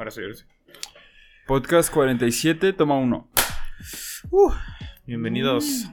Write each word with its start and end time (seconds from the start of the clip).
Ahora 0.00 0.10
sí, 0.12 0.22
ahora 0.22 0.34
sí. 0.34 0.44
Podcast 1.46 1.92
47, 1.92 2.72
toma 2.72 2.96
uno. 2.96 3.28
Uh, 4.30 4.50
bienvenidos. 5.04 5.90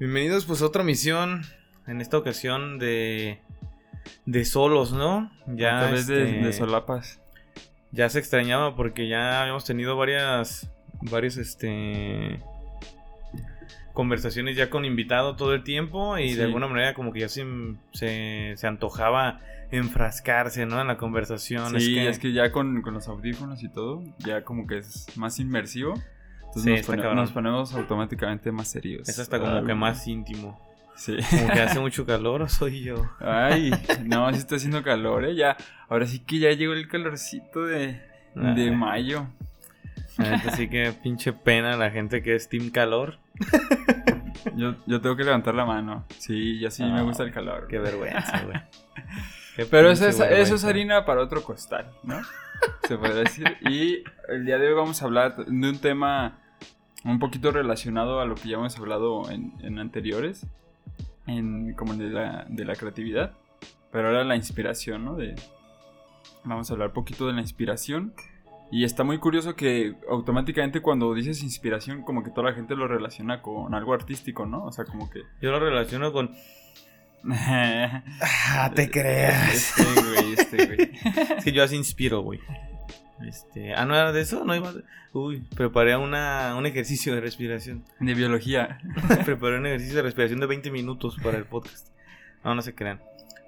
Bienvenidos 0.00 0.46
pues 0.46 0.62
a 0.62 0.66
otra 0.66 0.82
misión. 0.82 1.42
En 1.86 2.00
esta 2.00 2.16
ocasión 2.16 2.78
de. 2.78 3.42
De 4.24 4.46
solos, 4.46 4.94
¿no? 4.94 5.30
Ya. 5.46 5.76
A 5.76 5.82
través 5.82 6.06
de, 6.06 6.22
este, 6.22 6.46
de 6.46 6.52
solapas. 6.54 7.20
Ya 7.90 8.08
se 8.08 8.18
extrañaba 8.18 8.76
porque 8.76 9.06
ya 9.08 9.42
habíamos 9.42 9.66
tenido 9.66 9.94
varias. 9.94 10.70
Varias, 11.02 11.36
este. 11.36 12.40
Conversaciones 13.92 14.56
ya 14.56 14.70
con 14.70 14.86
invitado 14.86 15.36
todo 15.36 15.52
el 15.52 15.64
tiempo 15.64 16.16
y 16.16 16.30
Sí. 16.30 16.36
de 16.36 16.44
alguna 16.44 16.66
manera 16.66 16.94
como 16.94 17.12
que 17.12 17.20
ya 17.20 17.28
se, 17.28 17.44
se, 17.92 18.54
se 18.56 18.66
antojaba 18.66 19.40
enfrascarse, 19.72 20.66
¿no? 20.66 20.80
En 20.80 20.86
la 20.86 20.96
conversación. 20.96 21.78
Sí, 21.80 21.98
es 21.98 22.06
es 22.16 22.18
que, 22.18 22.32
ya 22.32 22.52
con, 22.52 22.82
con 22.82 22.94
los 22.94 23.08
audífonos 23.08 23.62
y 23.64 23.68
todo, 23.68 24.02
ya 24.18 24.44
como 24.44 24.66
que 24.66 24.78
es 24.78 25.06
más 25.16 25.38
inmersivo. 25.40 25.94
Entonces 26.40 26.62
Sí, 26.62 26.70
nos, 26.70 26.86
pone- 26.86 27.14
nos 27.14 27.32
ponemos 27.32 27.74
automáticamente 27.74 28.52
más 28.52 28.68
serios. 28.70 29.08
es 29.08 29.18
hasta 29.18 29.38
como 29.38 29.52
Ah, 29.52 29.62
que 29.66 29.74
más 29.74 30.06
íntimo. 30.06 30.60
Sí. 30.94 31.16
Como 31.30 31.46
que 31.50 31.60
hace 31.62 31.80
mucho 31.80 32.04
calor 32.06 32.42
o 32.42 32.48
soy 32.48 32.82
yo. 32.82 33.10
Ay, 33.20 33.70
no, 34.04 34.30
sí 34.32 34.38
está 34.38 34.56
haciendo 34.56 34.82
calor, 34.82 35.24
¿eh? 35.24 35.34
Ya, 35.34 35.56
ahora 35.88 36.06
sí 36.06 36.18
que 36.20 36.38
ya 36.38 36.50
llegó 36.52 36.74
el 36.74 36.86
calorcito 36.88 37.64
de, 37.64 38.00
de 38.34 38.62
Ay. 38.64 38.70
mayo. 38.70 39.26
La 40.18 40.32
neta 40.36 40.50
sí 40.54 40.68
que 40.68 40.92
pinche 41.02 41.32
pena 41.32 41.74
la 41.78 41.90
gente 41.90 42.22
que 42.22 42.34
es 42.34 42.48
Team 42.50 42.68
Calor. 42.70 43.18
Yo, 44.56 44.74
yo 44.86 45.00
tengo 45.00 45.16
que 45.16 45.24
levantar 45.24 45.54
la 45.54 45.64
mano. 45.64 46.04
Sí, 46.18 46.58
ya 46.58 46.70
sí 46.70 46.82
me 46.82 46.98
Ah, 46.98 47.02
gusta 47.02 47.22
el 47.22 47.32
calor. 47.32 47.68
Qué 47.68 47.78
vergüenza, 47.78 48.42
güey. 48.44 48.58
Pero 49.56 49.90
eso 49.90 50.08
es, 50.08 50.18
eso 50.20 50.54
es 50.54 50.64
harina 50.64 51.04
para 51.04 51.22
otro 51.22 51.42
costal, 51.42 51.90
¿no? 52.02 52.20
Se 52.86 52.96
podría 52.96 53.16
decir. 53.16 53.56
Y 53.62 54.02
el 54.28 54.46
día 54.46 54.58
de 54.58 54.68
hoy 54.68 54.74
vamos 54.74 55.02
a 55.02 55.04
hablar 55.04 55.36
de 55.36 55.68
un 55.68 55.78
tema 55.78 56.38
un 57.04 57.18
poquito 57.18 57.50
relacionado 57.50 58.20
a 58.20 58.24
lo 58.24 58.34
que 58.34 58.48
ya 58.48 58.56
hemos 58.56 58.78
hablado 58.78 59.30
en, 59.30 59.52
en 59.62 59.78
anteriores, 59.78 60.46
en, 61.26 61.74
como 61.74 61.94
de 61.94 62.10
la, 62.10 62.46
de 62.48 62.64
la 62.64 62.76
creatividad. 62.76 63.32
Pero 63.90 64.08
ahora 64.08 64.24
la 64.24 64.36
inspiración, 64.36 65.04
¿no? 65.04 65.16
De, 65.16 65.34
vamos 66.44 66.70
a 66.70 66.72
hablar 66.72 66.88
un 66.88 66.94
poquito 66.94 67.26
de 67.26 67.34
la 67.34 67.40
inspiración. 67.40 68.14
Y 68.70 68.84
está 68.84 69.04
muy 69.04 69.18
curioso 69.18 69.54
que 69.54 69.96
automáticamente 70.08 70.80
cuando 70.80 71.12
dices 71.12 71.42
inspiración, 71.42 72.04
como 72.04 72.24
que 72.24 72.30
toda 72.30 72.50
la 72.50 72.56
gente 72.56 72.74
lo 72.74 72.88
relaciona 72.88 73.42
con 73.42 73.74
algo 73.74 73.92
artístico, 73.92 74.46
¿no? 74.46 74.64
O 74.64 74.72
sea, 74.72 74.86
como 74.86 75.10
que... 75.10 75.20
Yo 75.42 75.50
lo 75.50 75.60
relaciono 75.60 76.10
con. 76.10 76.34
Ah, 78.54 78.70
te 78.74 78.90
creas. 78.90 79.78
Este 79.78 80.00
güey, 80.00 80.32
este 80.34 80.66
güey. 80.66 80.90
Es 81.38 81.44
que 81.44 81.52
yo 81.52 81.62
así 81.62 81.76
inspiro, 81.76 82.20
güey. 82.20 82.40
Este. 83.26 83.74
Ah, 83.74 83.84
no 83.84 83.94
era 83.94 84.12
de 84.12 84.20
eso, 84.20 84.44
no 84.44 84.54
iba. 84.54 84.72
Uy, 85.12 85.42
preparé 85.54 85.96
una, 85.96 86.54
un 86.56 86.66
ejercicio 86.66 87.14
de 87.14 87.20
respiración. 87.20 87.84
De 88.00 88.14
biología. 88.14 88.80
preparé 89.24 89.58
un 89.58 89.66
ejercicio 89.66 89.96
de 89.96 90.02
respiración 90.02 90.40
de 90.40 90.46
20 90.46 90.70
minutos 90.70 91.16
para 91.22 91.38
el 91.38 91.44
podcast. 91.44 91.88
No, 92.44 92.54
no 92.54 92.62
se 92.62 92.74
crean. 92.74 93.00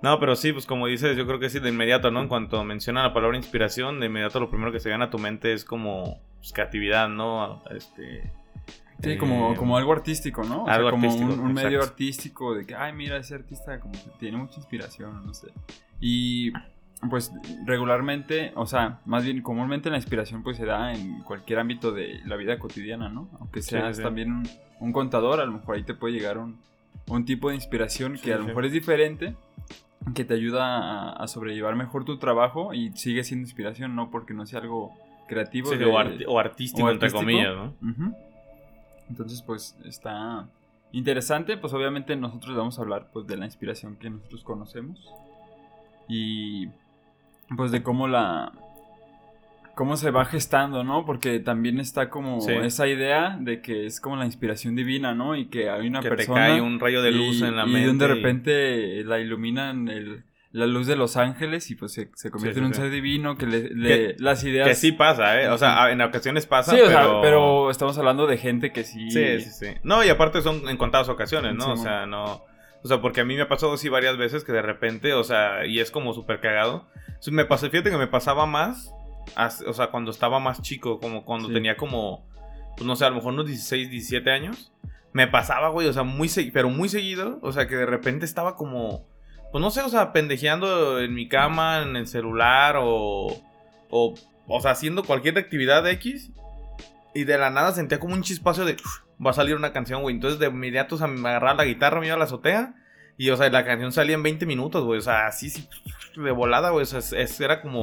No, 0.03 0.21
pero 0.21 0.37
sí, 0.37 0.53
pues 0.53 0.67
como 0.67 0.87
dices, 0.87 1.17
yo 1.17 1.27
creo 1.27 1.41
que 1.41 1.49
sí, 1.49 1.61
de 1.61 1.71
inmediato, 1.71 2.11
¿no? 2.11 2.21
En 2.21 2.29
cuanto 2.29 2.63
menciona 2.65 3.03
la 3.03 3.15
palabra 3.15 3.37
inspiración, 3.37 4.01
de 4.01 4.07
inmediato 4.07 4.39
lo 4.39 4.51
primero 4.51 4.71
que 4.71 4.81
se 4.81 4.91
viene 4.91 5.05
a 5.05 5.11
tu 5.11 5.19
mente 5.19 5.53
es 5.53 5.65
como 5.65 6.21
pues, 6.39 6.53
creatividad, 6.53 7.09
¿no? 7.09 7.63
Este. 7.71 8.31
Sí, 9.05 9.11
eh, 9.13 9.19
como, 9.19 9.55
como 9.57 9.77
algo 9.77 9.93
artístico, 9.93 10.43
¿no? 10.45 10.65
O 10.65 10.69
algo 10.69 10.89
sea, 10.89 10.91
como 10.91 11.07
artístico, 11.07 11.33
un, 11.35 11.41
un 11.41 11.53
medio 11.53 11.83
artístico 11.83 12.55
de 12.55 12.67
que, 12.67 12.75
ay, 12.75 12.93
mira, 12.93 13.17
ese 13.19 13.35
artista 13.35 13.79
como 13.81 13.93
que 13.93 14.11
tiene 14.19 14.37
mucha 14.37 14.57
inspiración, 14.57 15.25
no 15.27 15.33
sé. 15.35 15.49
Y 16.01 16.53
pues 17.11 17.33
regularmente, 17.67 18.53
o 18.57 18.67
sea, 18.67 19.01
más 19.05 19.25
bien 19.25 19.43
comúnmente 19.43 19.91
la 19.91 19.97
inspiración 19.97 20.43
pues 20.43 20.57
se 20.57 20.65
da 20.65 20.95
en 20.95 21.23
cualquier 21.23 21.59
ámbito 21.59 21.93
de 21.93 22.21
la 22.25 22.37
vida 22.37 22.59
cotidiana, 22.59 23.09
¿no? 23.09 23.29
Aunque 23.41 23.61
seas 23.63 23.97
sí. 23.99 24.03
también 24.03 24.33
un, 24.33 24.49
un 24.81 24.93
contador, 24.93 25.41
a 25.41 25.45
lo 25.45 25.53
mejor 25.53 25.77
ahí 25.77 25.83
te 25.83 25.95
puede 25.95 26.15
llegar 26.15 26.39
un, 26.39 26.59
un 27.09 27.25
tipo 27.25 27.49
de 27.51 27.57
inspiración 27.57 28.17
Sí, 28.17 28.23
que 28.25 28.33
a 28.35 28.39
lo 28.39 28.45
mejor 28.45 28.65
es 28.65 28.73
diferente, 28.73 29.35
que 30.15 30.25
te 30.25 30.35
ayuda 30.35 30.65
a, 30.79 31.13
a 31.13 31.29
sobrellevar 31.29 31.77
mejor 31.77 32.05
tu 32.05 32.19
trabajo 32.19 32.73
y 32.73 32.91
sigue 32.97 33.23
siendo 33.25 33.45
inspiración, 33.47 33.95
no 33.95 34.11
porque 34.11 34.33
no 34.35 34.47
sea 34.47 34.61
algo 34.61 34.93
creativo. 35.29 35.71
de- 35.73 35.85
o, 35.85 35.99
arti- 35.99 36.25
o 36.27 36.39
artístico, 36.39 36.87
o 36.87 36.91
entre 36.91 37.09
artístico. 37.09 37.21
comillas, 37.21 37.55
¿no? 37.55 37.75
Ujú. 37.91 38.17
Entonces, 39.11 39.43
pues 39.43 39.77
está 39.85 40.49
interesante. 40.93 41.57
Pues 41.57 41.73
obviamente 41.75 42.17
nosotros 42.17 42.57
vamos 42.57 42.79
a 42.79 42.83
hablar 42.83 43.09
pues 43.13 43.27
de 43.27 43.37
la 43.37 43.45
inspiración 43.45 43.97
que 43.97 44.11
nosotros 44.11 44.45
conocemos. 44.45 44.99
Y 46.09 46.69
pues 47.57 47.71
de 47.73 47.83
cómo 47.83 48.09
la 48.09 48.53
cómo 49.75 49.97
se 49.97 50.13
va 50.13 50.25
gestando, 50.25 50.85
¿no? 50.85 51.05
Porque 51.05 51.41
también 51.41 51.81
está 51.81 52.09
como 52.09 52.41
Sí. 52.41 52.53
esa 52.53 52.87
idea 52.87 53.37
de 53.41 53.61
que 53.61 53.87
es 53.87 54.01
como 54.01 54.15
la 54.15 54.25
inspiración 54.25 54.77
divina, 54.77 55.15
¿no? 55.15 55.35
Y 55.35 55.47
que 55.47 55.69
hay 55.69 55.89
una 55.89 55.99
que 56.01 56.11
te 56.11 56.17
persona 56.17 56.41
cae 56.43 56.61
un 56.61 56.79
rayo 56.79 57.03
de 57.03 57.11
luz 57.11 57.41
y, 57.41 57.45
en 57.45 57.57
la 57.57 57.67
y 57.67 57.71
mente. 57.73 58.07
de 58.07 58.13
y- 58.13 58.15
repente 58.15 59.05
la 59.05 59.19
iluminan 59.19 59.89
el- 59.89 60.23
la 60.55 60.67
luz 60.67 60.87
de 60.87 60.95
los 60.95 61.17
ángeles 61.17 61.69
y 61.71 61.75
pues 61.75 61.93
se, 61.93 62.11
se 62.15 62.31
convierte 62.31 62.61
Sí, 62.61 62.61
en 62.61 62.67
un 62.67 62.75
sí. 62.75 62.81
ser 62.81 62.91
divino 62.91 63.37
que 63.37 63.45
le, 63.47 63.71
le- 63.71 63.89
Que- 63.89 64.17
las 64.23 64.45
ideas 64.45 64.69
Que 64.69 64.75
sí 64.77 64.93
pasa, 64.93 65.41
¿eh? 65.43 65.49
O 65.49 65.59
sea, 65.59 65.91
en 65.91 66.01
ocasiones 66.01 66.47
pasa. 66.47 66.71
Sí, 66.73 66.81
o 66.81 66.87
sea, 66.87 67.01
pero... 67.01 67.21
pero 67.23 67.71
estamos 67.71 67.99
hablando 67.99 68.27
de 68.29 68.39
gente 68.39 68.71
que 68.73 68.85
sí. 68.85 69.11
Sí, 69.11 69.41
sí, 69.41 69.51
sí. 69.51 69.67
No, 69.83 70.05
y 70.05 70.09
aparte 70.11 70.43
son 70.43 70.69
en 70.69 70.77
contadas 70.77 71.09
ocasiones, 71.09 71.55
¿no? 71.57 71.73
O 71.73 71.77
sea, 71.77 72.07
no. 72.07 72.45
O 72.85 72.89
sea, 72.89 73.01
porque 73.01 73.21
a 73.23 73.25
mí 73.25 73.35
me 73.35 73.43
ha 73.43 73.49
pasado 73.49 73.73
así 73.73 73.89
varias 73.89 74.17
veces 74.17 74.45
que 74.45 74.53
de 74.53 74.63
repente, 74.63 75.13
o 75.15 75.25
sea, 75.25 75.67
y 75.67 75.81
es 75.81 75.91
como 75.91 76.15
súper 76.15 76.39
cagado. 76.41 76.87
Me 77.33 77.45
pasó, 77.47 77.69
fíjate 77.69 77.91
que 77.91 77.97
me 77.97 78.07
pasaba 78.07 78.47
más, 78.47 78.93
o 79.67 79.73
sea, 79.73 79.89
cuando 79.89 80.11
estaba 80.13 80.39
más 80.39 80.63
chico, 80.63 81.01
como 81.01 81.25
cuando 81.25 81.49
Sí. 81.49 81.55
tenía 81.55 81.77
como, 81.77 82.29
pues 82.77 82.87
no 82.87 82.95
sé, 82.95 83.07
a 83.07 83.09
lo 83.11 83.17
mejor 83.17 83.33
unos 83.33 83.47
16, 83.47 83.91
17 83.91 84.31
años. 84.31 84.73
Me 85.13 85.27
pasaba, 85.27 85.69
güey, 85.71 85.89
o 85.89 85.93
sea, 85.93 86.03
muy 86.05 86.29
pero 86.53 86.69
muy 86.71 86.89
seguido, 86.89 87.39
o 87.43 87.51
sea, 87.53 87.67
que 87.67 87.75
de 87.77 87.87
repente 87.87 88.25
estaba 88.25 88.55
como, 88.57 89.07
pues 89.55 89.63
no 89.63 89.71
sé, 89.71 89.83
o 89.83 89.89
sea, 89.89 90.13
pendejeando 90.13 90.99
en 90.99 91.15
mi 91.15 91.29
cama, 91.29 91.83
en 91.83 91.95
el 91.95 92.09
celular 92.09 92.75
o, 92.77 93.29
o, 93.89 94.15
o 94.49 94.61
sea, 94.61 94.73
haciendo 94.73 95.05
cualquier 95.05 95.39
actividad 95.39 95.87
X. 95.89 96.33
Y 97.15 97.23
de 97.23 97.39
la 97.39 97.51
nada 97.51 97.71
sentía 97.71 98.01
como 98.01 98.15
un 98.15 98.23
chispazo 98.25 98.65
de 98.65 98.77
va 99.25 99.31
a 99.31 99.35
salir 99.35 99.55
una 99.55 99.73
canción, 99.73 100.03
güey. 100.03 100.17
Entonces 100.17 100.41
de 100.41 100.49
inmediato, 100.49 100.97
o 100.97 100.99
sea, 100.99 101.07
me 101.07 101.29
agarraba 101.29 101.59
la 101.59 101.65
guitarra, 101.67 102.01
me 102.01 102.07
iba 102.07 102.17
a 102.17 102.19
la 102.19 102.25
azotea. 102.25 102.75
Y, 103.17 103.31
o 103.31 103.37
sea, 103.37 103.49
la 103.49 103.65
canción 103.65 103.93
salía 103.93 104.17
en 104.17 104.25
20 104.25 104.45
minutos, 104.45 104.83
güey. 104.85 104.99
O 104.99 105.03
sea, 105.03 105.29
así, 105.29 105.49
sí, 105.51 105.69
de 106.17 106.33
volada, 106.33 106.71
güey. 106.71 106.83
O 106.83 106.87
sea, 106.87 106.99
es- 106.99 107.13
es- 107.13 107.41
era 107.41 107.63
como. 107.63 107.83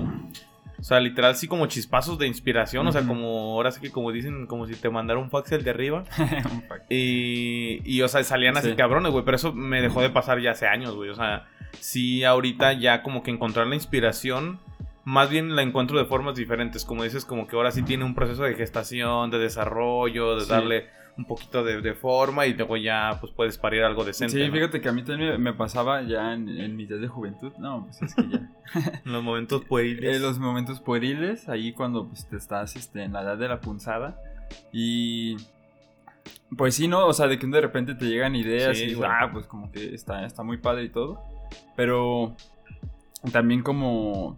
O 0.78 0.84
sea, 0.84 1.00
literal, 1.00 1.38
sí, 1.38 1.48
como 1.48 1.68
chispazos 1.68 2.18
de 2.18 2.28
inspiración. 2.28 2.86
O 2.88 2.92
sea, 2.92 3.04
como. 3.08 3.54
Ahora 3.54 3.72
sí 3.72 3.80
que, 3.80 3.92
como 3.92 4.12
dicen, 4.12 4.46
como 4.48 4.68
si 4.68 4.76
te 4.76 4.90
mandara 4.90 5.22
un 5.22 5.30
fax 5.30 5.54
el 5.54 5.64
de 5.64 5.70
arriba. 5.70 6.04
Y, 6.90 7.82
y, 7.86 8.02
o 8.02 8.08
sea, 8.10 8.24
salían 8.26 8.58
así 8.58 8.72
Sí. 8.72 8.76
cabrones, 8.76 9.12
güey. 9.14 9.24
Pero 9.24 9.36
eso 9.38 9.54
me 9.54 9.82
dejó 9.82 10.02
de 10.02 10.10
pasar 10.10 10.42
ya 10.42 10.52
hace 10.52 10.68
años, 10.68 10.94
güey. 10.96 11.10
O 11.10 11.16
sea, 11.16 11.48
sí, 11.80 12.24
ahorita 12.24 12.74
ya 12.74 13.04
como 13.04 13.24
que 13.24 13.32
encontrar 13.32 13.68
la 13.68 13.76
inspiración. 13.76 14.60
Más 15.04 15.30
bien 15.30 15.56
la 15.56 15.64
encuentro 15.64 15.98
de 15.98 16.06
formas 16.06 16.36
diferentes. 16.36 16.86
Como 16.86 17.04
dices, 17.04 17.26
como 17.26 17.48
que 17.48 17.56
ahora 17.56 17.72
sí 17.72 17.82
tiene 17.84 18.04
un 18.04 18.14
proceso 18.14 18.44
de 18.44 18.54
gestación, 18.56 19.32
de 19.32 19.40
desarrollo, 19.40 20.36
de 20.36 20.42
Sí. 20.46 20.50
darle 20.50 20.88
un 21.18 21.26
poquito 21.26 21.64
de, 21.64 21.82
de 21.82 21.94
forma. 21.96 22.46
Y 22.46 22.54
luego 22.54 22.78
ya, 22.78 23.18
pues 23.20 23.34
puedes 23.34 23.58
parir 23.58 23.84
algo 23.84 24.06
decente. 24.06 24.34
Sí, 24.38 24.48
¿no? 24.48 24.54
fíjate 24.54 24.80
que 24.80 24.90
a 24.90 24.92
mí 24.92 25.04
también 25.04 25.32
me, 25.32 25.38
me 25.40 25.54
pasaba 25.54 26.04
ya 26.04 26.34
en, 26.34 26.48
en 26.50 26.76
mis 26.76 26.88
días 26.88 27.02
de 27.02 27.08
juventud. 27.08 27.52
No, 27.58 27.86
pues 27.86 28.02
es 28.04 28.14
que 28.16 28.24
ya. 28.30 29.02
Los 29.06 29.24
momentos 29.24 29.66
pueriles. 29.66 30.22
los 30.22 30.38
momentos 30.40 30.80
pueriles, 30.80 31.50
ahí 31.50 31.74
cuando 31.74 32.08
pues, 32.08 32.28
te 32.30 32.38
estás 32.38 32.76
este, 32.76 33.04
en 33.04 33.14
la 33.14 33.22
edad 33.24 33.38
de 33.38 33.48
la 33.48 33.60
punzada. 33.60 34.20
Y. 34.72 35.36
Pues 36.56 36.76
sí, 36.76 36.88
¿no? 36.88 37.08
O 37.08 37.14
sea, 37.14 37.28
de 37.28 37.40
que 37.40 37.48
de 37.48 37.62
repente 37.62 37.96
te 37.96 38.06
llegan 38.06 38.36
ideas 38.36 38.78
Sí, 38.78 38.94
y 38.98 39.02
ah, 39.04 39.30
pues 39.34 39.48
como 39.48 39.72
que 39.72 39.96
está, 39.96 40.26
está 40.26 40.44
muy 40.44 40.58
padre 40.58 40.84
y 40.84 40.90
todo. 40.90 41.20
Pero 41.76 42.36
también 43.32 43.62
como 43.64 44.38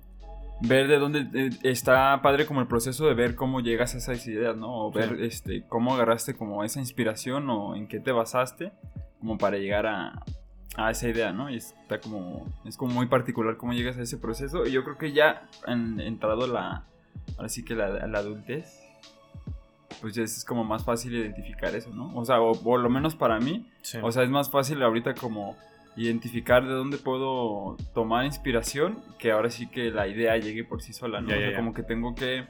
ver 0.62 0.88
de 0.88 0.98
dónde 1.00 1.28
eh, 1.34 1.50
está 1.64 2.22
padre 2.22 2.46
como 2.46 2.62
el 2.62 2.68
proceso 2.68 3.06
de 3.08 3.14
ver 3.14 3.36
cómo 3.36 3.60
llegas 3.60 3.96
a 3.96 3.98
esas 3.98 4.26
ideas, 4.28 4.56
¿no? 4.56 4.86
O 4.88 4.92
ver 4.92 5.18
Sí. 5.18 5.26
este 5.26 5.64
cómo 5.68 5.94
agarraste 5.94 6.36
como 6.36 6.64
esa 6.64 6.80
inspiración 6.80 7.50
o 7.50 7.76
en 7.76 7.88
qué 7.88 8.00
te 8.00 8.12
basaste 8.12 8.72
como 9.20 9.38
para 9.38 9.58
llegar 9.58 9.86
a, 9.88 10.24
a 10.78 10.92
esa 10.92 11.08
idea, 11.10 11.34
¿no? 11.34 11.50
Y 11.50 11.58
está 11.58 12.00
como 12.00 12.46
es 12.66 12.78
como 12.78 12.94
muy 12.94 13.08
particular 13.08 13.58
cómo 13.58 13.74
llegas 13.74 13.98
a 13.98 14.02
ese 14.04 14.18
proceso 14.18 14.66
y 14.66 14.72
yo 14.72 14.84
creo 14.84 14.98
que 14.98 15.12
ya 15.12 15.48
han 15.66 16.00
entrado 16.00 16.48
la 16.48 16.86
ahora 17.38 17.50
sí 17.50 17.64
que 17.66 17.76
la, 17.76 17.90
la 18.08 18.20
adultez 18.20 18.80
pues 20.02 20.16
ya 20.16 20.24
es 20.24 20.44
como 20.44 20.64
más 20.64 20.84
fácil 20.84 21.14
identificar 21.16 21.74
eso, 21.76 21.90
¿no? 21.92 22.12
O 22.16 22.26
sea, 22.26 22.42
o 22.42 22.54
por 22.54 22.80
lo 22.80 22.90
menos 22.90 23.16
para 23.16 23.40
mí, 23.40 23.70
Sí. 23.82 24.00
o 24.02 24.12
sea, 24.12 24.24
es 24.24 24.30
más 24.30 24.50
fácil 24.50 24.82
ahorita 24.84 25.14
como 25.14 25.56
identificar 25.96 26.66
de 26.66 26.74
dónde 26.74 26.98
puedo 26.98 27.78
tomar 27.94 28.26
inspiración 28.26 29.00
que 29.20 29.32
ahora 29.32 29.50
sí 29.50 29.68
que 29.68 29.92
la 29.92 30.08
idea 30.08 30.36
llegue 30.38 30.64
por 30.64 30.82
sí 30.82 30.92
sola, 30.94 31.22
¿no? 31.22 31.30
Ya, 31.30 31.36
O 31.36 31.40
ya, 31.40 31.42
sea, 31.46 31.52
ya. 31.52 31.58
como 31.58 31.74
que 31.74 31.84
tengo 31.84 32.16
que 32.16 32.46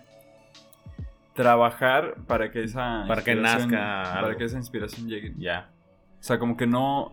trabajar 1.33 2.15
para 2.27 2.51
que 2.51 2.63
esa 2.63 3.05
Para 3.07 3.23
que 3.23 3.35
nazca 3.35 3.69
para 3.69 4.19
algo. 4.19 4.37
que 4.37 4.45
esa 4.45 4.57
inspiración 4.57 5.07
llegue. 5.07 5.33
ya. 5.37 5.69
O 6.19 6.23
sea, 6.23 6.39
como 6.39 6.55
que 6.55 6.67
no 6.67 7.11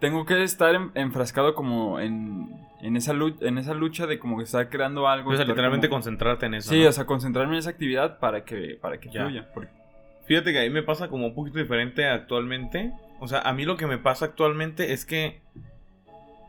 tengo 0.00 0.26
que 0.26 0.42
estar 0.42 0.74
en- 0.74 0.90
enfrascado 0.94 1.54
como 1.54 2.00
en, 2.00 2.48
en, 2.82 2.96
esa 2.96 3.12
lucha, 3.12 3.46
en 3.46 3.56
esa 3.58 3.72
lucha 3.72 4.06
de 4.06 4.18
como 4.18 4.36
que 4.36 4.42
estar 4.44 4.68
creando 4.68 5.08
algo. 5.08 5.30
O 5.30 5.36
sea, 5.36 5.44
literalmente 5.44 5.88
como- 5.88 5.98
concentrarte 5.98 6.46
en 6.46 6.54
eso. 6.54 6.70
Sí, 6.70 6.82
¿no? 6.82 6.88
o 6.88 6.92
sea, 6.92 7.06
concentrarme 7.06 7.54
en 7.54 7.60
esa 7.60 7.70
actividad 7.70 8.18
para 8.18 8.44
que, 8.44 8.76
para 8.80 8.98
que 8.98 9.08
Ya. 9.10 9.22
fluya. 9.24 9.48
porque- 9.54 9.70
Fíjate 10.26 10.52
que 10.52 10.60
a 10.60 10.62
mí 10.62 10.70
me 10.70 10.82
pasa 10.82 11.08
como 11.08 11.26
un 11.28 11.34
poquito 11.34 11.58
diferente 11.58 12.06
actualmente. 12.08 12.92
O 13.22 13.28
sea, 13.28 13.40
a 13.42 13.52
mí 13.52 13.64
lo 13.64 13.76
que 13.76 13.86
me 13.86 13.98
pasa 13.98 14.24
actualmente 14.24 14.92
es 14.92 15.04
que 15.04 15.40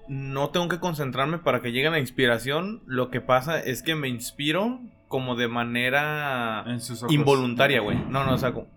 no 0.08 0.50
tengo 0.50 0.68
que 0.70 0.80
concentrarme 0.80 1.38
para 1.38 1.62
que 1.62 1.72
llegue 1.72 1.88
la 1.92 2.00
inspiración. 2.00 2.82
Lo 2.88 3.12
que 3.12 3.22
pasa 3.22 3.60
es 3.60 3.84
que 3.84 3.94
me 3.94 4.08
inspiro 4.08 4.80
como 5.08 5.36
de 5.36 5.48
manera 5.48 6.64
en 6.66 6.82
sus 6.82 7.04
ojos. 7.04 7.14
involuntaria, 7.14 7.80
güey. 7.80 8.00
No, 8.10 8.26
no, 8.26 8.34
o 8.34 8.38
sea, 8.40 8.54
como... 8.54 8.70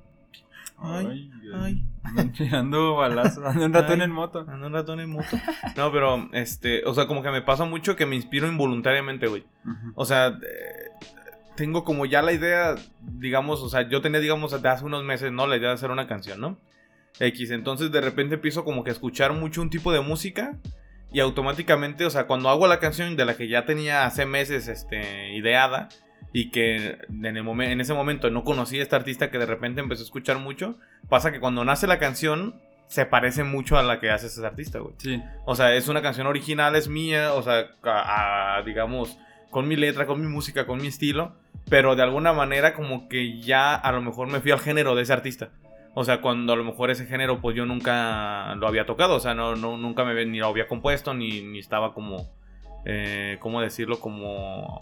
Ay, 0.76 1.06
Ay, 1.06 1.50
ay. 1.54 1.84
Andan 2.02 2.32
tirando 2.32 2.96
balazos, 2.96 3.42
ando 3.42 3.64
un 3.64 3.72
ratón 3.72 4.02
Ay. 4.02 4.04
en 4.04 4.12
moto. 4.12 4.44
Ando 4.46 4.66
un 4.66 4.74
ratón 4.74 5.00
en 5.00 5.08
moto. 5.08 5.38
No, 5.74 5.90
pero, 5.90 6.28
este, 6.34 6.84
o 6.84 6.92
sea, 6.92 7.06
como 7.06 7.22
que 7.22 7.30
me 7.30 7.40
pasa 7.40 7.64
mucho 7.64 7.96
que 7.96 8.04
me 8.04 8.14
inspiro 8.14 8.46
involuntariamente, 8.46 9.26
güey. 9.26 9.46
O 9.94 10.04
sea, 10.04 10.26
eh, 10.26 10.90
tengo 11.56 11.82
como 11.82 12.04
ya 12.04 12.20
la 12.20 12.34
idea, 12.34 12.74
digamos, 13.00 13.62
o 13.62 13.70
sea, 13.70 13.88
yo 13.88 14.02
tenía, 14.02 14.20
digamos, 14.20 14.60
de 14.60 14.68
hace 14.68 14.84
unos 14.84 15.02
meses, 15.02 15.32
¿no? 15.32 15.46
La 15.46 15.56
idea 15.56 15.68
de 15.70 15.76
hacer 15.76 15.90
una 15.90 16.06
canción, 16.06 16.42
¿no? 16.42 16.58
X, 17.20 17.50
entonces 17.50 17.90
de 17.92 18.00
repente 18.00 18.34
empiezo 18.36 18.64
como 18.64 18.84
que 18.84 18.90
a 18.90 18.92
escuchar 18.92 19.32
mucho 19.32 19.62
un 19.62 19.70
tipo 19.70 19.92
de 19.92 20.00
música 20.00 20.56
y 21.12 21.20
automáticamente, 21.20 22.04
o 22.04 22.10
sea, 22.10 22.26
cuando 22.26 22.48
hago 22.48 22.66
la 22.66 22.78
canción 22.80 23.16
de 23.16 23.24
la 23.24 23.36
que 23.36 23.48
ya 23.48 23.64
tenía 23.64 24.04
hace 24.06 24.26
meses, 24.26 24.68
este, 24.68 25.34
ideada 25.34 25.88
y 26.32 26.50
que 26.50 26.98
en, 27.08 27.24
el 27.36 27.42
momen- 27.44 27.70
en 27.70 27.80
ese 27.80 27.94
momento 27.94 28.28
no 28.30 28.44
conocía 28.44 28.80
a 28.80 28.82
esta 28.82 28.96
artista 28.96 29.30
que 29.30 29.38
de 29.38 29.46
repente 29.46 29.80
empezó 29.80 30.02
a 30.02 30.04
escuchar 30.04 30.38
mucho, 30.38 30.78
pasa 31.08 31.32
que 31.32 31.40
cuando 31.40 31.64
nace 31.64 31.86
la 31.86 31.98
canción 31.98 32.60
se 32.88 33.06
parece 33.06 33.42
mucho 33.44 33.78
a 33.78 33.82
la 33.82 33.98
que 33.98 34.10
hace 34.10 34.26
ese 34.26 34.44
artista, 34.44 34.78
güey. 34.80 34.94
Sí, 34.98 35.22
O 35.44 35.56
sea, 35.56 35.74
es 35.74 35.88
una 35.88 36.02
canción 36.02 36.26
original, 36.26 36.76
es 36.76 36.88
mía, 36.88 37.32
o 37.32 37.42
sea, 37.42 37.66
a- 37.82 38.56
a, 38.58 38.62
digamos, 38.62 39.16
con 39.50 39.66
mi 39.66 39.76
letra, 39.76 40.06
con 40.06 40.20
mi 40.20 40.26
música, 40.28 40.66
con 40.66 40.80
mi 40.82 40.88
estilo, 40.88 41.34
pero 41.70 41.96
de 41.96 42.02
alguna 42.02 42.32
manera 42.32 42.74
como 42.74 43.08
que 43.08 43.40
ya 43.40 43.74
a 43.74 43.90
lo 43.92 44.02
mejor 44.02 44.28
me 44.28 44.40
fui 44.40 44.50
al 44.50 44.60
género 44.60 44.94
de 44.94 45.02
ese 45.02 45.12
artista. 45.14 45.50
O 45.98 46.04
sea, 46.04 46.20
cuando 46.20 46.52
a 46.52 46.56
lo 46.56 46.62
mejor 46.64 46.90
ese 46.90 47.06
género 47.06 47.40
pues 47.40 47.56
yo 47.56 47.64
nunca 47.64 48.54
lo 48.56 48.68
había 48.68 48.84
tocado, 48.84 49.14
o 49.16 49.20
sea, 49.20 49.32
no, 49.34 49.56
no 49.56 49.78
nunca 49.78 50.04
me 50.04 50.26
ni 50.26 50.38
lo 50.40 50.46
había 50.48 50.68
compuesto 50.68 51.14
ni, 51.14 51.40
ni 51.40 51.58
estaba 51.58 51.94
como, 51.94 52.28
eh, 52.84 53.38
¿cómo 53.40 53.62
decirlo? 53.62 53.98
Como 53.98 54.78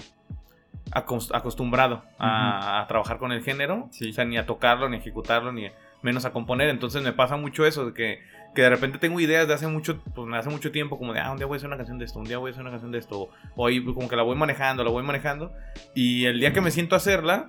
acos- 0.91 1.31
acostumbrado 1.33 2.03
a, 2.19 2.81
a 2.81 2.87
trabajar 2.89 3.19
con 3.19 3.31
el 3.31 3.43
género, 3.45 3.87
Sí. 3.93 4.11
o 4.11 4.13
sea, 4.13 4.25
ni 4.25 4.37
a 4.39 4.45
tocarlo, 4.47 4.89
ni 4.89 4.97
a 4.97 4.99
ejecutarlo, 4.99 5.53
ni 5.53 5.69
menos 6.03 6.25
a 6.25 6.33
componer. 6.33 6.69
Entonces 6.69 7.01
me 7.03 7.13
pasa 7.13 7.37
mucho 7.37 7.65
eso, 7.65 7.87
de 7.87 7.95
que, 7.95 8.19
que 8.55 8.63
de 8.63 8.71
repente 8.71 8.99
tengo 8.99 9.21
ideas 9.21 9.47
de 9.47 9.55
hace 9.55 9.69
mucho, 9.69 10.01
pues 10.17 10.29
hace 10.35 10.51
mucho 10.51 10.73
tiempo, 10.73 10.99
como 10.99 11.13
de, 11.13 11.21
ah, 11.21 11.31
un 11.31 11.37
día 11.39 11.47
voy 11.47 11.55
a 11.55 11.59
hacer 11.59 11.69
una 11.69 11.77
canción 11.77 11.99
de 11.99 12.07
esto, 12.07 12.19
un 12.19 12.25
día 12.27 12.39
voy 12.39 12.49
a 12.49 12.53
hacer 12.53 12.63
una 12.63 12.71
canción 12.71 12.91
de 12.91 12.99
esto, 12.99 13.29
o 13.55 13.67
ahí 13.69 13.83
como 13.85 14.09
que 14.09 14.17
la 14.17 14.23
voy 14.25 14.37
manejando, 14.37 14.83
la 14.83 14.91
voy 14.91 15.05
manejando, 15.05 15.53
y 15.95 16.25
el 16.27 16.41
día 16.41 16.53
que 16.53 16.61
me 16.61 16.73
siento 16.73 16.97
a 16.97 16.99
hacerla, 16.99 17.47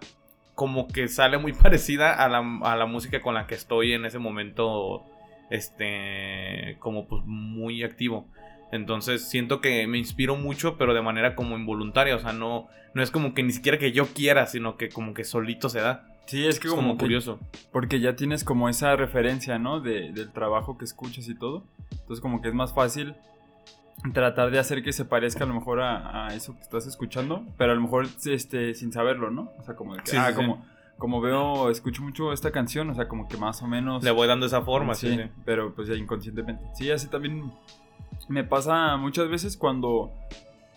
como 0.56 0.88
que 0.88 1.07
sale 1.07 1.38
muy 1.38 1.54
parecida 1.63 2.13
a 2.13 2.28
la, 2.30 2.40
a 2.63 2.75
la 2.75 2.86
música 2.86 3.22
con 3.22 3.34
la 3.36 3.46
que 3.48 3.56
estoy 3.56 3.94
en 3.94 4.06
ese 4.06 4.19
momento, 4.19 5.04
este, 5.50 6.78
como 6.80 7.07
pues 7.07 7.24
muy 7.25 7.84
activo. 7.84 8.25
Entonces 8.72 9.28
siento 9.28 9.62
que 9.62 9.86
me 9.88 9.98
inspiro 9.98 10.36
mucho, 10.36 10.78
pero 10.78 10.94
de 10.94 11.02
manera 11.02 11.36
como 11.36 11.56
involuntaria, 11.57 12.16
o 12.16 12.19
sea, 12.19 12.34
no, 12.34 12.68
no 12.94 13.04
es 13.04 13.12
como 13.12 13.34
que 13.34 13.44
ni 13.44 13.52
siquiera 13.52 13.78
que 13.78 13.92
yo 13.92 14.07
quiera, 14.07 14.48
sino 14.48 14.75
que 14.78 14.90
como 14.90 15.13
que 15.13 15.24
solito 15.24 15.69
se 15.69 15.80
da. 15.80 16.07
sí, 16.25 16.46
es 16.46 16.60
que 16.60 16.68
Es 16.68 16.72
como, 16.74 16.81
como 16.84 16.98
que- 16.98 17.06
curioso. 17.06 17.40
Porque 17.72 18.00
ya 18.00 18.16
tienes 18.16 18.44
como 18.44 18.68
esa 18.68 18.96
referencia, 18.96 19.60
¿no? 19.60 19.80
De, 19.81 20.12
del 20.12 20.31
trabajo 20.34 20.78
que 20.78 20.86
escuchas 20.86 21.28
y 21.30 21.36
todo. 21.36 21.63
Entonces 21.92 22.22
como 22.22 22.42
que 22.42 22.50
es 22.50 22.54
más 22.54 22.74
fácil 22.74 23.16
tratar 24.13 24.52
de 24.52 24.60
hacer 24.60 24.84
que 24.84 24.94
se 24.94 25.06
parezca 25.06 25.44
a 25.44 25.48
lo 25.48 25.54
mejor 25.54 25.81
a, 25.81 26.28
a 26.28 26.34
eso 26.36 26.54
que 26.56 26.62
estás 26.62 26.86
escuchando, 26.88 27.44
pero 27.57 27.72
a 27.72 27.75
lo 27.75 27.81
mejor 27.81 28.07
este, 28.25 28.74
sin 28.74 28.92
saberlo, 28.92 29.31
¿no? 29.31 29.52
O 29.60 29.63
sea, 29.63 29.75
como 29.75 29.96
de 29.96 30.02
que, 30.04 30.12
Sí, 30.12 30.18
ah, 30.18 30.28
sí, 30.28 30.31
sí. 30.31 30.36
como, 30.36 30.66
como 30.98 31.22
veo, 31.22 31.69
escucho 31.69 32.02
mucho 32.04 32.31
esta 32.34 32.52
canción, 32.52 32.90
o 32.90 32.94
sea, 32.96 33.07
como 33.07 33.28
que 33.28 33.38
más 33.38 33.62
o 33.62 33.68
menos... 33.68 34.04
Le 34.04 34.12
voy 34.12 34.28
dando 34.28 34.46
esa 34.46 34.62
forma, 34.62 34.96
sí. 34.96 35.19
pero 35.46 35.74
pues 35.74 35.88
ya 35.88 35.96
inconscientemente. 35.96 36.63
Sí, 36.75 36.92
así 36.92 37.07
también 37.07 37.52
me 38.30 38.44
pasa 38.44 38.96
muchas 38.98 39.28
veces 39.30 39.57
cuando 39.57 40.12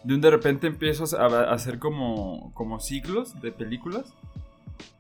de 0.05 0.15
un 0.15 0.21
de 0.21 0.31
repente 0.31 0.67
empiezo 0.67 1.05
a, 1.19 1.53
hacer 1.53 1.79
como, 1.79 2.53
como 2.55 2.81
ciclos 2.81 3.41
de 3.41 3.53
películas. 3.53 4.13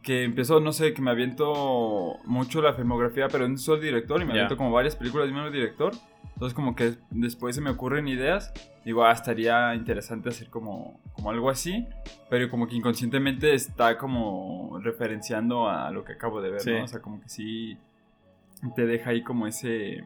Que 0.02 0.24
empiezo, 0.24 0.58
no 0.60 0.72
sé, 0.72 0.94
que 0.94 1.02
me 1.02 1.10
aviento 1.10 2.16
mucho 2.24 2.62
la 2.62 2.72
filmografía, 2.72 3.28
pero 3.28 3.44
de 3.44 3.50
un 3.50 3.58
solo 3.58 3.80
director 3.80 4.20
y 4.20 4.24
me 4.24 4.30
Ya. 4.30 4.40
aviento 4.40 4.56
como 4.56 4.72
varias 4.72 4.96
películas 4.96 5.26
del 5.26 5.34
mismo 5.34 5.50
director. 5.50 5.92
Entonces 6.38 6.54
como 6.54 6.76
que 6.76 6.94
después 7.10 7.56
se 7.56 7.60
me 7.60 7.70
ocurren 7.70 8.06
ideas. 8.06 8.52
Digo, 8.84 9.04
ah, 9.04 9.10
estaría 9.10 9.74
interesante 9.74 10.28
hacer 10.28 10.50
como, 10.50 11.00
como 11.14 11.30
algo 11.30 11.50
así. 11.50 11.84
Pero 12.30 12.48
como 12.48 12.68
que 12.68 12.76
inconscientemente 12.76 13.54
está 13.54 13.98
como 13.98 14.78
referenciando 14.80 15.68
a 15.68 15.90
lo 15.90 16.04
que 16.04 16.12
acabo 16.12 16.40
de 16.40 16.50
ver, 16.50 16.60
Sí. 16.60 16.70
¿no? 16.70 16.84
O 16.84 16.86
sea, 16.86 17.02
como 17.02 17.20
que 17.20 17.28
sí 17.28 17.76
te 18.76 18.86
deja 18.86 19.10
ahí 19.10 19.24
como 19.24 19.48
ese 19.48 20.04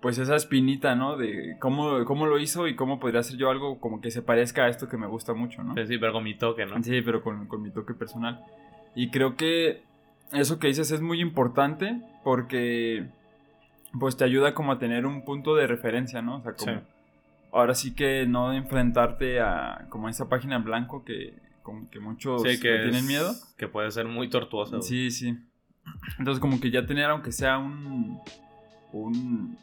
pues 0.00 0.16
esa 0.16 0.34
espinita, 0.34 0.94
¿no? 0.94 1.18
De 1.18 1.56
cómo, 1.58 2.06
cómo 2.06 2.24
lo 2.26 2.38
hizo 2.38 2.66
y 2.66 2.74
cómo 2.74 2.98
podría 2.98 3.20
hacer 3.20 3.36
yo 3.36 3.50
algo 3.50 3.80
como 3.80 4.00
que 4.00 4.10
se 4.10 4.22
parezca 4.22 4.64
a 4.64 4.68
esto 4.68 4.88
que 4.88 4.96
me 4.96 5.08
gusta 5.08 5.34
mucho, 5.34 5.62
¿no? 5.62 5.74
Pues 5.74 5.88
sí, 5.88 5.98
pero 5.98 6.14
con 6.14 6.24
mi 6.24 6.38
toque, 6.38 6.64
¿no? 6.64 6.82
Sí, 6.82 7.02
pero 7.02 7.22
con, 7.22 7.48
con 7.48 7.60
mi 7.60 7.70
toque 7.70 7.92
personal. 7.92 8.40
Y 8.94 9.10
creo 9.10 9.36
que 9.36 9.82
eso 10.32 10.58
que 10.58 10.68
dices 10.68 10.90
es 10.90 11.02
muy 11.02 11.20
importante 11.20 12.00
porque 12.24 13.08
pues 13.98 14.16
te 14.16 14.24
ayuda 14.24 14.54
como 14.54 14.72
a 14.72 14.78
tener 14.78 15.06
un 15.06 15.24
punto 15.24 15.54
de 15.54 15.66
referencia, 15.66 16.20
¿no? 16.22 16.36
O 16.38 16.42
sea, 16.42 16.52
como 16.54 16.72
Sí. 16.72 16.78
ahora 17.52 17.74
sí 17.74 17.94
que 17.94 18.26
no 18.26 18.52
enfrentarte 18.52 19.40
a 19.40 19.86
como 19.88 20.08
esa 20.08 20.28
página 20.28 20.56
en 20.56 20.64
blanco 20.64 21.04
que 21.04 21.34
como 21.62 21.88
que 21.90 22.00
muchos 22.00 22.42
Sí, 22.42 22.60
que 22.60 22.68
tienen 22.76 22.94
es- 22.96 23.04
miedo. 23.04 23.32
Que 23.56 23.68
puede 23.68 23.90
ser 23.90 24.06
muy 24.06 24.28
tortuoso. 24.30 24.78
güey. 24.78 24.82
Sí, 24.88 25.10
sí. 25.10 25.38
Entonces 26.18 26.40
como 26.40 26.60
que 26.60 26.70
ya 26.70 26.84
tener 26.86 27.06
aunque 27.06 27.32
sea 27.32 27.58
un, 27.58 28.20
un 28.92 29.56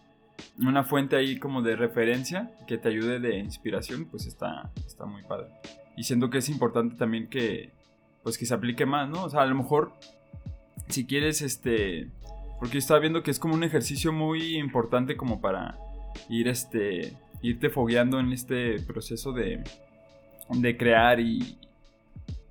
una 0.60 0.84
fuente 0.84 1.16
ahí 1.16 1.40
como 1.40 1.62
de 1.62 1.76
referencia 1.78 2.52
que 2.68 2.78
te 2.78 2.90
ayude 2.90 3.20
de 3.20 3.38
inspiración, 3.38 4.06
pues 4.06 4.26
está, 4.26 4.70
está 4.86 5.06
muy 5.06 5.24
padre. 5.24 5.48
Y 5.96 6.04
siento 6.04 6.30
que 6.30 6.40
es 6.40 6.50
importante 6.50 6.96
también 6.98 7.28
que 7.30 7.72
pues 8.22 8.38
que 8.38 8.46
se 8.46 8.54
aplique 8.54 8.86
más, 8.86 9.08
¿no? 9.10 9.24
O 9.24 9.30
sea, 9.30 9.42
a 9.42 9.46
lo 9.46 9.56
mejor 9.56 9.94
si 10.90 11.06
quieres 11.06 11.42
este 11.42 12.10
porque 12.60 12.78
estaba 12.78 13.00
viendo 13.00 13.24
que 13.24 13.32
es 13.32 13.40
como 13.40 13.54
un 13.56 13.64
ejercicio 13.64 14.12
muy 14.14 14.58
importante 14.58 15.16
como 15.18 15.42
para 15.42 15.78
ir 16.30 16.48
este 16.48 17.14
irte 17.42 17.70
fogueando 17.70 18.20
en 18.20 18.32
este 18.32 18.80
proceso 18.82 19.32
de 19.34 19.64
de 20.50 20.78
crear 20.78 21.20
y 21.20 21.58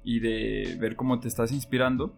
y 0.05 0.21
de 0.21 0.77
ver 0.79 0.97
cómo 0.97 1.19
te 1.21 1.29
estás 1.29 1.51
inspirando. 1.53 2.13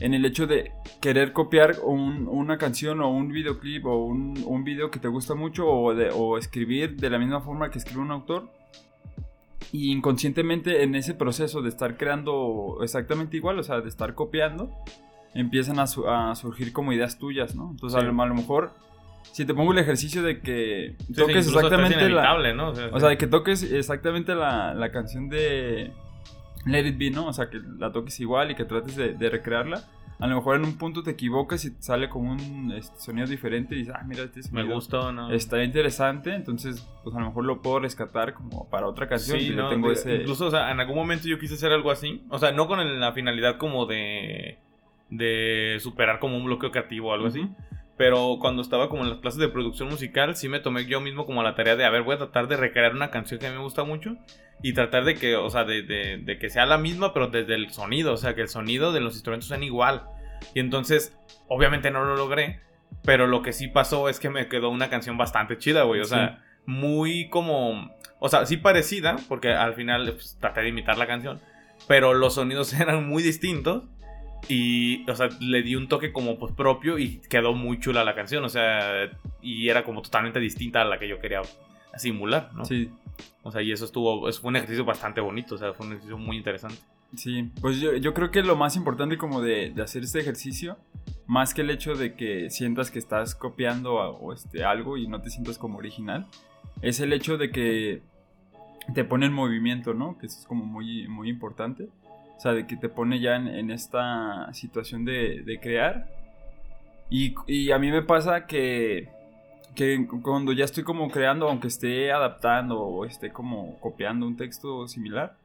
En 0.00 0.12
el 0.12 0.24
hecho 0.24 0.48
de 0.48 0.72
querer 1.00 1.32
copiar 1.32 1.76
un- 1.84 2.26
una 2.26 2.58
canción 2.58 3.00
o 3.00 3.08
un 3.10 3.28
videoclip 3.28 3.86
o 3.86 4.04
un, 4.04 4.42
un 4.44 4.64
video 4.64 4.90
que 4.90 4.98
te 4.98 5.06
gusta 5.06 5.36
mucho 5.36 5.68
o, 5.68 5.92
o 5.94 6.36
escribir 6.36 6.96
de 6.96 7.10
la 7.10 7.18
misma 7.20 7.40
forma 7.40 7.70
que 7.70 7.78
escribe 7.78 8.00
un 8.00 8.10
autor. 8.10 8.48
Y 9.70 9.92
inconscientemente 9.92 10.82
en 10.82 10.96
ese 10.96 11.14
proceso 11.14 11.62
de 11.62 11.68
estar 11.68 11.96
creando 11.96 12.78
exactamente 12.82 13.36
igual, 13.36 13.58
o 13.60 13.62
sea, 13.62 13.80
de 13.80 13.88
estar 13.88 14.14
copiando, 14.14 14.70
empiezan 15.34 15.78
a, 15.78 15.86
su- 15.86 16.08
a 16.08 16.34
surgir 16.34 16.72
como 16.72 16.92
ideas 16.92 17.18
tuyas, 17.18 17.54
¿no? 17.54 17.70
Entonces 17.72 17.98
Sí. 18.00 18.06
a, 18.06 18.10
lo, 18.10 18.22
a 18.22 18.26
lo 18.26 18.34
mejor, 18.34 18.72
si 19.32 19.44
te 19.44 19.54
pongo 19.54 19.72
el 19.72 19.78
ejercicio 19.78 20.22
de 20.22 20.40
que 20.40 20.94
Sí, 20.98 21.04
sí, 21.08 21.14
toques 21.14 21.46
exactamente 21.48 22.08
la. 22.08 22.34
O 22.68 22.74
sea, 22.74 22.88
o 22.92 23.00
sea, 23.00 23.08
de 23.08 23.18
que 23.18 23.26
toques 23.26 23.62
exactamente 23.62 24.34
la, 24.34 24.74
la 24.74 24.90
canción 24.92 25.28
de 25.28 25.92
Let 26.66 26.86
It 26.86 26.98
Be, 26.98 27.10
¿no? 27.10 27.26
O 27.26 27.32
sea, 27.32 27.50
que 27.50 27.60
la 27.78 27.90
toques 27.92 28.18
igual 28.20 28.50
y 28.50 28.54
que 28.54 28.64
trates 28.64 28.96
de, 28.96 29.14
de 29.14 29.30
recrearla. 29.30 29.82
A 30.20 30.28
lo 30.28 30.36
mejor 30.36 30.54
en 30.56 30.64
un 30.64 30.78
punto 30.78 31.02
te 31.02 31.10
equivocas 31.10 31.64
y 31.64 31.72
sale 31.80 32.08
como 32.08 32.30
un 32.30 32.72
este, 32.72 32.98
sonido 33.00 33.26
diferente 33.26 33.74
y 33.74 33.78
dices, 33.78 33.94
ah, 33.98 34.04
mira, 34.06 34.22
este 34.22 34.38
me 34.52 34.60
sonido 34.60 34.74
gustó, 34.76 35.10
¿no? 35.12 35.32
está 35.32 35.62
interesante. 35.64 36.32
Entonces, 36.34 36.86
pues 37.02 37.16
a 37.16 37.18
lo 37.20 37.26
mejor 37.26 37.44
lo 37.44 37.60
puedo 37.60 37.80
rescatar 37.80 38.32
como 38.32 38.70
para 38.70 38.86
otra 38.86 39.08
canción. 39.08 39.40
Sí, 39.40 39.50
no, 39.50 39.68
tengo 39.68 39.88
de- 39.88 39.94
ese... 39.94 40.14
Incluso, 40.18 40.46
o 40.46 40.50
sea, 40.52 40.70
en 40.70 40.78
algún 40.78 40.94
momento 40.96 41.26
yo 41.26 41.38
quise 41.40 41.54
hacer 41.54 41.72
algo 41.72 41.90
así. 41.90 42.22
O 42.30 42.38
sea, 42.38 42.52
no 42.52 42.68
con 42.68 43.00
la 43.00 43.12
finalidad 43.12 43.56
como 43.58 43.86
de. 43.86 44.58
De 45.10 45.78
superar 45.80 46.18
como 46.18 46.36
un 46.36 46.44
bloqueo 46.44 46.70
creativo 46.70 47.10
o 47.10 47.14
algo 47.14 47.26
así. 47.28 47.48
Pero 47.96 48.38
cuando 48.40 48.60
estaba 48.62 48.88
como 48.88 49.04
en 49.04 49.10
las 49.10 49.18
clases 49.18 49.38
de 49.38 49.48
producción 49.48 49.88
musical, 49.88 50.34
sí 50.34 50.48
me 50.48 50.58
tomé 50.58 50.84
yo 50.86 51.00
mismo 51.00 51.26
como 51.26 51.42
la 51.44 51.54
tarea 51.54 51.76
de, 51.76 51.84
a 51.84 51.90
ver, 51.90 52.02
voy 52.02 52.16
a 52.16 52.18
tratar 52.18 52.48
de 52.48 52.56
recrear 52.56 52.92
una 52.92 53.10
canción 53.10 53.38
que 53.38 53.46
a 53.46 53.50
mí 53.50 53.56
me 53.56 53.62
gusta 53.62 53.84
mucho 53.84 54.16
y 54.62 54.72
tratar 54.72 55.04
de 55.04 55.14
que, 55.14 55.36
o 55.36 55.48
sea, 55.48 55.64
de, 55.64 55.82
de- 55.82 56.18
de 56.18 56.38
que 56.38 56.50
sea 56.50 56.66
la 56.66 56.76
misma, 56.78 57.12
pero 57.14 57.28
desde 57.28 57.54
el 57.54 57.70
sonido, 57.70 58.12
o 58.12 58.16
sea, 58.16 58.34
que 58.34 58.40
el 58.40 58.48
sonido 58.48 58.92
de 58.92 59.00
los 59.00 59.14
instrumentos 59.14 59.48
sean 59.48 59.62
igual. 59.62 60.06
Y 60.54 60.60
entonces, 60.60 61.16
obviamente 61.46 61.92
no 61.92 62.04
lo 62.04 62.16
logré, 62.16 62.60
pero 63.04 63.28
lo 63.28 63.42
que 63.42 63.52
sí 63.52 63.68
pasó 63.68 64.08
es 64.08 64.18
que 64.18 64.28
me 64.30 64.48
quedó 64.48 64.70
una 64.70 64.90
canción 64.90 65.16
bastante 65.16 65.56
chida, 65.58 65.84
güey, 65.84 66.00
o 66.00 66.04
sea, 66.04 66.42
muy 66.66 67.28
como, 67.28 67.94
o 68.18 68.28
sea, 68.28 68.44
sí 68.46 68.56
parecida, 68.56 69.16
porque 69.28 69.52
al 69.52 69.74
final 69.74 70.10
pues, 70.14 70.36
traté 70.40 70.62
de 70.62 70.70
imitar 70.70 70.98
la 70.98 71.06
canción, 71.06 71.40
pero 71.86 72.12
los 72.12 72.34
sonidos 72.34 72.72
eran 72.80 73.08
muy 73.08 73.22
distintos. 73.22 73.84
Y, 74.48 75.08
o 75.08 75.14
sea, 75.14 75.28
le 75.40 75.62
di 75.62 75.74
un 75.76 75.88
toque 75.88 76.12
como 76.12 76.38
pues 76.38 76.52
propio 76.52 76.98
y 76.98 77.20
quedó 77.28 77.54
muy 77.54 77.78
chula 77.80 78.04
la 78.04 78.14
canción, 78.14 78.44
o 78.44 78.48
sea, 78.48 79.10
y 79.40 79.68
era 79.68 79.84
como 79.84 80.02
totalmente 80.02 80.40
distinta 80.40 80.82
a 80.82 80.84
la 80.84 80.98
que 80.98 81.08
yo 81.08 81.18
quería 81.18 81.42
simular, 81.96 82.50
¿no? 82.54 82.64
Sí. 82.64 82.90
O 83.42 83.50
sea, 83.50 83.62
y 83.62 83.72
eso 83.72 83.84
estuvo, 83.84 84.28
es, 84.28 84.40
fue 84.40 84.48
un 84.48 84.56
ejercicio 84.56 84.84
bastante 84.84 85.20
bonito, 85.20 85.54
o 85.54 85.58
sea, 85.58 85.72
fue 85.72 85.86
un 85.86 85.92
ejercicio 85.92 86.18
muy 86.18 86.36
interesante. 86.36 86.78
Sí, 87.14 87.50
pues 87.60 87.78
yo, 87.80 87.94
yo 87.96 88.12
creo 88.12 88.30
que 88.30 88.42
lo 88.42 88.56
más 88.56 88.76
importante 88.76 89.16
como 89.16 89.40
de, 89.40 89.70
de, 89.70 89.82
hacer 89.82 90.02
este 90.02 90.18
ejercicio, 90.18 90.76
más 91.26 91.54
que 91.54 91.62
el 91.62 91.70
hecho 91.70 91.94
de 91.94 92.14
que 92.14 92.50
sientas 92.50 92.90
que 92.90 92.98
estás 92.98 93.34
copiando 93.34 93.94
o 93.94 94.32
este, 94.32 94.64
algo 94.64 94.96
y 94.96 95.06
no 95.06 95.20
te 95.20 95.30
sientas 95.30 95.56
como 95.56 95.78
original, 95.78 96.26
es 96.82 97.00
el 97.00 97.12
hecho 97.12 97.38
de 97.38 97.50
que 97.50 98.02
te 98.94 99.04
pone 99.04 99.26
en 99.26 99.32
movimiento, 99.32 99.94
¿no? 99.94 100.18
Que 100.18 100.26
eso 100.26 100.40
es 100.40 100.46
como 100.46 100.64
muy, 100.64 101.08
muy 101.08 101.28
importante. 101.28 101.88
O 102.36 102.40
sea, 102.40 102.52
de 102.52 102.66
que 102.66 102.76
te 102.76 102.88
pone 102.88 103.20
ya 103.20 103.36
en, 103.36 103.48
en 103.48 103.70
esta 103.70 104.52
situación 104.52 105.04
de, 105.04 105.42
de 105.42 105.60
crear. 105.60 106.06
Y, 107.10 107.34
y, 107.46 107.70
a 107.70 107.78
mí 107.78 107.90
me 107.90 108.02
pasa 108.02 108.46
que, 108.46 109.08
que 109.74 110.06
cuando 110.22 110.52
ya 110.52 110.64
estoy 110.64 110.84
como 110.84 111.10
creando, 111.10 111.48
aunque 111.48 111.68
esté 111.68 112.12
adaptando 112.12 112.80
o 112.80 113.04
esté 113.04 113.30
como 113.30 113.78
copiando 113.80 114.26
un 114.26 114.36
texto 114.36 114.88
similar, 114.88 115.36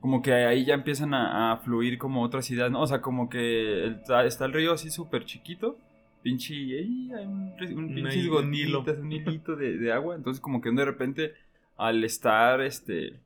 como 0.00 0.22
que 0.22 0.32
ahí 0.34 0.64
ya 0.64 0.74
empiezan 0.74 1.14
a, 1.14 1.52
a 1.52 1.56
fluir 1.58 1.98
como 1.98 2.22
otras 2.22 2.50
ideas, 2.50 2.70
¿no? 2.70 2.82
O 2.82 2.86
sea, 2.86 3.00
como 3.00 3.28
que 3.28 3.84
el, 3.84 4.00
está 4.24 4.44
el 4.44 4.52
río 4.52 4.72
así 4.72 4.90
súper 4.90 5.24
chiquito, 5.24 5.78
pinche, 6.22 6.54
ahí 6.54 7.10
hay 7.12 7.26
un, 7.26 7.54
un 7.76 7.94
pinche 7.94 8.30
un 8.30 8.54
hilo. 8.54 8.84
un 8.84 9.12
hilito 9.12 9.56
de, 9.56 9.78
de, 9.78 9.92
agua, 9.92 10.16
entonces 10.16 10.40
como 10.40 10.60
que 10.60 10.70
de 10.70 10.84
repente 10.84 11.34
al 11.76 12.04
estar 12.04 12.60
este 12.60 13.20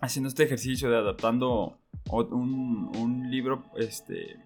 haciendo 0.00 0.28
este 0.28 0.42
ejercicio 0.44 0.90
de 0.90 0.96
adaptando 0.98 1.78
un, 2.10 2.90
un 2.96 3.30
libro 3.30 3.64
este 3.76 4.36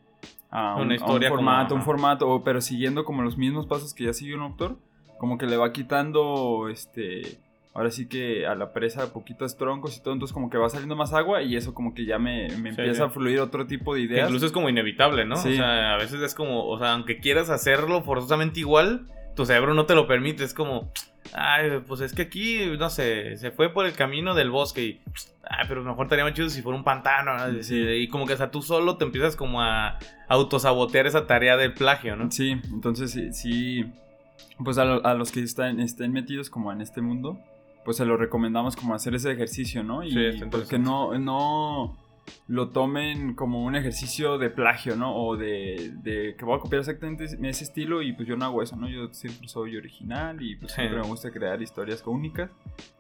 a 0.51 0.77
un, 0.77 0.83
Una 0.83 0.95
historia 0.97 1.29
a 1.29 1.33
un 1.33 1.37
formato, 1.39 1.69
como- 1.71 1.81
un 1.81 1.85
formato, 1.85 2.43
pero 2.45 2.61
siguiendo 2.61 3.05
como 3.05 3.23
los 3.23 3.37
mismos 3.37 3.67
pasos 3.67 3.95
que 3.95 4.05
ya 4.05 4.13
siguió 4.13 4.37
un 4.37 4.43
autor, 4.43 4.79
como 5.19 5.39
que 5.39 5.47
le 5.47 5.57
va 5.57 5.73
quitando 5.73 6.69
este 6.71 7.39
ahora 7.75 7.91
sí 7.91 8.07
que 8.09 8.47
a 8.47 8.55
la 8.55 8.73
presa 8.73 9.13
poquitos 9.13 9.59
troncos 9.59 9.99
y 9.99 10.03
todo, 10.03 10.15
entonces 10.15 10.33
como 10.33 10.49
que 10.49 10.57
va 10.57 10.69
saliendo 10.71 10.97
más 10.97 11.13
agua 11.13 11.43
y 11.43 11.57
eso 11.57 11.75
como 11.75 11.93
que 11.95 12.07
ya 12.07 12.19
me, 12.19 12.49
me 12.57 12.73
Sí, 12.73 12.81
empieza 12.81 12.95
sí. 12.95 13.03
a 13.03 13.11
fluir 13.11 13.39
otro 13.41 13.67
tipo 13.67 13.95
de 13.95 14.01
Que 14.07 14.07
ideas. 14.15 14.29
incluso 14.29 14.47
es 14.47 14.53
como 14.53 14.71
inevitable, 14.71 15.27
¿no? 15.27 15.37
Sí. 15.37 15.51
O 15.53 15.57
sea, 15.57 15.93
a 15.93 15.97
veces 15.99 16.21
es 16.23 16.35
como, 16.35 16.67
o 16.69 16.79
sea, 16.79 16.95
aunque 16.95 17.19
quieras 17.19 17.51
hacerlo 17.51 18.03
forzosamente 18.03 18.61
igual, 18.61 19.07
tu 19.35 19.45
cerebro 19.45 19.75
no 19.75 19.85
te 19.85 19.95
lo 19.95 20.07
permite. 20.07 20.43
Es 20.43 20.55
como, 20.55 20.91
ay, 21.33 21.83
pues 21.87 22.01
es 22.01 22.13
que 22.13 22.23
aquí, 22.23 22.61
no 22.79 22.91
sé, 22.91 23.37
se 23.37 23.51
fue 23.51 23.73
por 23.73 23.87
el 23.87 23.93
camino 23.95 24.35
del 24.35 24.51
bosque 24.51 24.83
y, 24.85 25.01
ay, 25.49 25.65
pero 25.69 25.83
mejor 25.83 26.07
estaría 26.07 26.25
más 26.25 26.35
chido 26.35 26.49
si 26.49 26.63
fuera 26.63 26.77
un 26.79 26.85
pantano. 26.85 27.37
¿no? 27.37 27.63
Sí. 27.63 27.77
Y 27.81 28.09
como 28.09 28.27
que 28.27 28.33
hasta 28.35 28.51
tú 28.51 28.63
solo 28.63 28.97
te 28.97 29.05
empiezas 29.05 29.37
como 29.37 29.63
a 29.63 29.99
autosabotear 30.29 31.07
esa 31.07 31.27
tarea 31.27 31.57
del 31.57 31.73
plagio, 31.75 32.17
¿no? 32.17 32.31
Sí, 32.31 32.57
entonces 32.73 33.11
sí, 33.13 33.33
sí, 33.33 33.85
pues 34.65 34.79
a, 34.79 34.85
lo- 34.85 35.05
a 35.07 35.15
los 35.15 35.33
que 35.33 35.41
están, 35.41 35.81
estén 35.81 36.13
metidos 36.13 36.51
como 36.51 36.73
en 36.73 36.81
este 36.81 37.01
mundo, 37.01 37.39
pues 37.85 37.97
se 37.99 38.05
lo 38.05 38.17
recomendamos 38.17 38.75
como 38.77 38.95
hacer 38.95 39.15
ese 39.15 39.31
ejercicio, 39.33 39.83
¿no? 39.85 40.03
Y 40.03 40.11
Sí, 40.13 40.25
está 40.25 40.39
que 40.39 40.45
interesante. 40.45 40.79
no, 40.81 41.19
no 41.19 41.97
lo 42.49 42.71
tomen 42.71 43.35
como 43.35 43.65
un 43.65 43.77
ejercicio 43.77 44.39
de 44.39 44.51
plagio, 44.51 44.97
¿no? 44.97 45.15
O 45.17 45.37
de, 45.37 45.93
de 46.03 46.35
que 46.37 46.45
voy 46.45 46.57
a 46.57 46.61
copiar 46.61 46.81
exactamente 46.81 47.25
ese 47.25 47.65
estilo 47.65 48.03
y 48.03 48.13
pues 48.13 48.27
yo 48.29 48.37
no 48.37 48.45
hago 48.45 48.63
eso, 48.63 48.77
¿no? 48.77 48.89
Yo 48.89 49.13
siempre 49.13 49.49
soy 49.49 49.77
original 49.77 50.41
y 50.43 50.57
pues 50.57 50.73
Sí. 50.73 50.81
siempre 50.83 51.01
me 51.01 51.07
gusta 51.07 51.31
crear 51.31 51.61
historias 51.63 52.03
únicas. 52.07 52.51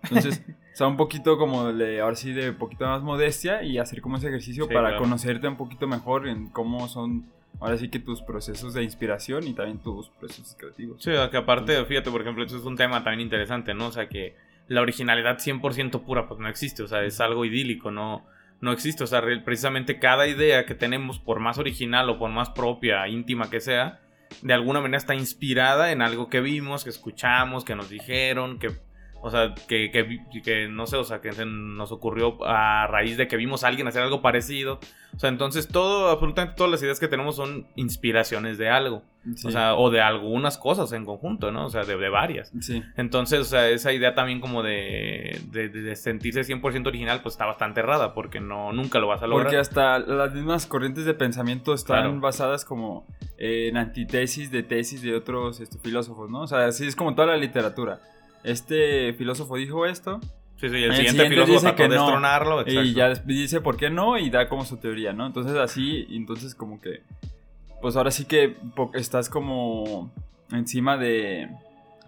Entonces, 0.04 0.42
o 0.48 0.52
sea, 0.76 0.86
un 0.86 0.96
poquito 0.96 1.38
como 1.38 1.72
de, 1.72 2.00
ahora 2.00 2.16
sí, 2.16 2.32
de 2.32 2.52
poquito 2.52 2.86
más 2.86 3.02
modestia 3.02 3.62
y 3.62 3.78
hacer 3.78 4.00
como 4.00 4.16
ese 4.16 4.28
ejercicio 4.28 4.66
Sí, 4.66 4.74
para 4.74 4.88
claro. 4.90 5.02
conocerte 5.04 5.48
un 5.48 5.56
poquito 5.56 5.86
mejor 5.86 6.28
en 6.28 6.48
cómo 6.48 6.88
son 6.88 7.26
ahora 7.60 7.78
sí 7.78 7.88
que 7.88 7.98
tus 7.98 8.20
procesos 8.22 8.74
de 8.74 8.82
inspiración 8.82 9.46
y 9.46 9.54
también 9.54 9.78
tus 9.78 10.10
procesos 10.10 10.54
creativos. 10.58 11.02
Sí, 11.02 11.10
que 11.30 11.36
aparte, 11.38 11.84
fíjate, 11.86 12.10
por 12.10 12.20
ejemplo, 12.20 12.44
eso 12.44 12.58
es 12.58 12.64
un 12.64 12.76
tema 12.76 13.02
también 13.02 13.22
interesante, 13.22 13.72
¿no? 13.74 13.86
O 13.86 13.92
sea, 13.92 14.08
que 14.08 14.36
la 14.68 14.82
originalidad 14.82 15.38
100% 15.38 16.02
pura, 16.04 16.28
pues 16.28 16.38
no 16.40 16.48
existe, 16.48 16.82
o 16.82 16.86
sea, 16.86 17.02
es 17.04 17.18
algo 17.20 17.44
idílico, 17.44 17.90
no, 17.90 18.26
no 18.60 18.72
existe, 18.72 19.04
o 19.04 19.06
sea, 19.06 19.20
re- 19.20 19.40
precisamente 19.40 19.98
cada 19.98 20.26
idea 20.26 20.66
que 20.66 20.74
tenemos, 20.74 21.18
por 21.18 21.40
más 21.40 21.58
original 21.58 22.08
o 22.10 22.18
por 22.18 22.30
más 22.30 22.50
propia, 22.50 23.06
íntima 23.08 23.50
que 23.50 23.60
sea, 23.60 24.00
de 24.42 24.54
alguna 24.54 24.80
manera 24.80 24.98
está 24.98 25.14
inspirada 25.14 25.92
en 25.92 26.02
algo 26.02 26.28
que 26.28 26.40
vimos, 26.40 26.84
que 26.84 26.90
escuchamos, 26.90 27.64
que 27.64 27.74
nos 27.76 27.88
dijeron, 27.90 28.58
que, 28.58 28.70
o 29.22 29.30
sea, 29.30 29.54
que, 29.68 29.90
que, 29.90 30.22
que 30.42 30.68
no 30.68 30.86
sé, 30.86 30.96
o 30.96 31.04
sea, 31.04 31.20
que 31.20 31.32
se 31.32 31.44
nos 31.46 31.90
ocurrió 31.92 32.38
a 32.46 32.86
raíz 32.86 33.16
de 33.16 33.26
que 33.26 33.36
vimos 33.36 33.64
a 33.64 33.68
alguien 33.68 33.88
hacer 33.88 34.02
algo 34.02 34.22
parecido. 34.22 34.78
O 35.14 35.18
sea, 35.18 35.30
entonces 35.30 35.66
todo, 35.68 36.10
absolutamente 36.10 36.54
todas 36.56 36.70
las 36.70 36.82
ideas 36.82 37.00
que 37.00 37.08
tenemos 37.08 37.36
son 37.36 37.66
inspiraciones 37.74 38.58
de 38.58 38.68
algo. 38.68 39.02
Sí. 39.34 39.48
O 39.48 39.50
sea, 39.50 39.74
o 39.74 39.90
de 39.90 40.00
algunas 40.00 40.56
cosas 40.58 40.92
en 40.92 41.04
conjunto, 41.04 41.50
¿no? 41.50 41.66
O 41.66 41.70
sea, 41.70 41.82
de, 41.84 41.96
de 41.96 42.08
varias. 42.08 42.52
sí. 42.60 42.82
Entonces, 42.96 43.40
o 43.40 43.44
sea, 43.44 43.68
esa 43.68 43.92
idea 43.92 44.14
también 44.14 44.40
como 44.40 44.62
de, 44.62 45.40
de, 45.50 45.68
de- 45.68 45.82
de 45.82 45.96
sentirse 45.96 46.42
100% 46.42 46.86
original, 46.86 47.22
pues 47.22 47.34
está 47.34 47.46
bastante 47.46 47.80
errada, 47.80 48.14
porque 48.14 48.38
no, 48.40 48.72
nunca 48.72 49.00
lo 49.00 49.08
vas 49.08 49.22
a 49.22 49.26
lograr. 49.26 49.46
Porque 49.46 49.58
hasta 49.58 49.98
las 49.98 50.32
mismas 50.32 50.66
corrientes 50.66 51.04
de 51.06 51.14
pensamiento 51.14 51.74
están 51.74 52.02
Claro. 52.04 52.20
basadas 52.20 52.64
como 52.64 53.06
en 53.38 53.76
antitesis 53.78 54.50
de 54.52 54.62
tesis 54.62 55.02
de 55.02 55.16
otros 55.16 55.58
este, 55.60 55.78
filósofos, 55.78 56.30
¿no? 56.30 56.42
O 56.42 56.46
sea, 56.46 56.66
así 56.66 56.86
es 56.86 56.94
como 56.94 57.14
toda 57.16 57.26
la 57.28 57.36
literatura. 57.36 57.98
Este 58.46 59.12
filósofo 59.14 59.56
dijo 59.56 59.86
esto 59.86 60.20
Sí, 60.56 60.70
sí, 60.70 60.76
el, 60.76 60.84
El 60.84 60.96
siguiente, 60.96 61.10
siguiente 61.10 61.28
filósofo 61.28 61.52
dice 61.52 61.66
trató 61.66 61.76
que 61.76 61.82
de 61.82 61.96
no. 61.96 62.02
destronarlo, 62.02 62.60
exacto. 62.60 62.82
y 62.82 62.94
ya 62.94 63.14
dice 63.14 63.60
por 63.60 63.76
qué 63.76 63.90
no 63.90 64.16
y 64.16 64.30
da 64.30 64.48
como 64.48 64.64
su 64.64 64.78
teoría, 64.78 65.12
¿no? 65.12 65.26
Entonces 65.26 65.54
así, 65.56 66.06
entonces 66.10 66.54
como 66.54 66.80
que, 66.80 67.02
pues 67.82 67.94
ahora 67.96 68.10
sí 68.10 68.24
que 68.24 68.56
estás 68.94 69.28
como 69.28 70.10
encima 70.50 70.96
de, 70.96 71.50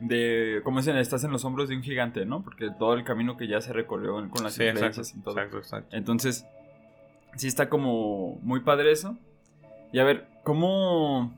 de, 0.00 0.62
¿cómo 0.64 0.78
dicen? 0.78 0.96
Estás 0.96 1.24
en 1.24 1.30
los 1.30 1.44
hombros 1.44 1.68
de 1.68 1.76
un 1.76 1.82
gigante, 1.82 2.24
¿no? 2.24 2.42
Porque 2.42 2.70
todo 2.70 2.94
el 2.94 3.04
camino 3.04 3.36
que 3.36 3.48
ya 3.48 3.60
se 3.60 3.74
recorrió 3.74 4.14
con 4.30 4.44
las 4.44 4.54
Sí, 4.54 4.62
exacto, 4.62 5.02
y 5.02 5.20
todo. 5.20 5.34
exacto, 5.34 5.58
exacto. 5.58 5.94
Entonces, 5.96 6.46
sí 7.36 7.48
está 7.48 7.68
como 7.68 8.38
muy 8.42 8.60
padre 8.60 8.92
eso. 8.92 9.18
Y 9.92 9.98
a 9.98 10.04
ver, 10.04 10.26
¿cómo, 10.42 11.34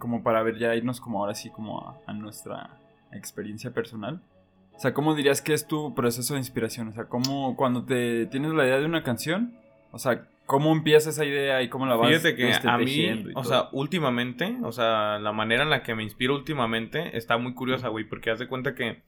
como 0.00 0.24
para 0.24 0.42
ver 0.42 0.58
ya 0.58 0.74
irnos 0.74 1.00
como 1.00 1.20
ahora 1.20 1.34
sí 1.36 1.50
como 1.50 1.80
a, 1.88 2.00
a 2.06 2.12
nuestra 2.14 2.80
experiencia 3.12 3.70
personal? 3.70 4.20
O 4.78 4.80
sea, 4.80 4.94
¿cómo 4.94 5.16
dirías 5.16 5.42
que 5.42 5.54
es 5.54 5.66
tu 5.66 5.92
proceso 5.92 6.34
de 6.34 6.38
inspiración? 6.38 6.86
O 6.86 6.92
sea, 6.92 7.06
¿cómo 7.06 7.56
cuando 7.56 7.84
te 7.84 8.26
tienes 8.26 8.52
la 8.52 8.64
idea 8.64 8.78
de 8.78 8.86
una 8.86 9.02
canción? 9.02 9.58
O 9.90 9.98
sea, 9.98 10.28
¿cómo 10.46 10.70
empieza 10.70 11.10
esa 11.10 11.24
idea 11.24 11.60
y 11.62 11.68
cómo 11.68 11.84
la 11.84 11.96
vas 11.96 12.08
Fíjate 12.08 12.36
que 12.36 12.48
este, 12.48 12.68
a 12.68 12.78
mí, 12.78 13.24
o 13.34 13.42
todo? 13.42 13.44
sea, 13.44 13.68
últimamente, 13.72 14.56
o 14.62 14.70
sea, 14.70 15.18
la 15.18 15.32
manera 15.32 15.64
en 15.64 15.70
la 15.70 15.82
que 15.82 15.96
me 15.96 16.04
inspiro 16.04 16.36
últimamente 16.36 17.16
está 17.16 17.38
muy 17.38 17.54
curiosa, 17.54 17.88
güey, 17.88 18.04
porque 18.04 18.30
haz 18.30 18.38
de 18.38 18.46
cuenta 18.46 18.76
que 18.76 19.02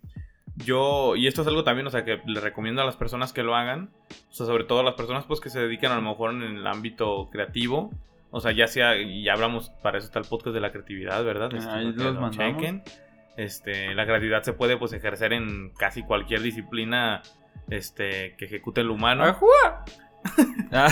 yo, 0.56 1.14
y 1.14 1.28
esto 1.28 1.42
es 1.42 1.46
algo 1.46 1.62
también, 1.62 1.86
o 1.86 1.90
sea, 1.90 2.04
que 2.04 2.20
le 2.26 2.40
recomiendo 2.40 2.82
a 2.82 2.84
las 2.84 2.96
personas 2.96 3.32
que 3.32 3.44
lo 3.44 3.54
hagan, 3.54 3.90
o 4.28 4.32
sea, 4.32 4.46
sobre 4.46 4.64
todo 4.64 4.80
a 4.80 4.82
las 4.82 4.94
personas 4.94 5.24
pues 5.26 5.38
que 5.38 5.50
se 5.50 5.60
dedican 5.60 5.92
a 5.92 5.94
lo 5.94 6.02
mejor 6.02 6.34
en 6.34 6.42
el 6.42 6.66
ámbito 6.66 7.28
creativo, 7.30 7.92
o 8.32 8.40
sea, 8.40 8.50
ya 8.50 8.66
sea, 8.66 8.96
y 8.96 9.22
ya 9.22 9.34
hablamos, 9.34 9.70
para 9.82 9.98
eso 9.98 10.06
está 10.08 10.18
el 10.18 10.24
podcast 10.24 10.52
de 10.52 10.60
la 10.60 10.72
creatividad, 10.72 11.24
¿verdad? 11.24 11.54
Este, 11.54 11.70
Ahí 11.70 11.84
para 11.84 11.96
que 11.96 12.04
los 12.04 12.14
lo 12.16 12.20
mandamos. 12.22 12.56
chequen. 12.56 12.82
Este, 13.36 13.94
la 13.94 14.04
creatividad 14.06 14.42
se 14.42 14.52
puede 14.52 14.76
pues 14.76 14.92
ejercer 14.92 15.32
en 15.32 15.70
casi 15.70 16.02
cualquier 16.02 16.42
disciplina 16.42 17.22
este, 17.70 18.34
que 18.36 18.44
ejecute 18.46 18.80
el 18.82 18.90
humano. 18.90 19.24
¡Ajua! 19.24 19.84
Ah, 20.72 20.86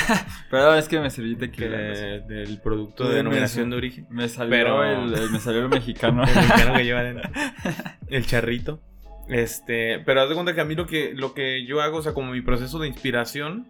perdón, 0.51 0.79
es 0.79 0.89
que 0.89 0.99
me 0.99 1.09
serví 1.11 1.37
que 1.37 1.69
de- 1.69 2.21
del 2.23 2.61
producto 2.61 3.05
de 3.05 3.11
dime 3.11 3.19
denominación 3.19 3.71
de 3.71 3.77
origen. 3.77 4.07
Me 4.11 4.29
salió 4.29 4.51
Pero- 4.51 4.83
el, 4.85 5.15
el- 5.15 5.31
me 5.31 5.39
salió 5.39 5.61
el 5.61 5.69
mexicano. 5.69 6.25
El 6.25 6.35
mexicano 6.35 6.75
que 6.75 6.85
lleva 6.85 7.03
dentro. 7.05 7.31
El 8.09 8.27
charrito. 8.27 8.81
Este, 9.29 10.01
pero 10.01 10.23
haz 10.23 10.29
de 10.31 10.35
cuenta 10.35 10.55
que 10.55 10.63
a 10.63 10.65
mí 10.65 10.75
lo 10.75 10.87
que, 10.87 11.13
lo 11.15 11.33
que 11.35 11.65
yo 11.67 11.81
hago, 11.83 11.99
o 11.99 12.03
sea, 12.03 12.13
como 12.15 12.33
mi 12.33 12.41
proceso 12.41 12.79
de 12.81 12.89
inspiración, 12.89 13.69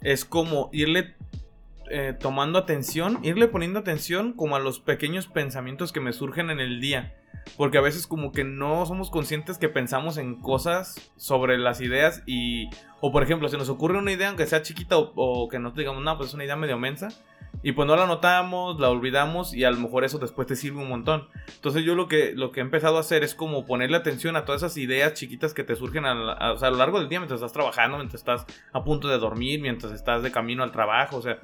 es 0.00 0.24
como 0.24 0.70
irle 0.72 1.14
eh, 1.90 2.14
tomando 2.18 2.58
atención, 2.58 3.18
irle 3.22 3.48
poniendo 3.48 3.78
atención 3.78 4.32
como 4.32 4.56
a 4.56 4.60
los 4.60 4.80
pequeños 4.80 5.26
pensamientos 5.26 5.92
que 5.92 6.00
me 6.00 6.12
surgen 6.12 6.50
en 6.50 6.60
el 6.60 6.80
día. 6.80 7.14
Porque 7.56 7.78
a 7.78 7.80
veces 7.80 8.06
como 8.06 8.30
que 8.30 8.44
no 8.44 8.86
somos 8.86 9.10
conscientes 9.10 9.58
que 9.58 9.68
pensamos 9.68 10.16
en 10.16 10.36
cosas 10.40 11.12
sobre 11.16 11.58
las 11.58 11.80
ideas 11.80 12.22
y... 12.26 12.68
O 13.00 13.10
por 13.10 13.24
ejemplo, 13.24 13.48
se 13.48 13.58
nos 13.58 13.68
ocurre 13.68 13.98
una 13.98 14.12
idea, 14.12 14.28
aunque 14.28 14.46
sea 14.46 14.62
chiquita 14.62 14.96
o, 14.96 15.12
o 15.16 15.48
que 15.48 15.58
no 15.58 15.72
digamos, 15.72 16.02
no, 16.04 16.16
pues 16.16 16.28
es 16.28 16.34
una 16.34 16.44
idea 16.44 16.54
medio 16.54 16.78
mensa. 16.78 17.08
Y 17.64 17.72
pues 17.72 17.86
no 17.86 17.96
la 17.96 18.06
notamos, 18.06 18.80
la 18.80 18.88
olvidamos 18.88 19.54
y 19.54 19.64
a 19.64 19.70
lo 19.70 19.76
mejor 19.78 20.04
eso 20.04 20.18
después 20.18 20.46
te 20.46 20.56
sirve 20.56 20.78
un 20.78 20.88
montón. 20.88 21.28
Entonces 21.54 21.84
yo 21.84 21.94
lo 21.94 22.06
que, 22.08 22.32
lo 22.34 22.50
que 22.52 22.60
he 22.60 22.62
empezado 22.62 22.96
a 22.96 23.00
hacer 23.00 23.24
es 23.24 23.34
como 23.34 23.66
ponerle 23.66 23.96
atención 23.96 24.36
a 24.36 24.44
todas 24.44 24.62
esas 24.62 24.76
ideas 24.78 25.14
chiquitas 25.14 25.52
que 25.52 25.62
te 25.64 25.74
surgen 25.76 26.04
a, 26.06 26.12
a- 26.12 26.50
a 26.52 26.70
lo 26.70 26.76
largo 26.76 26.98
del 27.00 27.08
día 27.08 27.18
mientras 27.20 27.38
estás 27.40 27.52
trabajando, 27.52 27.98
mientras 27.98 28.20
estás 28.20 28.46
a 28.72 28.84
punto 28.84 29.08
de 29.08 29.18
dormir, 29.18 29.60
mientras 29.60 29.92
estás 29.92 30.22
de 30.22 30.30
camino 30.32 30.62
al 30.62 30.72
trabajo, 30.72 31.16
o 31.18 31.22
sea, 31.22 31.38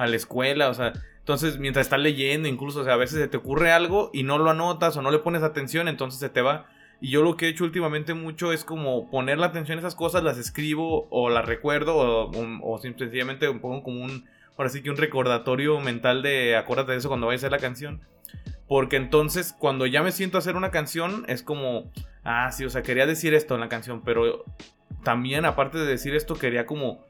a 0.00 0.06
la 0.06 0.16
escuela, 0.16 0.68
o 0.70 0.74
sea, 0.74 0.92
entonces 1.18 1.58
mientras 1.58 1.86
estás 1.86 2.00
leyendo 2.00 2.48
incluso, 2.48 2.80
o 2.80 2.84
sea, 2.84 2.94
a 2.94 2.96
veces 2.96 3.18
se 3.18 3.28
te 3.28 3.36
ocurre 3.36 3.70
algo 3.70 4.10
y 4.12 4.22
no 4.22 4.38
lo 4.38 4.50
anotas 4.50 4.96
o 4.96 5.02
no 5.02 5.10
le 5.10 5.18
pones 5.18 5.42
atención, 5.42 5.88
entonces 5.88 6.18
se 6.20 6.28
te 6.30 6.40
va. 6.42 6.66
Y 7.02 7.10
yo 7.10 7.22
lo 7.22 7.36
que 7.36 7.46
he 7.46 7.48
hecho 7.50 7.64
últimamente 7.64 8.14
mucho 8.14 8.52
es 8.52 8.64
como 8.64 9.10
poner 9.10 9.38
la 9.38 9.46
atención 9.46 9.78
a 9.78 9.80
esas 9.80 9.94
cosas, 9.94 10.22
las 10.22 10.38
escribo 10.38 11.06
o 11.10 11.30
las 11.30 11.44
recuerdo 11.46 11.96
o, 11.96 12.30
o- 12.30 12.72
o 12.74 12.78
sencillamente 12.78 13.46
pongo 13.52 13.82
como 13.82 14.02
un 14.04 14.24
ahora 14.56 14.68
sí 14.70 14.82
que 14.82 14.90
un 14.90 14.96
recordatorio 14.98 15.80
mental 15.80 16.22
de 16.22 16.56
acuérdate 16.56 16.92
de 16.92 16.98
eso 16.98 17.08
cuando 17.08 17.26
vayas 17.26 17.42
a 17.44 17.46
hacer 17.46 17.52
la 17.52 17.58
canción. 17.66 18.00
Porque 18.68 18.96
entonces 18.96 19.54
cuando 19.58 19.86
ya 19.86 20.02
me 20.02 20.12
siento 20.12 20.38
a 20.38 20.40
hacer 20.40 20.56
una 20.56 20.70
canción 20.70 21.24
es 21.28 21.42
como, 21.42 21.90
ah, 22.24 22.50
sí, 22.52 22.64
o 22.64 22.70
sea, 22.70 22.82
quería 22.82 23.06
decir 23.06 23.34
esto 23.34 23.54
en 23.54 23.60
la 23.60 23.68
canción, 23.68 24.02
pero 24.04 24.44
también 25.04 25.44
aparte 25.44 25.78
de 25.78 25.86
decir 25.86 26.14
esto 26.14 26.34
quería 26.34 26.66
como 26.66 27.04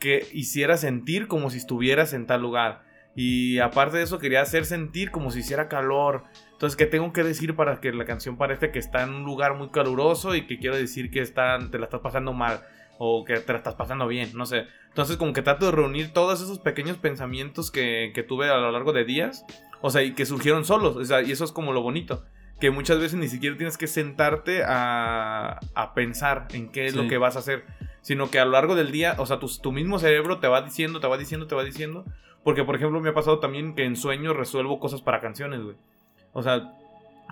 que 0.00 0.26
hiciera 0.32 0.76
sentir 0.76 1.28
como 1.28 1.50
si 1.50 1.58
estuvieras 1.58 2.12
en 2.12 2.26
tal 2.26 2.42
lugar. 2.42 2.82
Y 3.14 3.58
aparte 3.58 3.98
de 3.98 4.04
eso 4.04 4.18
quería 4.18 4.40
hacer 4.40 4.64
sentir 4.64 5.10
como 5.10 5.30
si 5.30 5.40
hiciera 5.40 5.68
calor. 5.68 6.24
Entonces, 6.52 6.76
¿qué 6.76 6.86
tengo 6.86 7.12
que 7.12 7.22
decir 7.22 7.54
para 7.54 7.80
que 7.80 7.92
la 7.92 8.04
canción 8.04 8.36
parezca 8.36 8.72
que 8.72 8.78
está 8.78 9.02
en 9.02 9.10
un 9.10 9.24
lugar 9.24 9.54
muy 9.54 9.68
caluroso 9.70 10.34
y 10.34 10.46
que 10.46 10.58
quiero 10.58 10.76
decir 10.76 11.10
que 11.10 11.20
está, 11.20 11.58
te 11.70 11.78
la 11.78 11.84
estás 11.84 12.00
pasando 12.00 12.32
mal 12.32 12.62
o 12.98 13.24
que 13.24 13.38
te 13.40 13.52
la 13.52 13.58
estás 13.58 13.74
pasando 13.74 14.06
bien? 14.06 14.30
No 14.34 14.46
sé. 14.46 14.66
Entonces, 14.88 15.16
como 15.16 15.32
que 15.32 15.42
trato 15.42 15.66
de 15.66 15.72
reunir 15.72 16.12
todos 16.12 16.40
esos 16.40 16.58
pequeños 16.58 16.96
pensamientos 16.96 17.70
que, 17.70 18.12
que 18.14 18.22
tuve 18.22 18.48
a 18.48 18.56
lo 18.56 18.70
largo 18.70 18.92
de 18.92 19.04
días. 19.04 19.44
O 19.82 19.90
sea, 19.90 20.02
y 20.02 20.14
que 20.14 20.24
surgieron 20.24 20.64
solos. 20.64 20.96
O 20.96 21.04
sea, 21.04 21.22
y 21.22 21.32
eso 21.32 21.44
es 21.44 21.52
como 21.52 21.72
lo 21.72 21.82
bonito. 21.82 22.24
Que 22.60 22.70
muchas 22.70 22.98
veces 22.98 23.18
ni 23.18 23.28
siquiera 23.28 23.56
tienes 23.56 23.76
que 23.76 23.88
sentarte 23.88 24.62
a, 24.64 25.58
a 25.74 25.94
pensar 25.94 26.48
en 26.52 26.70
qué 26.70 26.86
es 26.86 26.94
lo 26.94 27.08
que 27.08 27.18
vas 27.18 27.36
a 27.36 27.40
hacer. 27.40 27.64
Sino 28.02 28.30
que 28.30 28.38
a 28.38 28.44
lo 28.44 28.50
largo 28.50 28.74
del 28.74 28.92
día, 28.92 29.14
o 29.18 29.26
sea, 29.26 29.38
tu, 29.38 29.48
tu 29.48 29.72
mismo 29.72 29.98
cerebro 29.98 30.38
te 30.38 30.48
va 30.48 30.62
diciendo, 30.62 31.00
te 31.00 31.06
va 31.06 31.16
diciendo, 31.16 31.46
te 31.46 31.54
va 31.54 31.64
diciendo 31.64 32.04
porque, 32.44 32.64
por 32.64 32.76
ejemplo, 32.76 33.00
me 33.00 33.10
ha 33.10 33.14
pasado 33.14 33.38
también 33.38 33.74
que 33.74 33.84
en 33.84 33.96
sueños 33.96 34.36
resuelvo 34.36 34.80
cosas 34.80 35.00
para 35.00 35.20
canciones, 35.20 35.62
güey. 35.62 35.76
O 36.32 36.42
sea, 36.42 36.72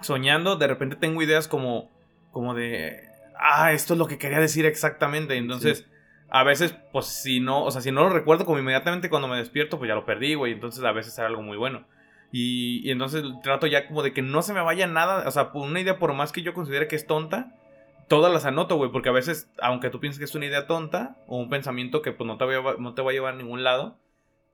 soñando, 0.02 0.56
de 0.56 0.66
repente 0.66 0.96
tengo 0.96 1.22
ideas 1.22 1.48
como, 1.48 1.90
como 2.30 2.54
de, 2.54 3.08
ah, 3.36 3.72
esto 3.72 3.94
es 3.94 3.98
lo 3.98 4.06
que 4.06 4.18
quería 4.18 4.38
decir 4.38 4.66
exactamente. 4.66 5.36
Entonces, 5.36 5.86
a 6.28 6.44
veces, 6.44 6.76
pues 6.92 7.06
si 7.06 7.40
no, 7.40 7.64
o 7.64 7.70
sea, 7.70 7.80
si 7.80 7.90
no 7.90 8.02
lo 8.02 8.10
recuerdo 8.10 8.44
como 8.44 8.60
inmediatamente 8.60 9.10
cuando 9.10 9.26
me 9.26 9.36
despierto, 9.36 9.78
pues 9.78 9.88
ya 9.88 9.94
lo 9.94 10.06
perdí, 10.06 10.34
güey. 10.34 10.52
Entonces, 10.52 10.84
a 10.84 10.92
veces 10.92 11.18
era 11.18 11.26
algo 11.26 11.42
muy 11.42 11.56
bueno. 11.56 11.84
Y, 12.30 12.86
y, 12.88 12.92
entonces 12.92 13.24
trato 13.42 13.66
ya 13.66 13.88
como 13.88 14.04
de 14.04 14.12
que 14.12 14.22
no 14.22 14.42
se 14.42 14.54
me 14.54 14.60
vaya 14.60 14.86
nada, 14.86 15.26
o 15.26 15.30
sea, 15.32 15.50
una 15.52 15.80
idea 15.80 15.98
por 15.98 16.12
más 16.12 16.30
que 16.30 16.42
yo 16.42 16.54
considere 16.54 16.86
que 16.86 16.94
es 16.94 17.04
tonta, 17.04 17.56
todas 18.10 18.32
las 18.32 18.44
anoto, 18.44 18.74
güey, 18.74 18.90
porque 18.90 19.08
a 19.08 19.12
veces, 19.12 19.48
aunque 19.62 19.88
tú 19.88 20.00
pienses 20.00 20.18
que 20.18 20.24
es 20.24 20.34
una 20.34 20.46
idea 20.46 20.66
tonta 20.66 21.16
o 21.28 21.38
un 21.38 21.48
pensamiento 21.48 22.02
que 22.02 22.10
pues 22.10 22.26
no 22.26 22.36
te 22.36 22.44
va, 22.44 22.74
no 22.76 22.92
te 22.92 23.02
va 23.02 23.10
a 23.12 23.14
llevar 23.14 23.34
a 23.34 23.36
ningún 23.36 23.62
lado, 23.62 23.96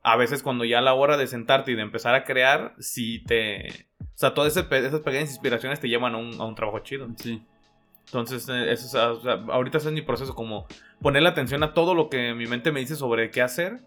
a 0.02 0.14
veces 0.16 0.42
cuando 0.42 0.66
ya 0.66 0.80
a 0.80 0.82
la 0.82 0.92
hora 0.92 1.16
de 1.16 1.26
sentarte 1.26 1.72
y 1.72 1.74
de 1.74 1.80
empezar 1.80 2.14
a 2.14 2.24
crear, 2.24 2.74
sí 2.78 3.24
te... 3.26 3.86
O 3.98 4.18
sea, 4.18 4.34
todas 4.34 4.54
esas 4.54 5.00
pequeñas 5.00 5.30
inspiraciones 5.30 5.80
te 5.80 5.88
llevan 5.88 6.14
a 6.14 6.18
un, 6.18 6.38
a 6.38 6.44
un 6.44 6.54
trabajo 6.54 6.80
chido. 6.80 7.08
Sí. 7.16 7.42
Entonces, 8.04 8.46
eh, 8.50 8.72
eso 8.72 9.12
o 9.12 9.20
sea, 9.20 9.32
ahorita 9.48 9.78
es 9.78 9.86
mi 9.86 10.02
proceso 10.02 10.34
como 10.34 10.66
ponerle 11.00 11.30
atención 11.30 11.62
a 11.62 11.72
todo 11.72 11.94
lo 11.94 12.10
que 12.10 12.34
mi 12.34 12.46
mente 12.46 12.72
me 12.72 12.80
dice 12.80 12.94
sobre 12.94 13.30
qué 13.30 13.40
hacer. 13.40 13.80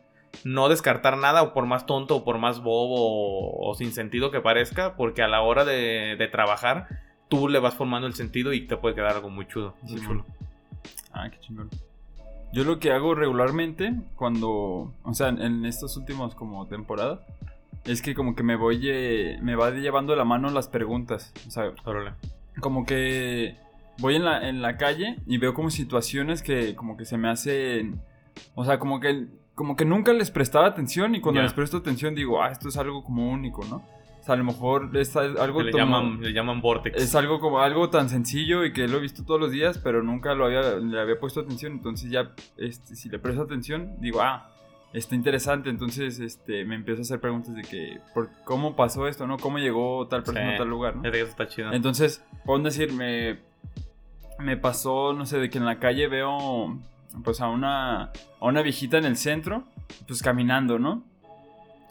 No 0.44 0.68
descartar 0.68 1.18
nada, 1.18 1.44
o 1.44 1.54
por 1.54 1.68
más 1.68 1.86
tonto, 1.86 2.18
o 2.18 2.24
por 2.24 2.40
más 2.40 2.62
bobo, 2.62 3.68
o, 3.68 3.76
sin 3.76 3.94
sentido 3.94 4.32
que 4.32 4.42
parezca, 4.42 4.96
porque 4.96 5.22
a 5.22 5.28
la 5.28 5.42
hora 5.42 5.64
de, 5.64 6.16
de, 6.18 6.28
trabajar, 6.28 6.88
tú 7.30 7.48
le 7.48 7.60
vas 7.60 7.76
formando 7.76 8.08
el 8.08 8.14
sentido 8.14 8.52
y 8.54 8.68
te 8.68 8.76
puede 8.76 8.96
quedar 8.96 9.16
algo 9.16 9.30
muy 9.30 9.48
chulo. 9.48 9.76
Muy 9.84 10.02
chulo. 10.02 10.26
Ah, 11.14 11.30
qué 11.30 11.40
chingón. 11.40 11.70
Yo 12.52 12.64
lo 12.64 12.80
que 12.80 12.92
hago 12.92 13.14
regularmente 13.14 13.94
cuando, 14.16 14.92
o 15.04 15.14
sea, 15.14 15.30
en 15.30 15.66
estos 15.66 15.96
últimos 15.98 16.34
como 16.34 16.68
temporadas, 16.68 17.20
es 17.86 18.02
que 18.02 18.16
como 18.16 18.36
que 18.36 18.44
me 18.44 18.56
voy, 18.56 18.82
eh, 18.84 19.40
me 19.42 19.56
va 19.56 19.70
llevando 19.72 20.16
la 20.16 20.26
mano 20.26 20.50
las 20.50 20.68
preguntas, 20.68 21.32
o 21.48 21.52
sea, 21.52 21.74
como 22.60 22.86
que 22.86 23.56
voy 24.00 24.16
en 24.16 24.26
la, 24.26 24.50
en 24.50 24.62
la 24.62 24.78
calle 24.78 25.18
y 25.28 25.38
veo 25.38 25.54
como 25.54 25.70
situaciones 25.70 26.42
que 26.42 26.76
como 26.76 26.98
que 26.98 27.06
se 27.06 27.18
me 27.18 27.30
hacen, 27.30 28.02
o 28.56 28.66
sea, 28.66 28.80
como 28.80 29.00
que, 29.00 29.28
como 29.56 29.76
que 29.76 29.86
nunca 29.86 30.14
les 30.14 30.32
prestaba 30.32 30.68
atención 30.68 31.16
y 31.16 31.22
cuando 31.22 31.42
les 31.42 31.54
presto 31.54 31.78
atención 31.78 32.16
digo, 32.16 32.42
ah, 32.42 32.52
esto 32.52 32.70
es 32.70 32.78
algo 32.78 33.04
como 33.04 33.30
único, 33.32 33.64
¿no? 33.66 33.84
A 34.30 34.36
lo 34.36 34.44
mejor 34.44 34.90
es 34.96 35.16
algo... 35.16 35.62
le, 35.62 35.72
llaman, 35.72 36.22
le 36.22 36.32
llaman 36.32 36.62
vortex. 36.62 37.02
Es 37.02 37.16
algo 37.16 37.40
como 37.40 37.60
algo 37.60 37.90
tan 37.90 38.10
sencillo 38.10 38.66
y 38.66 38.74
que 38.74 38.88
lo 38.88 38.98
he 38.98 39.02
visto 39.02 39.24
todos 39.24 39.40
los 39.40 39.52
días, 39.52 39.78
pero 39.78 40.04
nunca 40.04 40.34
lo 40.34 40.46
había, 40.46 40.78
le 40.78 41.00
había 41.00 41.20
puesto 41.20 41.42
atención. 41.42 41.74
Entonces 41.74 42.12
ya, 42.12 42.32
este, 42.58 42.96
si 42.96 43.10
le 43.10 43.20
presto 43.20 43.42
atención, 43.42 43.96
digo, 44.00 44.22
ah, 44.22 44.50
está 44.94 45.16
interesante. 45.16 45.70
Entonces 45.70 46.20
este, 46.20 46.66
me 46.66 46.76
empiezo 46.76 47.02
a 47.02 47.04
hacer 47.04 47.20
preguntas 47.20 47.56
de 47.56 47.64
que, 47.64 48.00
por, 48.14 48.30
¿cómo 48.46 48.76
pasó 48.76 49.08
esto, 49.08 49.28
no? 49.28 49.38
¿Cómo 49.38 49.60
llegó 49.60 50.08
tal 50.08 50.24
persona 50.24 50.56
a 50.56 50.58
tal 50.58 50.70
lugar, 50.70 50.96
no? 50.96 51.08
está 51.08 51.48
chido. 51.48 51.72
Entonces, 51.74 52.24
puedo 52.46 52.62
decir, 52.64 52.94
me, 52.94 53.40
me 54.40 54.58
pasó, 54.58 55.14
no 55.14 55.26
sé, 55.26 55.40
de 55.40 55.50
que 55.50 55.58
en 55.58 55.66
la 55.66 55.80
calle 55.80 56.08
veo 56.08 56.78
pues 57.24 57.42
a 57.42 57.48
una, 57.48 58.04
a 58.04 58.46
una 58.46 58.62
viejita 58.62 58.98
en 58.98 59.06
el 59.06 59.18
centro, 59.18 59.64
pues 60.08 60.22
caminando, 60.22 60.80
¿no? 60.80 61.04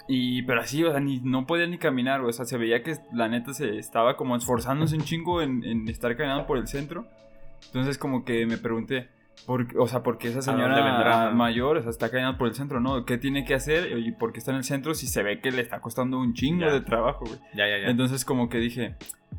Y, 0.08 0.42
pero 0.42 0.62
así, 0.62 0.82
o 0.84 0.90
sea, 0.90 1.00
ni, 1.00 1.20
no 1.20 1.46
podía 1.46 1.66
ni 1.66 1.76
caminar, 1.76 2.22
o 2.22 2.32
sea, 2.32 2.46
se 2.46 2.56
veía 2.56 2.82
que 2.82 2.96
la 3.12 3.28
neta 3.28 3.52
se 3.52 3.78
estaba 3.78 4.16
como 4.16 4.34
esforzándose 4.36 4.96
un 4.96 5.02
chingo 5.02 5.42
en, 5.42 5.62
en 5.64 5.86
estar 5.88 6.16
caminando 6.16 6.46
por 6.46 6.56
el 6.56 6.66
centro. 6.66 7.06
Entonces, 7.66 7.98
como 7.98 8.24
que 8.24 8.46
me 8.46 8.56
pregunté, 8.56 9.08
por, 9.46 9.66
o 9.78 9.86
sea, 9.86 10.02
¿por 10.02 10.18
qué 10.18 10.28
esa 10.28 10.42
señora 10.42 11.30
mayor 11.32 11.76
o 11.78 11.82
sea, 11.82 11.90
está 11.90 12.10
caminando 12.10 12.38
por 12.38 12.48
el 12.48 12.54
centro, 12.54 12.80
no? 12.80 13.04
¿Qué 13.04 13.18
tiene 13.18 13.44
que 13.44 13.54
hacer? 13.54 13.98
¿Y 13.98 14.12
por 14.12 14.32
qué 14.32 14.38
está 14.38 14.50
en 14.50 14.58
el 14.58 14.64
centro 14.64 14.94
si 14.94 15.06
se 15.06 15.22
ve 15.22 15.40
que 15.40 15.50
le 15.50 15.62
está 15.62 15.80
costando 15.80 16.18
un 16.18 16.34
chingo 16.34 16.70
de 16.70 16.80
trabajo, 16.80 17.24
güey? 17.26 17.38
Ya, 17.54 17.68
ya, 17.68 17.78
ya. 17.78 17.88
Entonces, 17.88 18.24
como 18.24 18.48
que 18.48 18.58
dije, 18.58 18.96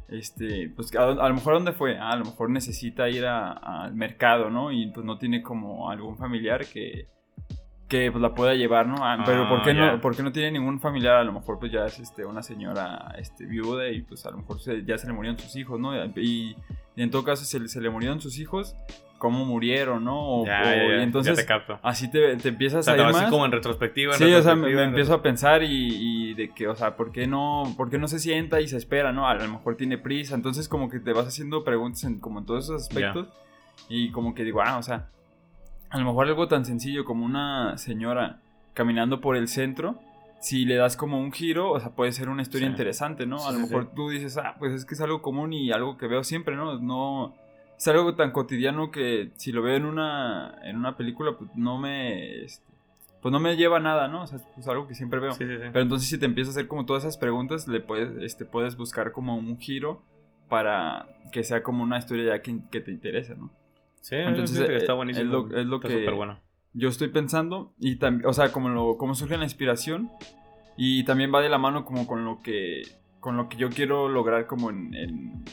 este, 0.07 0.71
pues 0.75 0.95
a, 0.95 1.05
lo 1.05 1.33
mejor 1.33 1.55
dónde 1.55 1.73
fue, 1.73 1.97
ah, 1.97 2.11
a 2.11 2.15
lo 2.15 2.25
mejor 2.25 2.49
necesita 2.49 3.09
ir 3.09 3.25
al 3.25 3.93
mercado, 3.93 4.49
¿no? 4.49 4.71
Y 4.71 4.87
pues 4.91 5.05
no 5.05 5.17
tiene 5.17 5.41
como 5.41 5.89
algún 5.89 6.17
familiar 6.17 6.65
que 6.65 7.07
que 7.89 8.11
pues, 8.11 8.21
la 8.21 8.33
pueda 8.33 8.53
llevar, 8.53 8.87
¿no? 8.87 8.97
Ah, 8.99 9.21
pero 9.25 9.49
¿por, 9.49 9.63
qué 9.63 9.73
no, 9.73 9.85
ah, 9.85 9.99
¿por 9.99 10.15
qué 10.15 10.23
no 10.23 10.31
tiene 10.31 10.51
ningún 10.51 10.79
familiar? 10.79 11.15
A 11.15 11.23
lo 11.23 11.33
mejor 11.33 11.59
pues 11.59 11.71
ya 11.71 11.85
es 11.85 11.99
este, 11.99 12.23
una 12.23 12.43
señora 12.43 13.13
este, 13.17 13.45
viuda 13.45 13.89
y 13.89 14.03
pues 14.03 14.25
a 14.25 14.31
lo 14.31 14.37
mejor 14.37 14.57
ya 14.85 14.97
se 14.97 15.07
le 15.07 15.13
murieron 15.13 15.37
sus 15.39 15.55
hijos, 15.55 15.79
¿no? 15.79 15.93
Y, 16.15 16.55
en 16.95 17.11
todo 17.11 17.23
caso 17.23 17.45
se, 17.45 17.67
se, 17.67 17.81
le 17.81 17.89
murieron 17.89 18.19
sus 18.19 18.39
hijos, 18.39 18.75
¿cómo 19.17 19.45
murieron, 19.45 20.03
no? 20.03 20.19
O, 20.19 20.45
y 20.45 21.01
entonces 21.01 21.35
te 21.37 21.45
capto. 21.45 21.79
así 21.81 22.11
te, 22.11 22.35
te 22.35 22.49
empiezas 22.49 22.87
a 22.87 22.95
ir 22.95 23.03
más. 23.03 23.15
Así 23.15 23.29
como 23.29 23.45
en 23.45 23.53
retrospectiva. 23.53 24.13
sí, 24.15 24.31
o 24.33 24.41
sea, 24.41 24.53
me, 24.53 24.69
empiezo 24.83 25.13
a 25.13 25.21
pensar 25.21 25.63
y, 25.63 26.33
de 26.35 26.49
que, 26.49 26.67
o 26.67 26.75
sea, 26.75 26.95
¿por 26.95 27.11
qué, 27.11 27.25
no, 27.25 27.63
¿por 27.75 27.89
qué 27.89 27.97
no 27.97 28.07
se 28.07 28.19
sienta 28.19 28.61
y 28.61 28.67
se 28.67 28.77
espera, 28.77 29.13
no? 29.13 29.27
A 29.27 29.33
lo 29.33 29.47
mejor 29.47 29.77
tiene 29.77 29.97
prisa, 29.97 30.35
entonces 30.35 30.67
como 30.67 30.89
que 30.89 30.99
te 30.99 31.13
vas 31.13 31.25
haciendo 31.25 31.63
preguntas 31.63 32.03
en 32.03 32.19
como 32.19 32.39
en 32.39 32.45
todos 32.45 32.65
esos 32.65 32.83
aspectos 32.83 33.29
y 33.87 34.11
como 34.11 34.35
que 34.35 34.43
digo, 34.43 34.61
ah, 34.61 34.77
o 34.77 34.83
sea 34.83 35.07
a 35.89 35.97
lo 35.97 36.05
mejor 36.05 36.27
algo 36.27 36.47
tan 36.47 36.65
sencillo 36.65 37.05
como 37.05 37.25
una 37.25 37.77
señora 37.77 38.39
caminando 38.73 39.21
por 39.21 39.35
el 39.35 39.47
centro, 39.47 39.99
si 40.39 40.65
le 40.65 40.75
das 40.75 40.95
como 40.95 41.19
un 41.19 41.31
giro, 41.31 41.71
o 41.71 41.79
sea, 41.79 41.89
puede 41.91 42.11
ser 42.11 42.29
una 42.29 42.41
historia 42.41 42.67
interesante, 42.67 43.25
¿no? 43.25 43.45
a 43.47 43.51
lo 43.51 43.59
mejor 43.59 43.91
tú 43.93 44.09
dices, 44.09 44.37
ah, 44.37 44.55
pues 44.57 44.73
es 44.73 44.85
que 44.85 44.93
es 44.93 45.01
algo 45.01 45.21
común 45.21 45.51
y 45.53 45.71
algo 45.71 45.97
que 45.97 46.07
veo 46.07 46.23
siempre, 46.23 46.55
¿no? 46.55 46.79
No 46.79 47.33
es 47.77 47.87
algo 47.87 48.15
tan 48.15 48.31
cotidiano 48.31 48.91
que 48.91 49.31
si 49.35 49.51
lo 49.51 49.61
veo 49.61 49.77
en 49.77 49.85
una 49.85 50.59
en 50.63 50.75
una 50.75 50.97
película 50.97 51.37
pues 51.37 51.49
no 51.55 51.77
me 51.77 52.43
este, 52.43 52.65
pues 53.21 53.31
no 53.31 53.39
me 53.39 53.55
lleva 53.55 53.77
a 53.77 53.79
nada, 53.81 54.07
¿no? 54.07 54.23
O 54.23 54.27
sea, 54.27 54.39
es 54.57 54.67
algo 54.67 54.87
que 54.87 54.95
siempre 54.95 55.19
veo. 55.19 55.33
Pero 55.37 55.81
entonces 55.81 56.09
si 56.09 56.17
te 56.17 56.25
empiezas 56.25 56.55
a 56.55 56.59
hacer 56.59 56.67
como 56.67 56.85
todas 56.85 57.03
esas 57.03 57.17
preguntas, 57.17 57.67
le 57.67 57.79
puedes 57.79 58.21
este 58.21 58.45
puedes 58.45 58.75
buscar 58.75 59.11
como 59.11 59.37
un 59.37 59.57
giro 59.57 60.01
para 60.49 61.07
que 61.31 61.43
sea 61.43 61.63
como 61.63 61.83
una 61.83 61.97
historia 61.97 62.35
ya 62.35 62.41
que, 62.41 62.59
que 62.69 62.81
te 62.81 62.91
interesa, 62.91 63.35
¿no? 63.35 63.49
Sí, 64.01 64.15
entonces 64.15 64.69
está 64.69 64.93
buenísimo. 64.93 65.49
Es 65.55 65.65
lo, 65.65 65.79
que 65.79 66.05
yo 66.73 66.89
estoy 66.89 67.09
pensando 67.09 67.73
y 67.79 67.97
también, 67.97 68.29
o 68.29 68.33
sea, 68.33 68.51
como, 68.51 68.69
lo, 68.69 68.97
como 68.97 69.15
surge 69.15 69.37
la 69.37 69.43
inspiración 69.43 70.09
y 70.77 71.03
también 71.03 71.33
va 71.33 71.41
de 71.41 71.49
la 71.49 71.57
mano 71.57 71.83
como 71.83 72.07
con 72.07 72.23
lo 72.25 72.41
que, 72.41 72.83
con 73.19 73.37
lo 73.37 73.49
que 73.49 73.57
yo 73.57 73.69
quiero 73.69 74.07
lograr 74.07 74.47
como 74.47 74.69
en, 74.69 75.43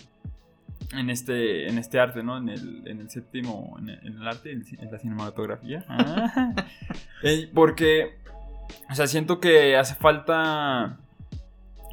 en, 0.93 1.11
este, 1.11 1.69
en 1.69 1.79
este 1.79 1.99
arte, 1.99 2.23
¿no? 2.23 2.39
En 2.39 2.49
el, 2.49 2.87
en 2.87 3.01
el 3.01 3.11
séptimo, 3.11 3.77
en 3.79 3.89
el, 3.89 4.29
arte, 4.29 4.53
en, 4.53 4.91
la 4.91 4.99
cinematografía. 4.99 5.85
Ah. 7.19 7.31
porque, 7.55 8.19
o 8.91 8.95
sea, 8.95 9.07
siento 9.07 9.41
que 9.41 9.77
hace 9.77 9.95
falta 9.95 10.99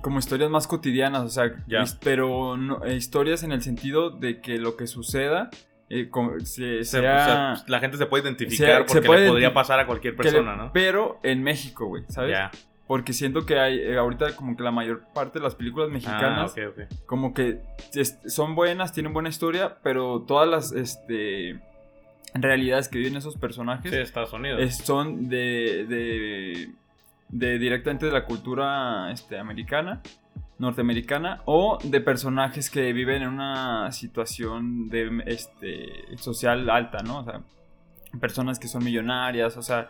como 0.01 0.19
historias 0.19 0.51
más 0.51 0.67
cotidianas, 0.67 1.23
o 1.23 1.29
sea, 1.29 1.63
pero 2.03 2.57
no, 2.57 2.85
historias 2.85 3.41
en 3.43 3.53
el 3.53 3.61
sentido 3.61 4.09
de 4.09 4.41
que 4.41 4.59
lo 4.59 4.75
que 4.75 4.85
suceda 4.85 5.49
eh, 5.93 7.53
la 7.67 7.79
gente 7.79 7.97
se 7.97 8.05
puede 8.05 8.23
identificar 8.23 8.85
porque 8.85 9.07
le 9.07 9.27
podría 9.27 9.53
pasar 9.53 9.79
a 9.79 9.85
cualquier 9.85 10.15
persona, 10.15 10.55
¿no? 10.55 10.71
Pero 10.73 11.19
en 11.23 11.43
México, 11.43 11.85
güey, 11.85 12.03
¿sabes? 12.09 12.37
Porque 12.87 13.13
siento 13.13 13.45
que 13.45 13.57
hay 13.59 13.79
eh, 13.79 13.97
ahorita 13.97 14.35
como 14.35 14.57
que 14.57 14.63
la 14.63 14.71
mayor 14.71 15.03
parte 15.13 15.39
de 15.39 15.43
las 15.43 15.55
películas 15.55 15.89
mexicanas 15.89 16.53
ah, 16.57 16.83
como 17.05 17.33
que 17.33 17.61
son 18.27 18.55
buenas, 18.55 18.91
tienen 18.91 19.13
buena 19.13 19.29
historia, 19.29 19.77
pero 19.81 20.21
todas 20.27 20.49
las 20.49 20.73
este 20.73 21.59
realidades 22.33 22.89
que 22.89 22.97
viven 22.97 23.15
esos 23.15 23.37
personajes 23.37 23.91
sí, 23.91 23.97
Estados 23.97 24.33
Unidos. 24.33 24.73
son 24.75 25.29
de, 25.29 25.85
de, 25.87 26.71
de 27.29 27.59
directamente 27.59 28.05
de 28.05 28.11
la 28.11 28.25
cultura 28.25 29.11
este, 29.11 29.37
americana 29.37 30.01
norteamericana 30.59 31.41
o 31.45 31.77
de 31.83 32.01
personajes 32.01 32.69
que 32.69 32.93
viven 32.93 33.23
en 33.23 33.29
una 33.29 33.91
situación 33.91 34.89
de 34.89 35.23
este 35.25 36.17
social 36.17 36.69
alta, 36.69 36.99
¿no? 37.03 37.19
O 37.19 37.23
sea, 37.23 37.41
personas 38.19 38.59
que 38.59 38.67
son 38.67 38.83
millonarias, 38.83 39.57
o 39.57 39.61
sea, 39.61 39.89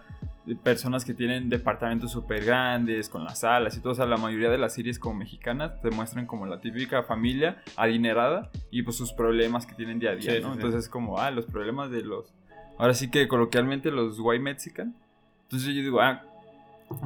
personas 0.64 1.06
que 1.06 1.14
tienen 1.14 1.50
departamentos 1.50 2.12
súper 2.12 2.44
grandes, 2.44 3.10
con 3.10 3.24
las 3.24 3.40
salas 3.40 3.78
y 3.78 3.82
todo. 3.82 3.94
O 3.94 3.96
sea, 3.96 4.06
la 4.06 4.18
mayoría 4.18 4.50
de 4.50 4.58
las 4.58 4.74
series 4.74 5.00
como 5.00 5.16
mexicanas 5.16 5.80
te 5.82 5.90
muestran 5.90 6.26
como 6.26 6.46
la 6.46 6.60
típica 6.60 7.04
familia 7.04 7.62
adinerada 7.76 8.50
y 8.72 8.84
pues 8.84 8.98
sus 8.98 9.14
problemas 9.14 9.66
que 9.66 9.76
tienen 9.76 10.00
día 10.00 10.12
a 10.12 10.16
día, 10.16 10.32
Sí, 10.36 10.40
¿no? 10.42 10.48
sí, 10.48 10.54
sí. 10.54 10.56
Entonces 10.56 10.86
es 10.86 10.90
como, 10.90 11.20
ah, 11.20 11.32
los 11.32 11.46
problemas 11.46 11.92
de 11.92 12.04
los... 12.04 12.34
Ahora 12.78 12.94
sí 12.94 13.12
que 13.12 13.28
coloquialmente 13.28 13.92
los 13.92 14.20
white 14.20 14.42
mexican. 14.42 14.96
Entonces 15.44 15.68
yo 15.76 15.82
digo, 15.82 16.02
ah, 16.02 16.24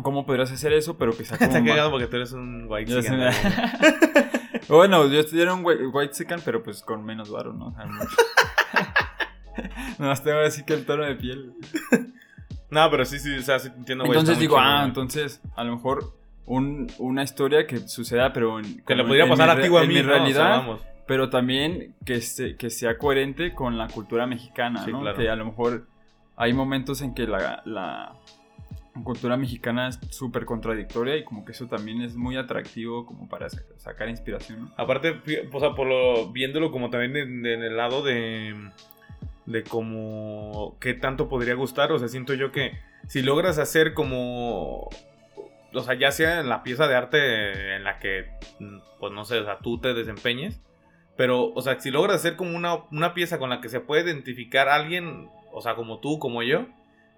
¿cómo 0.02 0.26
podrías 0.26 0.52
hacer 0.52 0.73
eso? 0.73 0.97
Pero 0.97 1.15
que 1.15 1.23
sea 1.26 1.38
como... 1.38 1.50
Está 1.52 1.63
cagado 1.63 1.91
porque 1.91 2.08
tú 2.08 2.15
eres 2.17 2.32
un 2.34 2.65
white 2.69 2.91
chicken, 3.02 3.19
bueno, 4.69 5.08
yo 5.08 5.19
estudié 5.19 5.52
un 5.52 5.63
white, 5.65 6.13
chicken, 6.13 6.39
pero 6.43 6.63
pues 6.63 6.82
con 6.82 7.04
menos 7.06 7.30
varo, 7.32 7.54
¿no? 7.54 7.67
O 7.67 7.71
sea, 7.73 7.86
mucho. 7.86 8.15
Nomás 10.00 10.23
tengo 10.23 10.39
así 10.39 10.63
que 10.63 10.73
el 10.73 10.86
tono 10.86 11.04
de 11.04 11.15
piel. 11.15 11.54
No, 12.69 12.89
pero 12.91 13.06
sí, 13.06 13.17
sí, 13.19 13.34
o 13.36 13.41
sea, 13.41 13.60
sí 13.60 13.69
entiendo, 13.76 14.06
güey. 14.06 14.17
Entonces 14.19 14.39
digo, 14.39 14.58
ah, 14.60 14.84
entonces 14.86 15.41
a 15.56 15.63
lo 15.63 15.76
mejor 15.76 16.13
un- 16.45 16.91
una 17.00 17.23
historia 17.23 17.65
que 17.65 17.80
suceda, 17.88 18.34
pero 18.34 18.60
en, 18.60 18.84
Que 18.86 18.95
le 18.95 19.04
podría 19.04 19.23
en 19.23 19.30
pasar 19.30 19.56
mi 19.58 19.62
a 19.63 19.65
ti 19.65 19.69
o 19.73 19.78
a 19.78 19.84
en 19.84 19.88
mí, 19.89 19.95
mi 19.95 20.02
¿no? 20.02 20.08
O 20.08 20.10
sea, 20.12 20.17
realidad, 20.19 20.63
pero 21.08 21.30
también 21.30 21.95
que, 22.06 22.21
se- 22.21 22.56
que 22.58 22.69
sea 22.69 22.97
coherente 22.97 23.54
con 23.54 23.78
la 23.78 23.88
cultura 23.88 24.28
mexicana, 24.28 24.84
Sí, 24.86 24.91
¿no? 24.91 25.02
claro. 25.02 25.17
Que 25.17 25.30
a 25.30 25.36
lo 25.36 25.45
mejor 25.45 25.88
hay 26.36 26.54
momentos 26.54 27.02
en 27.02 27.13
que 27.15 27.26
la, 27.26 27.62
la 27.65 28.13
cultura 29.03 29.38
mexicana 29.38 29.88
es 29.89 29.99
súper 30.10 30.45
contradictoria 30.45 31.15
y 31.17 31.23
como 31.23 31.45
que 31.45 31.51
eso 31.51 31.67
también 31.67 32.01
es 32.01 32.15
muy 32.15 32.38
atractivo 32.38 33.05
como 33.05 33.27
para 33.29 33.49
sa- 33.49 33.62
sacar 33.77 34.10
inspiración. 34.10 34.71
Aparte, 34.77 35.21
o 35.53 35.60
sea, 35.60 35.73
por 35.75 35.88
lo, 35.88 36.31
viéndolo 36.31 36.71
como 36.71 36.89
también 36.89 37.15
en, 37.17 37.45
el 37.45 37.75
lado 37.77 38.03
de, 38.03 38.55
de 39.45 39.63
como 39.63 40.77
qué 40.79 40.93
tanto 40.93 41.29
podría 41.29 41.55
gustar, 41.55 41.91
o 41.91 41.99
sea, 41.99 42.07
siento 42.07 42.33
yo 42.33 42.51
que 42.51 42.73
si 43.07 43.21
logras 43.21 43.57
hacer 43.57 43.93
como, 43.93 44.89
o 45.73 45.81
sea, 45.81 45.93
ya 45.95 46.12
sea 46.12 46.39
en 46.39 46.49
la 46.49 46.63
pieza 46.63 46.88
de 46.88 46.95
arte 46.95 47.75
en 47.75 47.83
la 47.83 47.99
que, 47.99 48.25
pues 48.99 49.13
no 49.13 49.25
sé, 49.25 49.39
o 49.39 49.45
sea, 49.45 49.60
tú 49.60 49.79
te 49.79 49.93
desempeñes, 49.93 50.62
pero, 51.15 51.51
o 51.53 51.62
sea, 51.62 51.79
si 51.79 51.89
logras 51.89 52.17
hacer 52.17 52.36
como 52.36 52.55
una, 52.55 52.83
una 52.91 53.13
pieza 53.13 53.39
con 53.39 53.49
la 53.49 53.62
que 53.62 53.69
se 53.69 53.79
puede 53.79 54.03
identificar 54.03 54.69
alguien, 54.69 55.29
o 55.51 55.62
sea, 55.62 55.75
como 55.75 55.99
tú, 55.99 56.19
como 56.19 56.43
yo, 56.43 56.67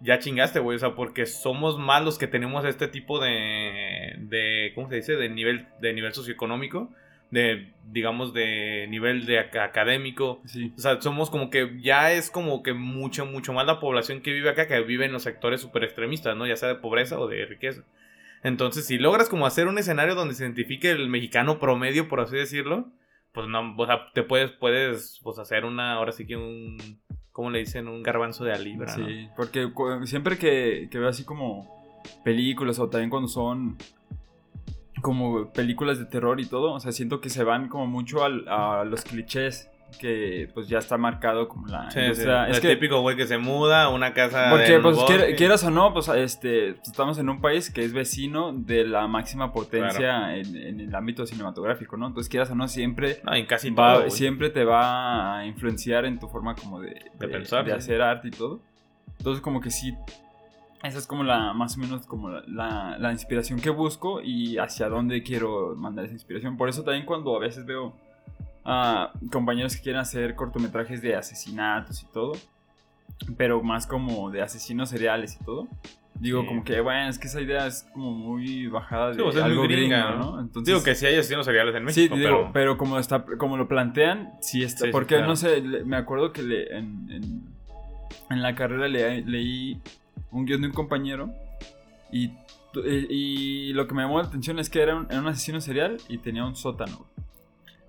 ya 0.01 0.19
chingaste, 0.19 0.59
güey, 0.59 0.75
o 0.75 0.79
sea, 0.79 0.95
porque 0.95 1.25
somos 1.25 1.77
más 1.77 2.03
los 2.03 2.17
que 2.17 2.27
tenemos 2.27 2.65
este 2.65 2.87
tipo 2.87 3.19
de, 3.19 4.15
de 4.19 4.71
¿cómo 4.75 4.89
se 4.89 4.95
dice? 4.95 5.15
De 5.15 5.29
nivel, 5.29 5.67
de 5.81 5.93
nivel 5.93 6.13
socioeconómico, 6.13 6.89
de, 7.31 7.73
digamos, 7.91 8.33
de 8.33 8.87
nivel 8.89 9.25
de 9.25 9.39
ac- 9.39 9.61
académico. 9.61 10.41
Sí. 10.45 10.73
O 10.75 10.79
sea, 10.79 11.01
somos 11.01 11.29
como 11.29 11.49
que 11.49 11.79
ya 11.81 12.11
es 12.11 12.29
como 12.31 12.63
que 12.63 12.73
mucho, 12.73 13.25
mucho 13.25 13.53
más 13.53 13.65
la 13.67 13.79
población 13.79 14.21
que 14.21 14.31
vive 14.31 14.49
acá 14.49 14.67
que 14.67 14.79
vive 14.81 15.05
en 15.05 15.11
los 15.11 15.23
sectores 15.23 15.61
super 15.61 15.83
extremistas, 15.83 16.35
¿no? 16.35 16.47
Ya 16.47 16.55
sea 16.55 16.69
de 16.69 16.75
pobreza 16.75 17.19
o 17.19 17.27
de 17.27 17.45
riqueza. 17.45 17.83
Entonces, 18.41 18.87
si 18.87 18.97
logras 18.97 19.27
como 19.29 19.45
hacer 19.45 19.67
un 19.67 19.77
escenario 19.77 20.15
donde 20.15 20.33
se 20.33 20.43
identifique 20.43 20.89
el 20.91 21.09
mexicano 21.09 21.59
promedio, 21.59 22.07
por 22.07 22.21
así 22.21 22.37
decirlo, 22.37 22.87
pues 23.33 23.47
no, 23.47 23.75
o 23.77 23.85
sea, 23.85 24.11
te 24.13 24.23
puedes, 24.23 24.51
puedes, 24.51 25.19
pues 25.21 25.37
hacer 25.39 25.65
una, 25.65 25.93
ahora 25.93 26.13
sí 26.13 26.25
que 26.25 26.35
un, 26.37 26.77
¿cómo 27.39 27.51
le 27.51 27.59
dicen? 27.59 27.87
Un 27.87 28.03
garbanzo 28.03 28.43
de 28.43 28.51
a 28.51 28.57
libra. 28.57 28.93
Sí, 28.93 29.29
porque 29.37 29.71
siempre 30.03 30.37
que, 30.37 30.89
que 30.91 30.99
veo 30.99 31.07
así 31.07 31.23
como 31.23 31.73
películas 32.25 32.79
o 32.79 32.89
también 32.89 33.09
cuando 33.09 33.29
son 33.29 33.77
como 35.01 35.49
películas 35.53 35.99
de 35.99 36.03
terror 36.05 36.41
y 36.41 36.45
todo, 36.47 36.73
o 36.73 36.79
sea, 36.81 36.91
siento 36.91 37.21
que 37.21 37.29
se 37.29 37.45
van 37.45 37.69
como 37.69 37.87
mucho 37.87 38.25
al- 38.25 38.45
a 38.49 38.83
los 38.83 39.05
clichés 39.05 39.69
que 39.97 40.49
pues 40.53 40.67
ya 40.67 40.77
está 40.79 40.97
marcado 40.97 41.47
como 41.47 41.67
la 41.67 41.89
Sí, 41.89 41.99
sí. 41.99 42.05
industria. 42.05 42.45
El 42.45 42.51
Es 42.51 42.59
que 42.59 42.69
típico 42.69 43.01
güey 43.01 43.15
que 43.17 43.25
se 43.27 43.37
muda 43.37 43.83
a 43.83 43.89
una 43.89 44.13
casa 44.13 44.47
porque 44.49 44.79
pues 44.79 44.97
quier- 44.99 45.35
quieras 45.35 45.63
o 45.63 45.71
no, 45.71 45.93
pues 45.93 46.07
este 46.09 46.69
estamos 46.69 47.17
en 47.17 47.29
un 47.29 47.41
país 47.41 47.69
que 47.71 47.83
es 47.83 47.91
vecino 47.93 48.51
de 48.53 48.85
la 48.85 49.07
máxima 49.07 49.51
potencia 49.51 50.35
en, 50.35 50.55
en 50.55 50.79
el 50.79 50.95
ámbito 50.95 51.25
cinematográfico, 51.25 51.97
¿no? 51.97 52.07
Entonces 52.07 52.29
quieras 52.29 52.49
o 52.51 52.55
no 52.55 52.67
siempre 52.67 53.19
No, 53.23 53.33
en 53.33 53.45
casi 53.45 53.71
va- 53.71 53.95
todo, 53.99 54.09
siempre 54.09 54.49
te 54.49 54.63
va 54.63 55.37
a 55.39 55.45
influenciar 55.45 56.05
en 56.05 56.19
tu 56.19 56.27
forma 56.27 56.55
como 56.55 56.79
de, 56.79 56.95
De 57.19 57.27
pensar, 57.27 57.65
de 57.65 57.71
sí. 57.71 57.77
hacer 57.77 58.01
arte 58.01 58.27
y 58.29 58.31
todo. 58.31 58.59
Entonces 59.17 59.41
como 59.41 59.59
que 59.59 59.69
sí, 59.69 59.95
esa 60.81 60.97
es 60.97 61.07
como 61.07 61.23
la, 61.23 61.51
más 61.53 61.75
o 61.77 61.81
menos 61.81 62.05
como 62.05 62.29
la, 62.29 62.43
la- 62.47 62.97
la 62.99 63.11
inspiración 63.11 63.59
que 63.59 63.69
busco 63.69 64.21
y 64.21 64.57
hacia 64.59 64.87
dónde 64.87 65.23
quiero 65.23 65.75
mandar 65.75 66.05
esa 66.05 66.13
inspiración. 66.13 66.55
Por 66.55 66.69
eso 66.69 66.83
también 66.83 67.05
cuando 67.05 67.35
a 67.35 67.39
veces 67.39 67.65
veo 67.65 67.93
a 68.65 69.11
compañeros 69.31 69.75
que 69.75 69.81
quieren 69.83 70.01
hacer 70.01 70.35
cortometrajes 70.35 71.01
de 71.01 71.15
asesinatos 71.15 72.03
y 72.03 72.05
todo, 72.07 72.33
pero 73.37 73.61
más 73.63 73.87
como 73.87 74.29
de 74.31 74.41
asesinos 74.41 74.89
seriales 74.89 75.37
y 75.39 75.43
todo. 75.43 75.67
Digo, 76.15 76.41
Sí. 76.41 76.47
como 76.47 76.63
que, 76.65 76.81
bueno, 76.81 77.07
es 77.09 77.17
que 77.17 77.27
esa 77.27 77.39
idea 77.39 77.65
es 77.65 77.87
como 77.93 78.11
muy 78.11 78.67
bajada 78.67 79.11
de 79.13 79.31
Sí, 79.31 79.39
algo 79.39 79.63
gringa, 79.63 80.11
¿no? 80.17 80.31
¿no? 80.33 80.39
Entonces, 80.41 80.73
Digo 80.73 80.83
que 80.83 80.93
sí 80.93 81.05
hay 81.05 81.15
asesinos 81.15 81.45
seriales 81.45 81.73
en 81.75 81.81
Sí, 81.89 82.01
México, 82.01 82.15
digo, 82.17 82.27
pero... 82.27 82.49
pero, 82.53 82.77
como 82.77 82.99
está 82.99 83.23
como 83.37 83.55
lo 83.55 83.69
plantean, 83.69 84.33
sí 84.41 84.61
está. 84.63 84.79
Sí, 84.79 84.85
sí, 84.87 84.91
porque 84.91 85.15
claro. 85.15 85.27
no 85.27 85.35
sé, 85.37 85.61
me 85.61 85.95
acuerdo 85.95 86.33
que 86.33 86.43
le- 86.43 86.77
en, 86.77 87.09
en, 87.09 87.43
en 88.29 88.41
la 88.41 88.53
carrera 88.53 88.89
le- 88.89 89.21
leí 89.21 89.81
un 90.31 90.45
guion 90.45 90.59
de 90.61 90.67
un 90.67 90.73
compañero 90.73 91.31
y, 92.11 92.31
y, 92.83 93.69
y 93.69 93.73
lo 93.73 93.87
que 93.87 93.95
me 93.95 94.01
llamó 94.01 94.19
la 94.21 94.27
atención 94.27 94.59
es 94.59 94.69
que 94.69 94.81
era 94.81 94.97
un, 94.97 95.05
era 95.09 95.21
un 95.21 95.27
asesino 95.27 95.61
serial 95.61 95.97
y 96.09 96.17
tenía 96.17 96.43
un 96.43 96.55
sótano. 96.57 97.05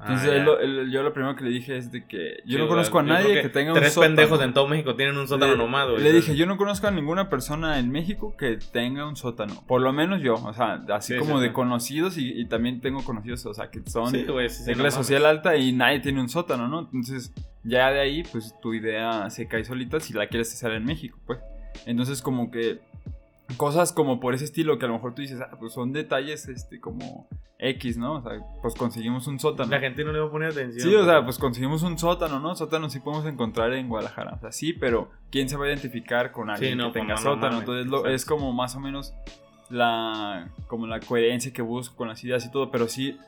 Entonces 0.01 0.31
Ah, 0.31 0.35
él 0.37 0.49
él- 0.79 0.91
yo 0.91 1.03
lo 1.03 1.13
primero 1.13 1.37
que 1.37 1.45
le 1.45 1.51
dije 1.51 1.77
es 1.77 1.93
de 1.93 2.07
que 2.07 2.39
yo 2.47 2.57
Sí, 2.57 2.63
no 2.63 2.69
conozco 2.69 2.99
a 3.01 3.03
nadie 3.03 3.43
que, 3.43 3.49
tenga 3.51 3.73
un 3.73 3.79
Tres 3.79 3.93
sótano. 3.93 4.17
pendejos 4.17 4.43
en 4.43 4.55
todo 4.55 4.67
México 4.67 4.95
tienen 4.97 5.19
un 5.19 5.29
sótano 5.29 5.53
le, 5.53 5.59
nomás, 5.59 5.89
güey. 5.91 6.03
le 6.03 6.13
dije, 6.13 6.35
yo 6.37 6.47
no 6.47 6.57
conozco 6.57 6.87
a 6.87 6.91
ninguna 6.91 7.29
persona 7.29 7.79
en 7.79 7.91
México 7.91 8.35
que 8.37 8.57
tenga 8.73 9.07
un 9.07 9.17
sótano. 9.17 9.63
Por 9.67 9.83
lo 9.83 9.93
menos 9.93 10.23
yo, 10.23 10.35
o 10.37 10.53
sea, 10.55 10.83
así 10.95 11.13
Sí, 11.13 11.19
como 11.19 11.37
sí, 11.39 11.43
de 11.45 11.53
conocidos 11.53 12.17
y, 12.17 12.33
y 12.33 12.47
también 12.47 12.81
tengo 12.81 13.05
conocidos, 13.05 13.45
o 13.45 13.53
sea, 13.53 13.71
que 13.71 13.83
son 13.91 14.11
güey, 14.27 14.49
de 14.49 14.73
clase 14.75 14.97
social 14.97 15.27
alta 15.27 15.57
y 15.57 15.73
nadie 15.73 16.01
tiene 16.01 16.21
un 16.21 16.31
sótano, 16.31 16.67
¿no? 16.67 16.81
Entonces, 16.81 17.33
ya 17.63 17.91
de 17.93 18.01
ahí, 18.01 18.23
pues 18.33 18.55
tu 18.63 18.73
idea 18.73 19.29
se 19.29 19.49
cae 19.49 19.65
solita 19.67 20.01
si 20.01 20.15
la 20.15 20.29
quieres 20.29 20.51
hacer 20.55 20.73
en 20.73 20.85
México, 20.87 21.19
pues. 21.27 21.41
Entonces, 21.85 22.23
como 22.23 22.51
que 22.51 22.81
cosas 23.59 23.93
como 23.93 24.19
por 24.21 24.33
ese 24.35 24.45
estilo 24.45 24.79
que 24.79 24.85
a 24.87 24.89
lo 24.89 24.95
mejor 24.95 25.15
tú 25.15 25.23
dices, 25.23 25.41
ah, 25.41 25.57
pues 25.59 25.73
son 25.75 25.93
detalles, 25.93 26.49
este, 26.49 26.81
como 26.81 27.29
X, 27.63 27.99
¿no? 27.99 28.15
O 28.15 28.23
sea, 28.23 28.33
pues 28.63 28.75
conseguimos 28.75 29.27
un 29.27 29.39
sótano. 29.39 29.71
La 29.71 29.81
gente 29.81 30.03
no 30.05 30.13
le 30.13 30.19
va 30.21 30.29
a 30.29 30.31
poner 30.31 30.51
atención. 30.51 30.89
Sí, 30.89 30.95
o 30.95 31.05
sea, 31.05 31.23
pues 31.25 31.39
conseguimos 31.39 31.83
un 31.83 31.99
sótano, 31.99 32.41
¿no? 32.41 32.55
Sótano 32.55 32.89
sí 32.89 33.01
podemos 33.01 33.27
encontrar 33.27 33.73
en 33.75 33.89
Guadalajara. 33.89 34.35
O 34.35 34.39
sea, 34.41 34.51
sí, 34.53 34.73
pero 34.73 35.11
¿quién 35.31 35.49
se 35.49 35.57
va 35.57 35.67
a 35.67 35.69
identificar 35.69 36.33
con 36.33 36.49
alguien 36.51 36.79
no, 36.79 36.87
que 36.93 37.01
pues, 37.01 37.03
tenga 37.03 37.15
no, 37.17 37.21
no 37.23 37.35
sótano? 37.35 37.59
Entonces 37.61 37.87
lo- 37.87 38.07
es 38.09 38.25
como 38.25 38.53
más 38.53 38.75
o 38.77 38.81
menos 38.81 39.13
la 39.69 40.49
como 40.67 40.87
la 40.87 41.01
coherencia 41.01 41.53
que 41.53 41.63
busco 41.63 41.97
con 41.97 42.09
las 42.09 42.23
ideas 42.25 42.45
y 42.47 42.51
todo, 42.51 42.71
pero 42.71 42.89
sí 42.89 43.19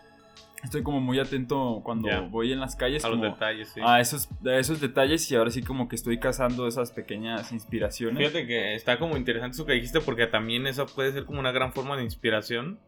estoy 0.64 0.82
como 0.82 1.00
muy 1.00 1.18
atento 1.18 1.80
cuando 1.84 2.08
voy 2.30 2.52
en 2.52 2.60
las 2.60 2.76
calles 2.76 3.04
A 3.04 3.08
los 3.08 3.20
detalles, 3.20 3.68
sí. 3.74 3.80
a 3.84 4.00
esos, 4.00 4.28
a 4.46 4.56
esos 4.56 4.80
detalles 4.80 5.28
y 5.30 5.34
ahora 5.36 5.50
sí 5.50 5.62
como 5.62 5.88
que 5.88 5.96
estoy 5.96 6.18
cazando 6.18 6.66
esas 6.68 6.92
pequeñas 6.92 7.50
inspiraciones. 7.52 8.16
Fíjate 8.18 8.46
que 8.46 8.74
está 8.74 8.98
como 8.98 9.16
interesante 9.16 9.56
eso 9.56 9.66
que 9.66 9.72
dijiste 9.72 10.00
porque 10.00 10.26
también 10.26 10.66
eso 10.66 10.86
puede 10.86 11.12
ser 11.12 11.24
como 11.24 11.40
una 11.40 11.50
gran 11.52 11.72
forma 11.72 11.96
de 11.96 12.04
inspiración. 12.04 12.78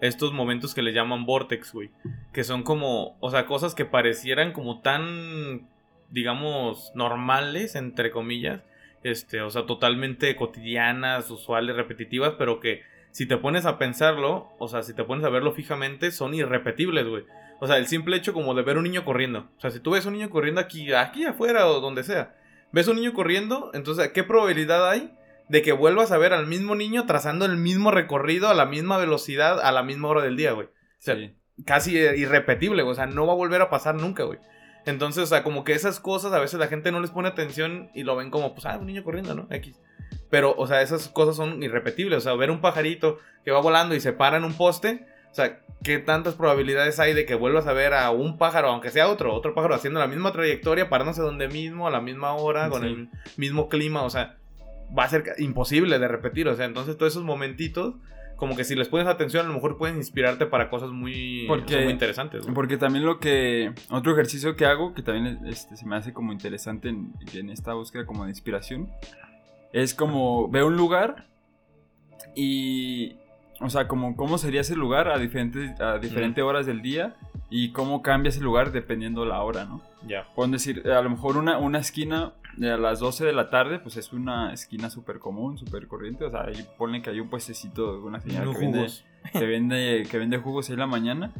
Estos 0.00 0.32
momentos 0.32 0.74
que 0.74 0.82
le 0.82 0.92
llaman 0.92 1.26
vortex, 1.26 1.72
güey. 1.72 1.90
Que 2.32 2.44
son 2.44 2.62
como, 2.62 3.16
o 3.20 3.30
sea, 3.30 3.46
cosas 3.46 3.74
que 3.74 3.84
parecieran 3.84 4.52
como 4.52 4.80
tan, 4.80 5.68
digamos, 6.10 6.92
normales, 6.94 7.74
entre 7.74 8.10
comillas. 8.10 8.62
Este, 9.02 9.40
o 9.40 9.50
sea, 9.50 9.66
totalmente 9.66 10.36
cotidianas, 10.36 11.30
usuales, 11.30 11.76
repetitivas, 11.76 12.34
pero 12.38 12.60
que 12.60 12.82
si 13.10 13.26
te 13.26 13.36
pones 13.36 13.66
a 13.66 13.78
pensarlo, 13.78 14.48
o 14.58 14.68
sea, 14.68 14.82
si 14.82 14.94
te 14.94 15.04
pones 15.04 15.24
a 15.24 15.30
verlo 15.30 15.52
fijamente, 15.52 16.10
son 16.10 16.34
irrepetibles, 16.34 17.06
güey. 17.06 17.24
O 17.60 17.66
sea, 17.66 17.76
el 17.76 17.86
simple 17.86 18.16
hecho 18.16 18.32
como 18.32 18.54
de 18.54 18.62
ver 18.62 18.78
un 18.78 18.84
niño 18.84 19.04
corriendo. 19.04 19.50
O 19.56 19.60
sea, 19.60 19.70
si 19.70 19.80
tú 19.80 19.92
ves 19.92 20.06
un 20.06 20.14
niño 20.14 20.30
corriendo 20.30 20.60
aquí, 20.60 20.92
aquí 20.92 21.24
afuera 21.24 21.66
o 21.66 21.80
donde 21.80 22.04
sea, 22.04 22.34
ves 22.72 22.88
un 22.88 22.96
niño 22.96 23.12
corriendo, 23.12 23.70
entonces, 23.74 24.08
¿qué 24.08 24.24
probabilidad 24.24 24.88
hay 24.88 25.12
de 25.50 25.62
que 25.62 25.72
vuelvas 25.72 26.12
a 26.12 26.18
ver 26.18 26.32
al 26.32 26.46
mismo 26.46 26.74
niño 26.76 27.06
trazando 27.06 27.44
el 27.44 27.56
mismo 27.56 27.90
recorrido 27.90 28.48
a 28.48 28.54
la 28.54 28.66
misma 28.66 28.98
velocidad 28.98 29.60
a 29.60 29.72
la 29.72 29.82
misma 29.82 30.08
hora 30.08 30.22
del 30.22 30.36
día, 30.36 30.52
güey? 30.52 30.68
O 30.68 30.70
sea, 31.00 31.16
Sí. 31.16 31.34
casi 31.66 31.98
eh, 31.98 32.16
irrepetible, 32.16 32.82
güey. 32.82 32.92
O 32.92 32.94
sea, 32.94 33.06
no 33.06 33.26
va 33.26 33.32
a 33.32 33.36
volver 33.36 33.60
a 33.60 33.68
pasar 33.68 33.96
nunca, 33.96 34.22
güey. 34.22 34.38
Entonces, 34.86 35.24
o 35.24 35.26
sea, 35.26 35.42
como 35.42 35.64
que 35.64 35.72
esas 35.72 36.00
cosas 36.00 36.32
a 36.32 36.38
veces 36.38 36.58
la 36.60 36.68
gente 36.68 36.90
no 36.92 37.00
les 37.00 37.10
pone 37.10 37.28
atención 37.28 37.90
y 37.94 38.04
lo 38.04 38.16
ven 38.16 38.30
como, 38.30 38.54
pues, 38.54 38.64
ah, 38.66 38.78
un 38.80 38.86
niño 38.86 39.02
corriendo, 39.04 39.34
¿no? 39.34 39.46
X. 39.50 39.78
Pero, 40.30 40.54
o 40.56 40.66
sea, 40.66 40.80
esas 40.82 41.08
cosas 41.08 41.36
son 41.36 41.62
irrepetibles. 41.62 42.18
O 42.18 42.20
sea, 42.22 42.34
ver 42.34 42.50
un 42.50 42.60
pajarito 42.60 43.18
que 43.44 43.50
va 43.50 43.60
volando 43.60 43.94
y 43.94 44.00
se 44.00 44.12
para 44.12 44.36
en 44.38 44.44
un 44.44 44.54
poste. 44.54 45.04
O 45.30 45.34
sea, 45.34 45.60
¿qué 45.84 45.98
tantas 45.98 46.34
probabilidades 46.34 46.98
hay 46.98 47.12
de 47.12 47.26
que 47.26 47.34
vuelvas 47.34 47.66
a 47.66 47.72
ver 47.72 47.92
a 47.92 48.10
un 48.10 48.38
pájaro, 48.38 48.68
aunque 48.68 48.90
sea 48.90 49.08
otro, 49.08 49.34
otro 49.34 49.54
pájaro 49.54 49.74
haciendo 49.74 50.00
la 50.00 50.06
misma 50.06 50.32
trayectoria, 50.32 50.88
parándose 50.88 51.22
donde 51.22 51.48
mismo, 51.48 51.86
a 51.86 51.90
la 51.90 52.00
misma 52.00 52.34
hora, 52.34 52.68
con 52.70 52.82
Sí. 52.82 52.88
el 52.88 53.08
mismo 53.36 53.68
clima? 53.68 54.02
O 54.04 54.10
sea, 54.10 54.38
va 54.96 55.04
a 55.04 55.08
ser 55.08 55.24
imposible 55.38 55.98
de 55.98 56.08
repetir. 56.08 56.48
O 56.48 56.54
sea, 56.56 56.66
entonces 56.66 56.96
todos 56.96 57.12
esos 57.12 57.24
momentitos, 57.24 57.94
como 58.36 58.56
que 58.56 58.64
si 58.64 58.74
les 58.74 58.88
pones 58.88 59.06
atención, 59.06 59.44
a 59.44 59.48
lo 59.48 59.54
mejor 59.54 59.76
pueden 59.78 59.96
inspirarte 59.98 60.46
para 60.46 60.70
cosas 60.70 60.90
muy, 60.90 61.44
Porque- 61.46 61.82
muy 61.84 61.92
interesantes. 61.92 62.42
güey. 62.42 62.54
Porque 62.54 62.76
también 62.76 63.04
lo 63.04 63.18
que. 63.20 63.72
Otro 63.90 64.12
ejercicio 64.12 64.56
que 64.56 64.64
hago, 64.66 64.94
que 64.94 65.02
también 65.02 65.40
este, 65.46 65.76
se 65.76 65.86
me 65.86 65.96
hace 65.96 66.12
como 66.12 66.32
interesante 66.32 66.88
en, 66.88 67.12
en 67.34 67.50
esta 67.50 67.74
búsqueda 67.74 68.06
como 68.06 68.24
de 68.24 68.30
inspiración, 68.30 68.88
es 69.72 69.94
como 69.94 70.48
veo 70.48 70.66
un 70.66 70.76
lugar 70.76 71.26
Y, 72.34 73.16
o 73.60 73.68
sea, 73.70 73.88
como 73.88 74.16
cómo 74.16 74.38
sería 74.38 74.60
ese 74.60 74.76
lugar 74.76 75.08
a 75.08 75.18
diferentes, 75.18 75.80
a 75.80 75.98
diferentes 75.98 76.42
horas 76.44 76.66
del 76.66 76.82
día 76.82 77.16
y 77.50 77.72
cómo 77.72 78.02
cambia 78.02 78.28
ese 78.30 78.40
lugar 78.40 78.72
dependiendo 78.72 79.24
la 79.24 79.42
hora, 79.42 79.64
¿no? 79.64 79.82
Ya. 80.06 80.26
Pueden 80.34 80.52
decir, 80.52 80.88
a 80.90 81.02
lo 81.02 81.10
mejor 81.10 81.36
una, 81.36 81.58
una 81.58 81.78
esquina 81.78 82.32
a 82.58 82.76
las 82.76 83.00
12 83.00 83.24
de 83.24 83.32
la 83.32 83.50
tarde, 83.50 83.78
pues 83.78 83.96
es 83.96 84.12
una 84.12 84.52
esquina 84.52 84.90
súper 84.90 85.18
común, 85.18 85.58
súper 85.58 85.86
corriente. 85.86 86.24
O 86.24 86.30
sea, 86.30 86.42
ahí 86.42 86.66
ponen 86.78 87.02
que 87.02 87.10
hay 87.10 87.20
un 87.20 87.28
puestecito 87.28 88.00
una 88.02 88.20
señora 88.20 88.44
No 88.44 88.52
que 88.52 88.58
vende, 88.58 88.90
que, 89.32 89.46
vende, 89.46 90.06
que 90.10 90.18
vende 90.18 90.38
jugos 90.38 90.68
ahí 90.68 90.74
en 90.74 90.80
la 90.80 90.86
mañana. 90.86 91.32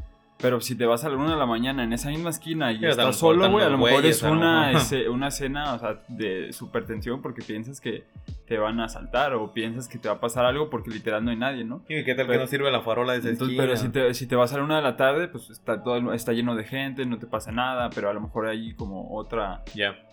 Pero 0.43 0.61
si 0.61 0.75
te 0.75 0.87
vas 0.87 1.05
a 1.05 1.09
la 1.11 1.17
1 1.17 1.31
de 1.33 1.37
la 1.37 1.47
mañana 1.47 1.85
en 1.85 1.93
esa 1.93 2.09
misma 2.09 2.31
esquina 2.31 2.73
y 2.73 2.85
estás 2.85 3.17
solo, 3.17 3.51
güey, 3.51 3.65
a 3.65 3.69
lo 3.69 3.79
mejor 3.79 4.05
es 4.07 4.23
una, 4.23 4.73
ese- 4.73 5.09
una 5.09 5.29
escena 5.29 5.75
o 5.75 5.79
sea, 5.79 6.01
de 6.09 6.53
supertensión 6.53 7.21
porque 7.21 7.43
piensas 7.43 7.81
que 7.81 8.05
te 8.47 8.59
van 8.59 8.81
a 8.81 8.87
asaltar 8.87 9.35
o 9.35 9.53
piensas 9.53 9.87
que 9.87 9.99
te 9.99 10.09
va 10.09 10.15
a 10.15 10.21
pasar 10.21 10.45
algo 10.45 10.71
porque 10.71 10.91
literal 10.91 11.25
no 11.25 11.31
hay 11.31 11.37
nadie, 11.37 11.65
¿no? 11.65 11.83
¿Y 11.89 12.03
qué 12.05 12.15
tal 12.15 12.25
que 12.27 12.33
Pero- 12.33 12.41
no 12.41 12.47
sirve 12.49 12.71
la 12.73 12.81
farola 12.81 13.13
de 13.13 13.19
esa 13.21 13.29
Entonces, 13.29 13.53
esquina? 13.57 13.63
pero 13.65 13.77
si 13.77 13.89
te, 13.91 14.15
si 14.15 14.27
te 14.27 14.35
vas 14.35 14.53
a 14.53 14.57
la 14.59 14.65
una 14.65 14.77
de 14.77 14.83
la 14.83 14.97
tarde, 14.97 15.29
pues 15.29 15.51
está 15.51 15.83
todo 15.85 16.13
está 16.15 16.33
lleno 16.33 16.55
de 16.57 16.65
gente, 16.65 17.05
no 17.07 17.19
te 17.19 17.27
pasa 17.27 17.53
nada, 17.53 17.91
pero 17.91 18.09
a 18.11 18.13
lo 18.15 18.21
mejor 18.21 18.47
hay 18.49 18.75
como 18.75 19.15
otra 19.15 19.63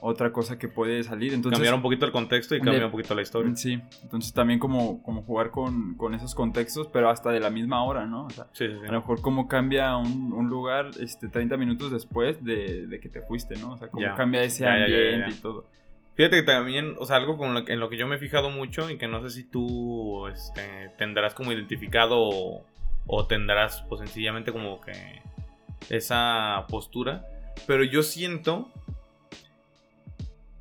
otra 0.01 0.31
cosa 0.31 0.59
que 0.59 0.67
puede 0.67 1.01
salir. 1.03 1.33
Entonces, 1.33 1.57
Cambiar 1.57 1.73
un 1.73 1.81
poquito 1.81 2.05
el 2.05 2.11
contexto 2.11 2.53
y 2.55 2.59
cambiar 2.61 2.85
un 2.85 2.91
poquito 2.91 3.15
la 3.15 3.21
historia. 3.21 3.55
Sí, 3.55 3.79
entonces 4.03 4.33
también 4.33 4.59
como, 4.59 5.01
como 5.03 5.23
jugar 5.23 5.49
con, 5.51 5.95
con 5.95 6.13
esos 6.13 6.35
contextos, 6.35 6.87
pero 6.91 7.09
hasta 7.09 7.31
de 7.31 7.39
la 7.39 7.49
misma 7.49 7.83
hora, 7.83 8.05
¿no? 8.05 8.25
O 8.25 8.29
sea, 8.29 8.45
Sí, 8.51 8.67
sí, 8.67 8.73
sí. 8.73 8.85
a 8.87 8.91
lo 8.91 8.99
mejor 8.99 9.21
cómo 9.21 9.47
cambia 9.47 9.95
un, 9.97 10.16
un 10.33 10.49
lugar 10.49 10.91
este, 10.99 11.27
30 11.27 11.57
minutos 11.57 11.91
después 11.91 12.43
de, 12.43 12.87
de 12.87 12.99
que 12.99 13.09
te 13.09 13.21
fuiste, 13.21 13.55
¿no? 13.57 13.73
O 13.73 13.77
sea, 13.77 13.87
cómo 13.89 14.05
Ya. 14.05 14.15
cambia 14.15 14.43
ese 14.43 14.67
ambiente 14.67 15.29
y 15.31 15.33
todo. 15.41 15.65
Fíjate 16.15 16.37
que 16.37 16.43
también, 16.43 16.95
o 16.99 17.05
sea, 17.05 17.17
algo 17.17 17.37
con 17.37 17.53
lo 17.53 17.63
que- 17.63 17.73
en 17.73 17.79
lo 17.79 17.89
que 17.89 17.97
yo 17.97 18.07
me 18.07 18.15
he 18.15 18.19
fijado 18.19 18.49
mucho 18.49 18.89
y 18.89 18.97
que 18.97 19.07
no 19.07 19.21
sé 19.21 19.29
si 19.29 19.43
tú 19.43 20.27
este, 20.27 20.89
tendrás 20.97 21.33
como 21.35 21.51
identificado 21.51 22.17
o, 22.19 22.65
o 23.05 23.27
tendrás 23.27 23.83
pues 23.87 23.99
sencillamente 24.01 24.51
como 24.51 24.81
que 24.81 25.21
esa 25.89 26.65
postura, 26.69 27.23
pero 27.67 27.83
yo 27.83 28.01
siento 28.03 28.69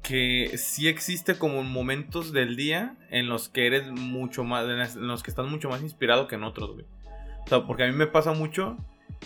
que 0.03 0.57
sí 0.57 0.87
existe 0.89 1.37
como 1.37 1.63
momentos 1.65 2.33
del 2.33 2.55
día 2.55 2.95
en 3.11 3.29
los 3.29 3.49
que 3.49 3.67
eres 3.67 3.91
mucho 3.91 4.45
más, 4.45 4.65
en 4.97 5.07
los 5.09 5.23
que 5.23 5.31
estás 5.31 5.47
mucho 5.47 5.69
más 5.69 5.83
inspirado 5.83 6.29
que 6.29 6.37
en 6.37 6.45
otros, 6.45 6.75
güey. 6.75 6.85
O 7.45 7.49
sea, 7.49 7.63
porque 7.67 7.85
a 7.85 7.87
mí 7.87 7.93
me 7.93 8.07
pasa 8.07 8.33
mucho 8.33 8.77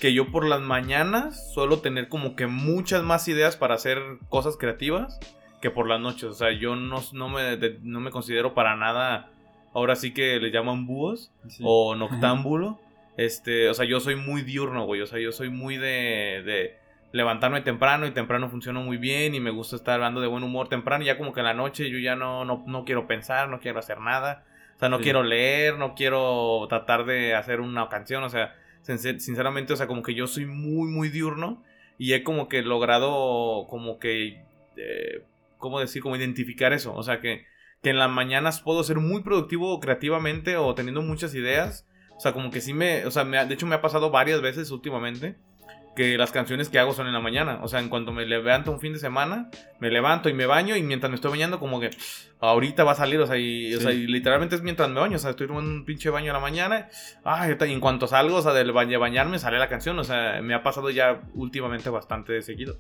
que 0.00 0.12
yo 0.14 0.30
por 0.30 0.46
las 0.46 0.60
mañanas 0.60 1.52
suelo 1.52 1.80
tener 1.80 2.08
como 2.08 2.36
que 2.36 2.46
muchas 2.46 3.02
más 3.02 3.28
ideas 3.28 3.56
para 3.56 3.74
hacer 3.74 4.00
cosas 4.28 4.56
creativas 4.56 5.18
que 5.60 5.70
por 5.70 5.86
las 5.88 6.00
noches. 6.00 6.24
O 6.24 6.34
sea, 6.34 6.52
yo 6.52 6.74
no, 6.76 7.02
no, 7.12 7.28
me, 7.28 7.56
de- 7.56 7.78
no 7.82 8.00
me 8.00 8.10
considero 8.10 8.54
para 8.54 8.76
nada, 8.76 9.30
ahora 9.74 9.96
sí 9.96 10.12
que 10.14 10.38
le 10.40 10.50
llaman 10.50 10.86
búhos 10.86 11.32
Sí. 11.48 11.62
o 11.66 11.94
noctámbulo. 11.94 12.80
Este, 13.16 13.68
o 13.68 13.74
sea, 13.74 13.84
yo 13.84 14.00
soy 14.00 14.16
muy 14.16 14.42
diurno, 14.42 14.86
güey. 14.86 15.02
O 15.02 15.06
sea, 15.06 15.18
yo 15.18 15.32
soy 15.32 15.50
muy 15.50 15.76
de, 15.76 16.42
de 16.46 16.78
levantarme 17.12 17.60
temprano 17.60 18.06
y 18.06 18.12
temprano 18.12 18.48
funciona 18.48 18.80
muy 18.80 18.96
bien 18.96 19.34
y 19.34 19.40
me 19.40 19.50
gusta 19.50 19.76
estar 19.76 19.94
hablando 19.94 20.20
de 20.22 20.28
buen 20.28 20.44
humor 20.44 20.68
temprano. 20.68 21.02
Y 21.02 21.08
ya 21.08 21.18
como 21.18 21.34
que 21.34 21.40
en 21.40 21.46
la 21.46 21.54
noche 21.54 21.90
yo 21.90 21.98
ya 21.98 22.16
no, 22.16 22.46
no, 22.46 22.64
no 22.66 22.84
quiero 22.86 23.06
pensar, 23.06 23.48
no 23.50 23.60
quiero 23.60 23.80
hacer 23.80 24.00
nada. 24.00 24.44
O 24.76 24.78
sea, 24.78 24.88
no 24.88 24.96
Sí. 24.98 25.02
quiero 25.04 25.22
leer, 25.22 25.76
no 25.76 25.94
quiero 25.94 26.64
tratar 26.70 27.04
de 27.04 27.34
hacer 27.34 27.60
una 27.60 27.90
canción. 27.90 28.22
O 28.24 28.30
sea, 28.30 28.54
sinceramente, 28.82 29.72
o 29.72 29.76
sea, 29.76 29.86
como 29.86 30.02
que 30.02 30.14
yo 30.14 30.26
soy 30.26 30.46
muy, 30.46 30.88
muy 30.90 31.08
diurno 31.08 31.62
y 31.98 32.14
he 32.14 32.22
como 32.22 32.48
que 32.48 32.62
logrado 32.62 33.66
como 33.68 33.98
que, 33.98 34.44
eh, 34.76 35.24
¿cómo 35.58 35.80
decir? 35.80 36.02
Como 36.02 36.16
identificar 36.16 36.72
eso. 36.72 36.94
O 36.94 37.02
sea, 37.02 37.20
que, 37.20 37.44
que 37.82 37.90
en 37.90 37.98
las 37.98 38.10
mañanas 38.10 38.60
puedo 38.60 38.82
ser 38.84 38.98
muy 38.98 39.22
productivo 39.22 39.78
creativamente 39.80 40.56
o 40.56 40.74
teniendo 40.74 41.02
muchas 41.02 41.34
ideas. 41.34 41.86
O 42.16 42.20
sea, 42.20 42.32
como 42.32 42.50
que 42.50 42.60
sí 42.60 42.74
me, 42.74 43.06
o 43.06 43.10
sea, 43.10 43.24
me 43.24 43.44
de 43.44 43.54
hecho 43.54 43.66
me 43.66 43.74
ha 43.74 43.82
pasado 43.82 44.10
varias 44.10 44.40
veces 44.42 44.70
últimamente 44.70 45.36
que 45.96 46.16
las 46.16 46.30
canciones 46.32 46.68
que 46.68 46.78
hago 46.78 46.92
son 46.94 47.06
en 47.08 47.12
la 47.12 47.20
mañana. 47.20 47.58
O 47.62 47.68
sea, 47.68 47.80
en 47.80 47.88
cuanto 47.88 48.12
me 48.12 48.24
levanto 48.24 48.70
un 48.70 48.80
fin 48.80 48.92
de 48.92 48.98
semana, 48.98 49.50
me 49.80 49.90
levanto 49.90 50.28
y 50.28 50.32
me 50.34 50.46
baño 50.46 50.76
y 50.76 50.82
mientras 50.82 51.10
me 51.10 51.16
estoy 51.16 51.30
bañando 51.32 51.58
como 51.58 51.80
que 51.80 51.90
ahorita 52.40 52.84
va 52.84 52.92
a 52.92 52.94
salir, 52.94 53.20
o 53.20 53.26
sea, 53.26 53.36
y, 53.36 53.74
o 53.74 53.78
Sí. 53.78 53.84
sea, 53.84 53.92
y 53.92 54.06
literalmente 54.06 54.54
es 54.54 54.62
mientras 54.62 54.88
me 54.88 55.00
baño, 55.00 55.16
o 55.16 55.18
sea, 55.18 55.30
estoy 55.30 55.46
tomando 55.46 55.70
un 55.70 55.84
pinche 55.84 56.08
baño 56.10 56.28
en 56.28 56.32
la 56.34 56.40
mañana, 56.40 56.88
ay, 57.24 57.56
y 57.60 57.72
en 57.72 57.80
cuanto 57.80 58.06
salgo, 58.06 58.36
o 58.36 58.42
sea, 58.42 58.52
del 58.52 58.72
bañarme 58.72 59.38
sale 59.38 59.58
la 59.58 59.68
canción, 59.68 59.98
o 59.98 60.04
sea, 60.04 60.40
me 60.42 60.54
ha 60.54 60.62
pasado 60.62 60.90
ya 60.90 61.20
últimamente 61.34 61.90
bastante 61.90 62.40
seguido. 62.42 62.76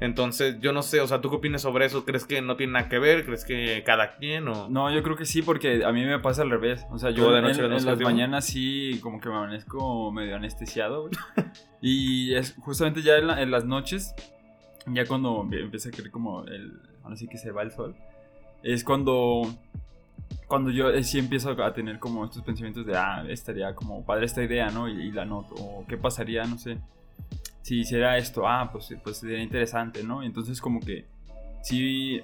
Entonces, 0.00 0.58
yo 0.60 0.72
no 0.72 0.82
sé, 0.82 1.00
o 1.00 1.06
sea, 1.06 1.20
¿tú 1.20 1.30
qué 1.30 1.36
opinas 1.36 1.62
sobre 1.62 1.86
eso? 1.86 2.04
¿Crees 2.04 2.24
que 2.24 2.42
no 2.42 2.56
tiene 2.56 2.72
nada 2.72 2.88
que 2.88 2.98
ver? 2.98 3.24
¿Crees 3.24 3.44
que 3.44 3.84
cada 3.86 4.16
quien 4.16 4.48
o...? 4.48 4.68
No, 4.68 4.92
yo 4.92 5.00
creo 5.04 5.14
que 5.16 5.24
sí, 5.26 5.42
porque 5.42 5.84
a 5.84 5.92
mí 5.92 6.04
me 6.04 6.18
pasa 6.18 6.42
al 6.42 6.50
revés. 6.50 6.84
O 6.90 6.98
sea, 6.98 7.10
yo 7.10 7.26
¿Tú 7.26 7.30
de 7.30 7.38
en, 7.38 7.44
noche 7.44 7.58
eres 7.60 7.66
en 7.68 7.72
más 7.74 7.84
las 7.84 8.00
mañanas 8.00 8.44
sí 8.44 8.98
como 9.00 9.20
que 9.20 9.28
me 9.28 9.36
amanezco 9.36 10.10
medio 10.10 10.34
anestesiado, 10.34 11.02
güey. 11.02 11.12
y 11.80 12.34
es 12.34 12.54
justamente 12.58 13.02
ya 13.02 13.16
en, 13.16 13.28
la- 13.28 13.40
en 13.42 13.52
las 13.52 13.64
noches, 13.64 14.12
ya 14.86 15.06
cuando 15.06 15.44
empie- 15.44 15.62
empieza 15.62 15.88
a 15.90 15.92
caer 15.92 16.10
como 16.10 16.44
el... 16.46 16.80
Ahora 17.04 17.14
sí 17.16 17.28
que 17.28 17.38
se 17.38 17.52
va 17.52 17.62
el 17.62 17.70
sol. 17.70 17.94
Es 18.64 18.82
cuando... 18.82 19.42
Cuando 20.48 20.70
yo 20.70 20.90
eh, 20.90 21.04
sí 21.04 21.18
empiezo 21.18 21.50
a 21.62 21.72
tener 21.74 21.98
como 21.98 22.24
estos 22.24 22.42
pensamientos 22.42 22.84
de, 22.86 22.96
ah, 22.96 23.24
estaría 23.28 23.74
como 23.74 24.04
padre 24.04 24.26
esta 24.26 24.42
idea, 24.42 24.70
¿no? 24.70 24.88
Y, 24.88 24.92
y 25.08 25.12
la 25.12 25.24
noto. 25.24 25.54
O 25.54 25.84
qué 25.86 25.96
pasaría, 25.96 26.44
no 26.44 26.58
sé. 26.58 26.78
Si 27.62 27.80
hiciera 27.80 28.16
esto, 28.18 28.46
ah, 28.46 28.68
pues, 28.72 28.94
pues 29.02 29.18
sería 29.18 29.40
interesante, 29.42 30.02
¿no? 30.02 30.22
Entonces 30.22 30.60
como 30.60 30.80
que 30.80 31.06
sí 31.62 32.20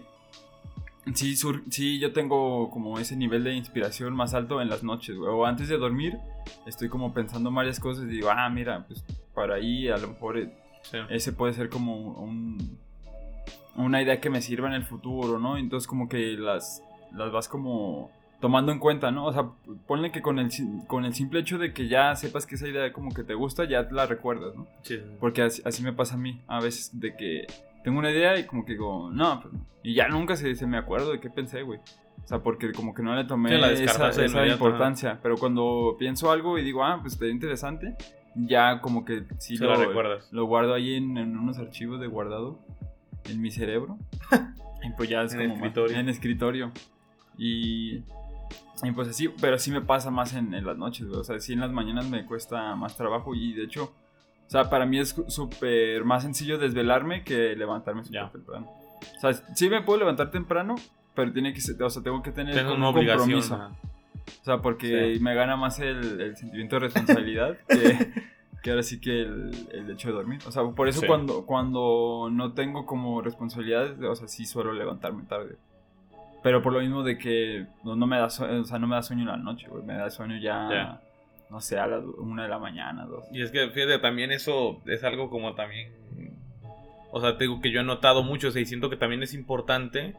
Sí, 1.15 1.37
sur- 1.37 1.63
sí, 1.71 1.99
yo 1.99 2.13
tengo 2.13 2.69
como 2.71 2.99
ese 2.99 3.17
nivel 3.17 3.43
de 3.43 3.55
inspiración 3.55 4.13
más 4.15 4.35
alto 4.35 4.61
en 4.61 4.69
las 4.69 4.83
noches, 4.83 5.17
güey. 5.17 5.31
O 5.33 5.47
antes 5.47 5.69
de 5.69 5.79
dormir, 5.79 6.19
estoy 6.67 6.91
como 6.91 7.15
pensando 7.15 7.49
en 7.49 7.55
varias 7.55 7.81
cosas 7.81 8.05
y 8.05 8.09
digo, 8.09 8.29
ah, 8.31 8.51
mira, 8.51 8.85
pues 8.87 9.03
para 9.35 9.55
ahí 9.55 9.89
a 9.89 9.97
lo 9.97 10.09
mejor 10.09 10.37
eh, 10.39 10.53
Sí. 10.83 10.99
ese 11.09 11.33
puede 11.33 11.55
ser 11.55 11.71
como 11.71 11.97
un, 11.97 12.79
una 13.75 14.03
idea 14.03 14.21
que 14.21 14.29
me 14.29 14.43
sirva 14.43 14.69
en 14.69 14.75
el 14.75 14.85
futuro, 14.85 15.39
¿no? 15.39 15.57
Entonces 15.57 15.87
como 15.89 16.11
que 16.11 16.33
las, 16.37 16.83
las 17.15 17.33
vas 17.33 17.49
como 17.49 18.11
tomando 18.41 18.73
en 18.73 18.79
cuenta, 18.79 19.11
¿no? 19.11 19.27
O 19.27 19.33
sea, 19.33 19.51
ponle 19.87 20.13
que 20.13 20.23
con 20.23 20.39
el, 20.39 20.51
con 20.87 21.05
el 21.05 21.15
simple 21.15 21.41
hecho 21.41 21.59
de 21.59 21.73
que 21.73 21.89
ya 21.89 22.15
sepas 22.17 22.47
que 22.47 22.55
esa 22.55 22.69
idea 22.69 22.93
como 22.93 23.13
que 23.13 23.25
te 23.25 23.35
gusta, 23.35 23.65
ya 23.65 23.89
la 23.91 24.07
recuerdas, 24.07 24.55
¿no? 24.55 24.67
Sí. 24.83 25.01
Porque 25.21 25.43
así, 25.43 25.63
así 25.65 25.83
me 25.83 25.93
pasa 25.93 26.15
a 26.15 26.19
mí, 26.19 26.41
a 26.47 26.61
veces, 26.61 26.99
de 27.01 27.17
que 27.17 27.47
tengo 27.83 27.99
una 27.99 28.11
idea 28.11 28.39
y 28.39 28.47
como 28.47 28.65
que 28.65 28.73
digo, 28.73 29.11
no, 29.11 29.41
pues 29.43 29.55
y 29.83 29.95
ya 29.95 30.09
nunca 30.09 30.37
se, 30.37 30.55
se 30.55 30.67
me 30.67 30.77
acuerdo 30.77 31.13
de 31.13 31.21
qué 31.21 31.31
pensé, 31.31 31.63
güey. 31.63 31.81
O 32.23 32.27
sea, 32.29 32.41
porque 32.41 32.73
como 32.73 32.93
que 32.93 33.03
no 33.03 33.15
le 33.15 33.25
tomé 33.25 33.51
Sí, 33.51 33.57
la 33.57 33.73
esa, 33.73 34.11
esa 34.11 34.47
importancia. 34.47 35.19
Pero 35.23 35.37
cuando 35.37 35.97
pienso 35.99 36.31
algo 36.31 36.59
y 36.59 36.63
digo, 36.65 36.85
ah, 36.85 36.99
pues 37.01 37.15
estaría 37.15 37.33
interesante, 37.33 37.97
ya 38.35 38.81
como 38.81 39.05
que 39.05 39.25
sí 39.39 39.57
lo, 39.57 39.75
recuerdas. 39.75 40.29
lo 40.31 40.45
guardo 40.45 40.75
ahí 40.75 40.95
en, 40.97 41.17
en 41.17 41.39
unos 41.39 41.59
archivos 41.59 42.01
de 42.01 42.07
guardado 42.07 42.59
en 43.25 43.41
mi 43.41 43.51
cerebro. 43.51 43.97
y 44.83 44.91
pues 44.97 45.09
ya 45.09 45.23
es 45.23 45.33
En 45.33 45.41
como 45.41 45.55
escritorio. 45.55 45.97
en 45.97 46.09
escritorio. 46.09 46.73
Y, 47.39 48.03
y 48.83 48.93
pues 48.93 49.09
así, 49.09 49.29
pero 49.41 49.59
sí 49.59 49.71
me 49.71 49.81
pasa 49.81 50.11
más 50.11 50.35
en, 50.35 50.55
en 50.55 50.65
las 50.65 50.77
noches, 50.79 51.07
güey. 51.07 51.21
O 51.21 51.25
sea, 51.25 51.39
sí 51.41 51.53
en 51.53 51.61
las 51.61 51.71
mañanas 51.73 52.09
me 52.09 52.25
cuesta 52.27 52.75
más 52.77 52.97
trabajo 52.97 53.35
y 53.35 53.53
de 53.55 53.65
hecho, 53.65 53.85
o 54.47 54.51
sea, 54.51 54.71
para 54.71 54.87
mí 54.87 54.99
es 54.99 55.15
súper 55.29 56.05
más 56.05 56.23
sencillo 56.23 56.59
desvelarme 56.59 57.25
que 57.25 57.55
levantarme 57.57 58.05
súper 58.05 58.31
temprano. 58.31 58.67
O 59.17 59.21
sea, 59.21 59.33
sí 59.55 59.69
me 59.69 59.83
puedo 59.83 59.99
levantar 60.01 60.31
temprano, 60.31 60.77
pero 61.15 61.33
tiene 61.33 61.53
que 61.53 61.61
ser, 61.61 61.83
o 61.83 61.91
sea, 61.91 62.03
tengo 62.03 62.23
que 62.23 62.33
tener 62.33 62.55
Tengo 62.55 62.71
como 62.73 62.89
una 62.91 62.99
un 63.01 63.07
compromiso. 63.07 63.55
ajá. 63.55 63.71
O 64.41 64.45
sea, 64.45 64.59
porque 64.59 65.15
Sí. 65.15 65.21
me 65.21 65.35
gana 65.35 65.57
más 65.57 65.79
el, 65.81 66.21
el 66.21 66.37
sentimiento 66.37 66.77
de 66.77 66.81
responsabilidad 66.81 67.57
que, 67.69 68.13
que 68.63 68.71
ahora 68.71 68.83
sí 68.83 69.01
que 69.01 69.23
el, 69.23 69.69
el 69.73 69.91
hecho 69.91 70.09
de 70.09 70.15
dormir. 70.15 70.41
O 70.47 70.53
sea, 70.53 70.63
por 70.65 70.87
eso 70.89 71.01
Sí. 71.01 71.07
cuando, 71.07 71.47
cuando 71.47 72.29
no 72.31 72.53
tengo 72.53 72.85
como 72.87 73.23
responsabilidades, 73.23 73.99
o 74.03 74.15
sea, 74.17 74.29
sí 74.29 74.45
suelo 74.47 74.73
levantarme 74.73 75.23
tarde. 75.25 75.57
Pero 76.43 76.63
por 76.63 76.73
lo 76.73 76.81
mismo 76.81 77.03
de 77.03 77.19
que 77.19 77.67
no, 77.85 77.97
no 77.97 78.07
me 78.07 78.17
da 78.19 78.31
sueño, 78.31 78.61
o 78.61 78.65
sea, 78.65 78.79
no 78.79 78.87
me 78.87 78.95
da 78.95 79.03
sueño 79.03 79.23
en 79.23 79.29
la 79.29 79.37
noche, 79.37 79.67
güey. 79.69 79.83
Me 79.85 79.95
da 79.95 80.09
sueño 80.11 80.37
ya, 80.39 81.01
no 81.51 81.61
sé, 81.61 81.79
a 81.79 81.87
las 81.87 82.05
una 82.05 82.45
de 82.45 82.49
la 82.49 82.59
mañana, 82.59 83.07
dos. 83.07 83.25
Y 83.33 83.43
es 83.43 83.51
que, 83.51 83.69
fíjate, 83.71 83.99
también 83.99 84.31
eso 84.31 84.81
es 84.87 85.03
algo 85.05 85.31
como 85.31 85.55
también. 85.55 85.93
O 87.11 87.21
sea, 87.21 87.37
te 87.39 87.45
digo 87.45 87.61
que 87.61 87.71
yo 87.71 87.81
he 87.81 87.85
notado 87.85 88.23
mucho, 88.23 88.49
o 88.49 88.51
sea, 88.51 88.61
y 88.63 88.67
siento 88.67 88.91
que 88.91 88.97
también 88.97 89.23
es 89.23 89.35
importante. 89.35 90.15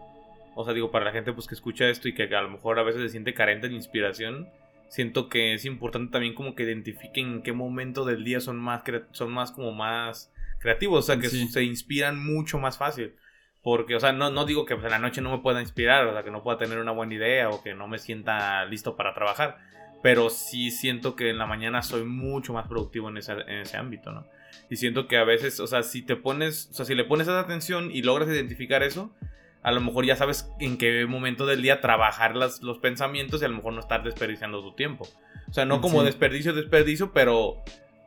O 0.56 0.66
sea, 0.66 0.74
digo, 0.74 0.92
para 0.92 1.06
la 1.06 1.12
gente 1.12 1.32
pues 1.32 1.48
que 1.48 1.56
escucha 1.56 1.88
esto 1.88 2.10
y 2.10 2.14
que 2.14 2.24
a 2.36 2.42
lo 2.42 2.50
mejor 2.50 2.80
a 2.80 2.84
veces 2.84 3.02
se 3.04 3.10
siente 3.10 3.34
carente 3.34 3.70
de 3.70 3.76
inspiración. 3.76 4.50
Siento 4.90 5.30
que 5.30 5.54
es 5.54 5.66
importante 5.66 6.12
también 6.12 6.34
como 6.34 6.56
que 6.56 6.64
identifiquen 6.64 7.28
en 7.28 7.42
qué 7.44 7.54
momento 7.54 8.04
del 8.06 8.24
día 8.24 8.40
son 8.40 8.58
más, 8.58 8.82
son 9.12 9.32
más 9.32 9.52
como 9.52 9.72
más 9.72 10.34
creativos. 10.60 11.00
O 11.00 11.02
sea, 11.04 11.20
que 11.22 11.30
Sí. 11.30 11.48
se 11.48 11.64
inspiran 11.64 12.22
mucho 12.22 12.58
más 12.58 12.78
fácil. 12.80 13.14
Porque, 13.62 13.96
o 13.96 14.00
sea, 14.00 14.14
no, 14.14 14.30
no 14.32 14.46
digo 14.46 14.66
que 14.66 14.76
pues, 14.76 14.86
en 14.86 14.92
la 14.92 15.00
noche 15.00 15.22
no 15.22 15.32
me 15.32 15.40
pueda 15.40 15.60
inspirar, 15.62 16.08
o 16.08 16.14
sea, 16.14 16.24
que 16.24 16.32
no 16.32 16.44
pueda 16.44 16.58
tener 16.58 16.78
una 16.80 16.92
buena 16.92 17.14
idea 17.14 17.50
o 17.50 17.62
que 17.62 17.74
no 17.76 17.88
me 17.88 17.98
sienta 18.00 18.64
listo 18.66 18.96
para 18.96 19.14
trabajar. 19.14 19.58
Pero 20.02 20.30
sí 20.30 20.72
siento 20.72 21.16
que 21.18 21.30
en 21.30 21.38
la 21.38 21.46
mañana 21.46 21.82
soy 21.82 22.04
mucho 22.06 22.54
más 22.54 22.68
productivo 22.68 23.10
en 23.10 23.18
ese, 23.18 23.34
en 23.34 23.60
ese 23.60 23.76
ámbito, 23.76 24.12
¿no? 24.14 24.26
Y 24.70 24.78
siento 24.78 25.08
que 25.08 25.18
a 25.18 25.26
veces, 25.26 25.60
o 25.60 25.68
sea, 25.68 25.84
si 25.84 26.02
te 26.02 26.16
pones, 26.16 26.70
o 26.72 26.74
sea, 26.74 26.86
si 26.86 26.96
le 26.96 27.04
pones 27.04 27.28
esa 27.28 27.40
atención 27.40 27.92
y 27.92 28.02
logras 28.02 28.30
identificar 28.30 28.82
eso, 28.82 29.14
a 29.62 29.74
lo 29.74 29.82
mejor 29.82 30.06
ya 30.06 30.16
sabes 30.16 30.50
en 30.62 30.78
qué 30.78 31.06
momento 31.06 31.46
del 31.46 31.62
día 31.62 31.82
trabajar 31.82 32.38
las, 32.38 32.62
los 32.62 32.78
pensamientos 32.78 33.42
y 33.42 33.46
a 33.46 33.50
lo 33.50 33.58
mejor 33.58 33.74
no 33.74 33.82
estar 33.82 34.04
desperdiciando 34.04 34.62
tu 34.62 34.74
tiempo. 34.74 35.06
O 35.50 35.54
sea, 35.54 35.66
no 35.66 35.82
como 35.82 36.00
Sí. 36.00 36.06
desperdicio, 36.06 36.54
desperdicio, 36.54 37.12
pero 37.12 37.56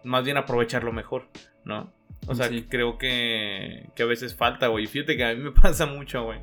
más 0.02 0.24
bien 0.24 0.38
aprovecharlo 0.38 0.92
mejor, 0.92 1.28
¿no? 1.64 1.92
O 2.26 2.34
sea, 2.34 2.48
Sí. 2.48 2.66
creo 2.68 2.98
que, 2.98 3.88
que 3.96 4.02
a 4.02 4.06
veces 4.06 4.34
falta, 4.34 4.68
güey. 4.68 4.86
Fíjate 4.86 5.16
que 5.16 5.24
a 5.24 5.34
mí 5.34 5.42
me 5.42 5.50
pasa 5.62 5.86
mucho, 5.86 6.24
güey. 6.24 6.38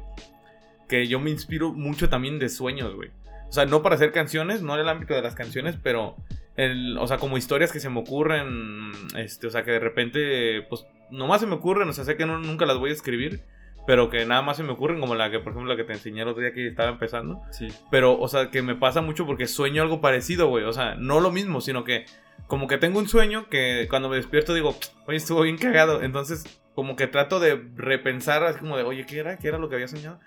Que 0.88 1.08
yo 1.08 1.20
me 1.20 1.30
inspiro 1.30 1.72
mucho 1.72 2.10
también 2.10 2.40
de 2.40 2.50
sueños, 2.50 2.94
güey. 2.96 3.10
O 3.48 3.52
sea, 3.52 3.66
no 3.66 3.82
para 3.82 3.96
hacer 3.96 4.12
canciones, 4.12 4.62
no 4.62 4.76
en 4.76 4.82
el 4.82 4.90
ámbito 4.90 5.14
de 5.14 5.22
las 5.22 5.34
canciones, 5.36 5.76
pero, 5.82 6.16
el, 6.56 6.98
o 6.98 7.08
sea, 7.08 7.18
como 7.18 7.38
historias 7.38 7.72
que 7.72 7.80
se 7.80 7.90
me 7.90 8.00
ocurren, 8.00 8.92
este, 9.18 9.48
o 9.48 9.50
sea, 9.50 9.64
que 9.64 9.72
de 9.72 9.80
repente, 9.80 10.62
pues, 10.70 10.86
nomás 11.10 11.42
se 11.42 11.48
me 11.48 11.56
ocurren, 11.56 11.90
o 11.90 11.94
sea, 11.94 12.04
sé 12.04 12.16
que 12.16 12.26
no, 12.28 12.38
nunca 12.40 12.66
las 12.68 12.78
voy 12.78 12.92
a 12.92 12.94
escribir, 12.94 13.42
pero 13.86 14.10
que 14.10 14.26
nada 14.26 14.42
más 14.42 14.58
se 14.58 14.64
me 14.64 14.72
ocurren, 14.72 15.00
como 15.00 15.16
la 15.16 15.32
que, 15.32 15.40
por 15.40 15.54
ejemplo, 15.54 15.72
la 15.72 15.78
que 15.78 15.84
te 15.84 15.94
enseñé 15.94 16.22
el 16.22 16.28
otro 16.28 16.42
día 16.42 16.54
que 16.54 16.68
estaba 16.68 16.90
empezando. 16.90 17.42
Sí. 17.52 17.70
Pero, 17.90 18.20
o 18.20 18.28
sea, 18.28 18.52
que 18.52 18.62
me 18.62 18.76
pasa 18.76 19.02
mucho 19.02 19.26
porque 19.26 19.48
sueño 19.48 19.82
algo 19.82 20.02
parecido, 20.02 20.48
güey. 20.48 20.64
O 20.66 20.74
sea, 20.74 20.96
no 20.96 21.20
lo 21.20 21.32
mismo, 21.32 21.62
sino 21.62 21.84
que 21.84 22.06
como 22.48 22.68
que 22.68 22.78
tengo 22.78 23.00
un 23.00 23.08
sueño 23.08 23.48
que 23.50 23.88
cuando 23.90 24.10
me 24.10 24.16
despierto 24.16 24.54
digo, 24.54 24.76
oye, 25.06 25.18
estuvo 25.18 25.42
bien 25.42 25.58
cagado. 25.58 26.02
Entonces, 26.02 26.62
como 26.76 26.96
que 26.96 27.08
trato 27.08 27.40
de 27.40 27.62
repensar, 27.76 28.44
así 28.44 28.60
como 28.60 28.78
de, 28.78 28.84
oye, 28.84 29.06
¿qué 29.06 29.20
era? 29.20 29.38
¿Qué 29.38 29.48
era 29.48 29.58
lo 29.58 29.70
que 29.70 29.76
había 29.76 29.88
soñado? 29.88 30.20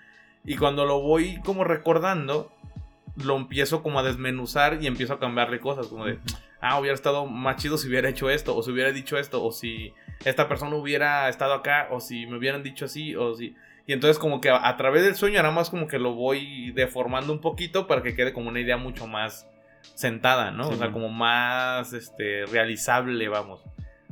Y 0.45 0.57
cuando 0.57 0.85
lo 0.85 1.01
voy 1.01 1.41
como 1.41 1.63
recordando, 1.63 2.51
lo 3.15 3.37
empiezo 3.37 3.83
como 3.83 3.99
a 3.99 4.03
desmenuzar 4.03 4.81
y 4.81 4.87
empiezo 4.87 5.13
a 5.13 5.19
cambiarle 5.19 5.59
cosas, 5.59 5.87
como 5.87 6.05
de, 6.05 6.19
ah, 6.61 6.79
hubiera 6.79 6.95
estado 6.95 7.25
más 7.25 7.57
chido 7.57 7.77
si 7.77 7.87
hubiera 7.87 8.09
hecho 8.09 8.29
esto, 8.29 8.55
o 8.55 8.63
si 8.63 8.71
hubiera 8.71 8.91
dicho 8.91 9.17
esto, 9.17 9.43
o 9.43 9.51
si 9.51 9.93
esta 10.25 10.47
persona 10.47 10.75
hubiera 10.75 11.29
estado 11.29 11.53
acá, 11.53 11.87
o 11.91 11.99
si 11.99 12.25
me 12.25 12.37
hubieran 12.37 12.63
dicho 12.63 12.85
así, 12.85 13.15
o 13.15 13.35
si... 13.35 13.55
Y 13.85 13.91
entonces 13.91 14.17
como 14.17 14.39
que 14.39 14.49
a, 14.49 14.67
a 14.67 14.77
través 14.77 15.03
del 15.03 15.15
sueño 15.15 15.41
nada 15.41 15.53
más 15.53 15.69
como 15.69 15.87
que 15.87 15.99
lo 15.99 16.13
voy 16.13 16.71
deformando 16.71 17.33
un 17.33 17.41
poquito 17.41 17.85
para 17.85 18.01
que 18.01 18.15
quede 18.15 18.31
como 18.31 18.47
una 18.49 18.61
idea 18.61 18.77
mucho 18.77 19.07
más 19.07 19.45
sentada, 19.95 20.51
¿no? 20.51 20.65
Sí, 20.65 20.73
o 20.73 20.77
sea, 20.77 20.87
bueno. 20.87 20.93
como 20.93 21.09
más 21.09 21.93
este, 21.93 22.45
realizable, 22.45 23.27
vamos. 23.27 23.61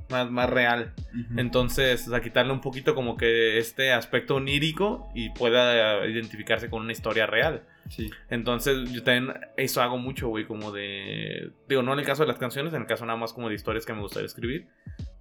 Más, 0.09 0.29
más 0.29 0.49
real. 0.49 0.93
Entonces, 1.37 2.05
o 2.05 2.11
sea, 2.11 2.19
quitarle 2.19 2.51
un 2.51 2.59
poquito 2.59 2.95
como 2.95 3.15
que 3.15 3.57
este 3.59 3.93
aspecto 3.93 4.35
onírico 4.35 5.09
y 5.15 5.29
pueda 5.29 6.05
identificarse 6.05 6.69
con 6.69 6.81
una 6.81 6.91
historia 6.91 7.27
real. 7.27 7.63
Sí. 7.87 8.11
Entonces, 8.29 8.91
yo 8.91 9.03
también 9.03 9.33
eso 9.55 9.81
hago 9.81 9.97
mucho, 9.97 10.27
güey, 10.27 10.45
como 10.45 10.73
de... 10.73 11.51
Digo, 11.69 11.81
no 11.81 11.93
en 11.93 11.99
el 11.99 12.05
caso 12.05 12.23
de 12.23 12.27
las 12.27 12.37
canciones, 12.37 12.73
en 12.73 12.81
el 12.81 12.87
caso 12.87 13.05
nada 13.05 13.17
más 13.17 13.31
como 13.31 13.47
de 13.47 13.55
historias 13.55 13.85
que 13.85 13.93
me 13.93 14.01
gustaría 14.01 14.25
escribir. 14.25 14.67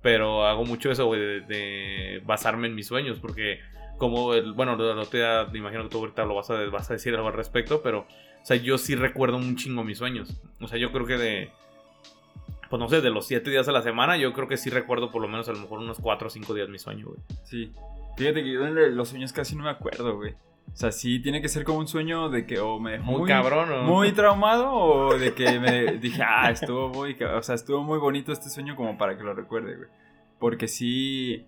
Pero 0.02 0.46
hago 0.46 0.64
mucho 0.64 0.90
eso, 0.90 1.06
güey, 1.06 1.20
de, 1.20 1.40
de 1.42 2.22
basarme 2.24 2.68
en 2.68 2.74
mis 2.74 2.86
sueños, 2.86 3.18
porque 3.20 3.60
como, 4.00 4.32
el, 4.32 4.54
bueno, 4.54 4.76
lo 4.76 5.06
te 5.06 5.58
imagino 5.58 5.82
que 5.82 5.90
tú 5.90 5.98
ahorita 5.98 6.24
lo 6.24 6.34
vas 6.34 6.50
a, 6.50 6.92
decir 6.94 7.14
algo 7.14 7.28
al 7.28 7.34
respecto, 7.34 7.82
pero, 7.82 8.00
o 8.00 8.44
sea, 8.44 8.56
yo 8.56 8.78
sí 8.78 8.94
recuerdo 8.94 9.36
un 9.36 9.56
chingo 9.56 9.84
mis 9.84 9.98
sueños. 9.98 10.40
O 10.58 10.66
sea, 10.66 10.78
yo 10.78 10.90
creo 10.90 11.06
que 11.06 11.18
de... 11.18 11.50
Pues 12.70 12.80
no 12.80 12.88
sé, 12.88 13.02
de 13.02 13.10
los 13.10 13.26
siete 13.26 13.50
días 13.50 13.68
a 13.68 13.72
la 13.72 13.82
semana, 13.82 14.16
yo 14.16 14.32
creo 14.32 14.48
que 14.48 14.56
sí 14.56 14.70
recuerdo 14.70 15.10
por 15.10 15.20
lo 15.20 15.28
menos 15.28 15.48
a 15.48 15.52
lo 15.52 15.58
mejor 15.58 15.80
unos 15.80 15.98
cuatro 15.98 16.28
o 16.28 16.30
cinco 16.30 16.54
días 16.54 16.68
mi 16.70 16.78
sueño, 16.78 17.08
güey. 17.08 17.18
Sí. 17.44 17.72
Fíjate 18.16 18.42
que 18.42 18.52
yo 18.52 18.62
de 18.62 18.90
los 18.90 19.08
sueños 19.10 19.34
casi 19.34 19.54
no 19.54 19.64
me 19.64 19.70
acuerdo, 19.70 20.16
güey. 20.16 20.34
O 20.72 20.76
sea, 20.76 20.92
sí 20.92 21.20
tiene 21.20 21.42
que 21.42 21.48
ser 21.48 21.64
como 21.64 21.78
un 21.78 21.88
sueño 21.88 22.28
de 22.30 22.46
que 22.46 22.59
o 22.59 22.78
me 22.78 22.92
dejó 22.92 23.04
Muy, 23.04 23.28
cabrón, 23.28 23.68
¿no? 23.68 23.83
muy 23.83 24.12
traumado 24.12 24.72
o 24.72 25.18
de 25.18 25.35
que 25.35 25.59
me 25.59 25.92
dije, 25.98 26.22
ah, 26.22 26.50
estuvo 26.50 26.88
muy, 26.88 27.16
o 27.22 27.42
sea, 27.42 27.54
estuvo 27.54 27.83
muy 27.83 27.98
bonito 27.98 28.33
este 28.33 28.48
sueño 28.48 28.76
como 28.76 28.96
para 28.96 29.16
que 29.16 29.22
lo 29.24 29.35
recuerde, 29.35 29.76
güey. 29.76 29.88
Porque 30.38 30.68
sí... 30.68 31.46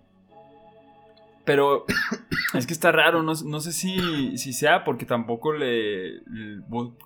Pero 1.45 1.85
es 2.53 2.67
que 2.67 2.73
está 2.73 2.91
raro, 2.91 3.23
no, 3.23 3.33
no 3.45 3.59
sé 3.59 3.71
si, 3.71 4.37
si 4.37 4.53
sea 4.53 4.83
porque 4.83 5.05
tampoco 5.05 5.53
le, 5.53 6.21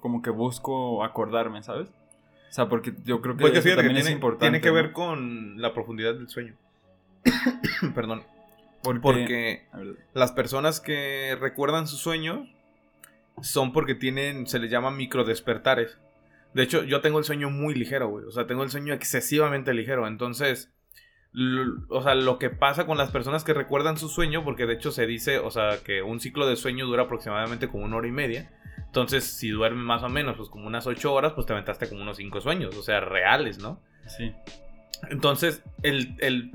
como 0.01 0.21
que 0.21 0.29
busco 0.29 1.03
acordarme, 1.03 1.63
¿sabes? 1.63 1.89
O 1.89 2.53
sea, 2.53 2.69
porque 2.69 2.93
yo 3.03 3.21
creo 3.21 3.35
que, 3.35 3.41
Pues 3.41 3.53
que 3.53 3.59
eso 3.59 3.63
fíjate 3.65 3.81
que 3.83 3.87
también 3.87 3.97
es 3.97 4.03
tiene, 4.05 4.15
importante. 4.15 4.45
tiene 4.45 4.61
que 4.61 4.69
¿no? 4.69 4.73
ver 4.75 4.91
con 4.91 5.61
la 5.61 5.73
profundidad 5.73 6.13
del 6.13 6.29
sueño. 6.29 6.55
Perdón. 7.95 8.23
Porque, 8.83 8.99
Porque 9.01 9.65
las 10.13 10.31
personas 10.31 10.79
que 10.79 11.37
recuerdan 11.39 11.87
sus 11.87 11.99
sueños 11.99 12.47
son 13.41 13.73
porque 13.73 13.95
tienen, 13.95 14.47
se 14.47 14.59
les 14.59 14.71
llama 14.71 14.91
microdespertares. 14.91 15.97
De 16.53 16.63
hecho, 16.63 16.83
yo 16.83 17.01
tengo 17.01 17.19
el 17.19 17.25
sueño 17.25 17.49
muy 17.49 17.75
ligero, 17.75 18.07
güey. 18.09 18.25
O 18.25 18.31
sea, 18.31 18.47
tengo 18.47 18.63
el 18.63 18.69
sueño 18.71 18.93
excesivamente 18.93 19.73
ligero. 19.73 20.07
Entonces, 20.07 20.71
o 21.89 22.01
sea, 22.01 22.15
lo 22.15 22.39
que 22.39 22.49
pasa 22.49 22.85
con 22.85 22.97
las 22.97 23.11
personas 23.11 23.43
que 23.43 23.53
recuerdan 23.53 23.97
su 23.97 24.09
sueño, 24.09 24.43
porque 24.43 24.65
de 24.65 24.73
hecho 24.73 24.91
se 24.91 25.05
dice, 25.05 25.39
o 25.39 25.51
sea, 25.51 25.77
que 25.83 26.01
un 26.01 26.19
ciclo 26.19 26.47
de 26.47 26.55
sueño 26.55 26.85
dura 26.85 27.03
aproximadamente 27.03 27.67
como 27.67 27.83
una 27.85 27.97
hora 27.97 28.07
y 28.07 28.11
media. 28.11 28.51
Entonces, 28.85 29.25
si 29.25 29.49
duermes 29.49 29.83
más 29.83 30.01
o 30.03 30.09
menos, 30.09 30.37
pues 30.37 30.49
como 30.49 30.65
unas 30.65 30.87
ocho 30.87 31.13
horas, 31.13 31.33
pues 31.33 31.45
te 31.45 31.53
aventaste 31.53 31.89
como 31.89 32.01
unos 32.01 32.17
cinco 32.17 32.41
sueños, 32.41 32.75
o 32.75 32.81
sea, 32.81 33.01
reales, 33.01 33.59
¿no? 33.59 33.81
sí. 34.07 34.33
Entonces, 35.11 35.61
el, 35.83 36.15
el- 36.19 36.51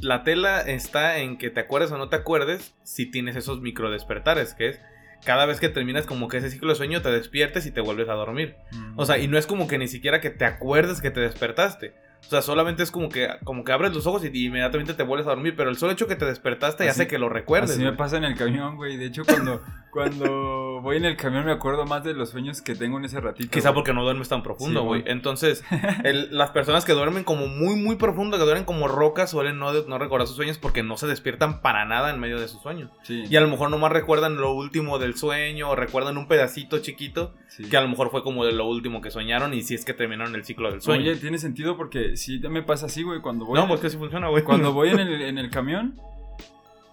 la 0.00 0.24
tela 0.24 0.60
está 0.60 1.18
en 1.18 1.38
que 1.38 1.50
te 1.50 1.60
acuerdes 1.60 1.92
o 1.92 1.98
no 1.98 2.08
te 2.08 2.16
acuerdes 2.16 2.74
si 2.82 3.06
tienes 3.06 3.36
esos 3.36 3.60
micro 3.60 3.90
despertares, 3.90 4.54
que 4.54 4.68
es 4.68 4.80
cada 5.24 5.46
vez 5.46 5.58
que 5.58 5.68
terminas 5.68 6.06
como 6.06 6.28
que 6.28 6.36
ese 6.38 6.50
ciclo 6.50 6.70
de 6.70 6.74
sueño 6.74 7.00
te 7.02 7.10
despiertes 7.10 7.66
y 7.66 7.70
te 7.70 7.80
vuelves 7.80 8.08
a 8.08 8.14
dormir. 8.14 8.56
O 8.96 9.06
sea, 9.06 9.18
y 9.18 9.26
no 9.26 9.38
es 9.38 9.46
como 9.46 9.66
que 9.66 9.78
ni 9.78 9.88
siquiera 9.88 10.20
que 10.20 10.30
te 10.30 10.44
acuerdes 10.44 11.00
que 11.00 11.10
te 11.10 11.20
despertaste. 11.20 11.94
O 12.26 12.30
sea, 12.30 12.42
solamente 12.42 12.82
es 12.82 12.90
como 12.90 13.08
que, 13.08 13.28
como 13.44 13.64
que 13.64 13.72
abres 13.72 13.94
los 13.94 14.06
ojos 14.06 14.24
y 14.24 14.46
inmediatamente 14.46 14.94
te 14.94 15.02
vuelves 15.02 15.26
a 15.26 15.30
dormir. 15.30 15.54
Pero 15.56 15.70
el 15.70 15.76
solo 15.76 15.92
hecho 15.92 16.06
que 16.06 16.16
te 16.16 16.24
despertaste 16.24 16.84
Así- 16.84 16.90
hace 17.02 17.06
que 17.08 17.18
lo 17.18 17.28
recuerdes. 17.28 17.72
Así 17.72 17.82
me 17.82 17.92
pasa 17.92 18.16
en 18.16 18.24
el 18.24 18.34
camión, 18.34 18.76
güey. 18.76 18.96
De 18.96 19.06
hecho, 19.06 19.24
cuando, 19.24 19.62
cuando 19.92 20.80
voy 20.82 20.96
en 20.96 21.04
el 21.04 21.16
camión 21.16 21.44
me 21.44 21.52
acuerdo 21.52 21.86
más 21.86 22.04
de 22.04 22.14
los 22.14 22.30
sueños 22.30 22.60
que 22.62 22.74
tengo 22.74 22.98
en 22.98 23.04
ese 23.04 23.20
ratito. 23.20 23.50
Quizá 23.50 23.72
porque 23.72 23.92
no 23.92 24.02
duermes 24.02 24.28
tan 24.28 24.42
profundo, 24.42 24.82
güey. 24.82 25.02
Entonces, 25.06 25.64
el- 26.04 26.36
las 26.36 26.50
personas 26.50 26.84
que 26.84 26.92
duermen 26.92 27.24
como 27.24 27.46
muy, 27.46 27.76
muy 27.76 27.96
profundo, 27.96 28.36
que 28.38 28.44
duermen 28.44 28.64
como 28.64 28.88
rocas, 28.88 29.30
suelen 29.30 29.58
no, 29.58 29.72
no 29.72 29.98
recordar 29.98 30.26
sus 30.26 30.36
sueños 30.36 30.58
porque 30.58 30.82
no 30.82 30.96
se 30.96 31.06
despiertan 31.06 31.60
para 31.62 31.84
nada 31.84 32.10
en 32.10 32.20
medio 32.20 32.38
de 32.40 32.48
sus 32.48 32.60
sueños. 32.62 32.90
Sí, 33.02 33.24
Y 33.28 33.36
a 33.36 33.40
lo 33.40 33.48
mejor 33.48 33.70
nomás 33.70 33.92
recuerdan 33.92 34.36
lo 34.36 34.52
último 34.52 34.98
del 34.98 35.14
sueño 35.16 35.70
o 35.70 35.76
recuerdan 35.76 36.16
un 36.18 36.26
pedacito 36.28 36.78
chiquito 36.78 37.34
sí. 37.48 37.64
que 37.68 37.76
a 37.76 37.80
lo 37.80 37.88
mejor 37.88 38.10
fue 38.10 38.22
como 38.22 38.44
de 38.44 38.52
lo 38.52 38.66
último 38.66 39.00
que 39.00 39.10
soñaron 39.10 39.54
y 39.54 39.62
si 39.62 39.74
es 39.74 39.84
que 39.84 39.94
terminaron 39.94 40.34
el 40.34 40.44
ciclo 40.44 40.70
del 40.70 40.80
sueño. 40.80 41.02
Oye, 41.02 41.16
tiene 41.16 41.38
sentido 41.38 41.76
porque 41.76 42.13
sí 42.16 42.38
me 42.40 42.62
pasa 42.62 42.86
así, 42.86 43.02
güey. 43.02 43.20
Cuando 43.20 43.44
voy, 43.44 43.58
no, 43.58 43.66
pues 43.68 43.80
que 43.80 43.90
sí 43.90 43.96
funciona, 43.96 44.28
güey. 44.28 44.42
cuando 44.44 44.72
voy 44.72 44.90
en 44.90 44.98
el, 45.00 45.22
en 45.22 45.38
el 45.38 45.50
camión, 45.50 45.98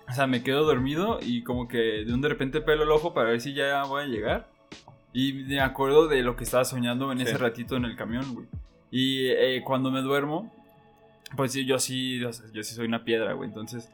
o 0.10 0.14
sea, 0.14 0.28
me 0.28 0.44
quedo 0.44 0.66
dormido 0.66 1.20
y 1.22 1.44
como 1.44 1.68
que 1.68 1.78
de 2.06 2.14
un 2.14 2.22
de 2.22 2.30
repente 2.30 2.62
pelo 2.62 2.84
el 2.84 2.92
ojo 2.92 3.14
para 3.14 3.30
ver 3.30 3.42
si 3.42 3.54
ya 3.54 3.84
voy 3.84 4.04
a 4.04 4.08
llegar. 4.08 4.48
Y 5.14 5.34
me 5.34 5.60
acuerdo 5.60 6.08
de 6.08 6.22
lo 6.24 6.36
que 6.36 6.44
estaba 6.46 6.64
soñando 6.66 7.12
en 7.12 7.18
Sí. 7.20 7.24
ese 7.26 7.38
ratito 7.38 7.76
en 7.76 7.86
el 7.86 7.96
camión, 7.96 8.34
güey. 8.34 8.48
Y 8.92 9.28
eh, 9.28 9.62
cuando 9.66 9.92
me 9.92 10.02
duermo, 10.02 10.52
pues 11.36 11.54
yo 11.54 11.80
sí, 11.80 12.20
yo 12.20 12.32
sí 12.64 12.76
soy 12.76 12.88
una 12.88 13.04
piedra, 13.04 13.34
güey. 13.34 13.50
Entonces, 13.50 13.90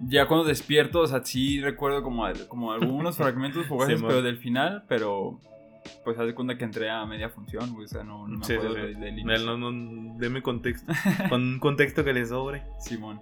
ya 0.00 0.26
cuando 0.26 0.46
despierto, 0.46 1.00
o 1.00 1.06
sea, 1.06 1.24
sí 1.24 1.60
recuerdo 1.60 2.02
como, 2.02 2.26
como 2.48 2.72
algunos 2.72 3.16
fragmentos 3.18 3.66
fugaces, 3.66 4.00
Sí, 4.00 4.04
pero 4.06 4.22
del 4.22 4.36
final, 4.38 4.84
pero 4.88 5.38
pues 6.04 6.18
haz 6.18 6.26
de 6.26 6.34
cuenta 6.34 6.56
que 6.56 6.64
entré 6.64 6.90
a 6.90 7.04
media 7.06 7.28
función, 7.28 7.72
güey. 7.74 7.84
O 7.86 7.88
sea, 7.88 8.04
no, 8.04 8.26
no 8.28 8.38
me 8.38 8.44
Sí, 8.44 8.52
sí, 8.52 8.58
acuerdo 8.58 8.74
sí. 8.74 8.94
del 8.94 9.18
inicio. 9.18 9.56
no, 9.56 9.70
no, 9.70 10.18
deme 10.18 10.42
contexto. 10.42 10.92
Con 11.28 11.42
un 11.42 11.58
contexto 11.58 12.04
que 12.04 12.12
les 12.12 12.28
sobre. 12.28 12.62
Simón. 12.80 13.20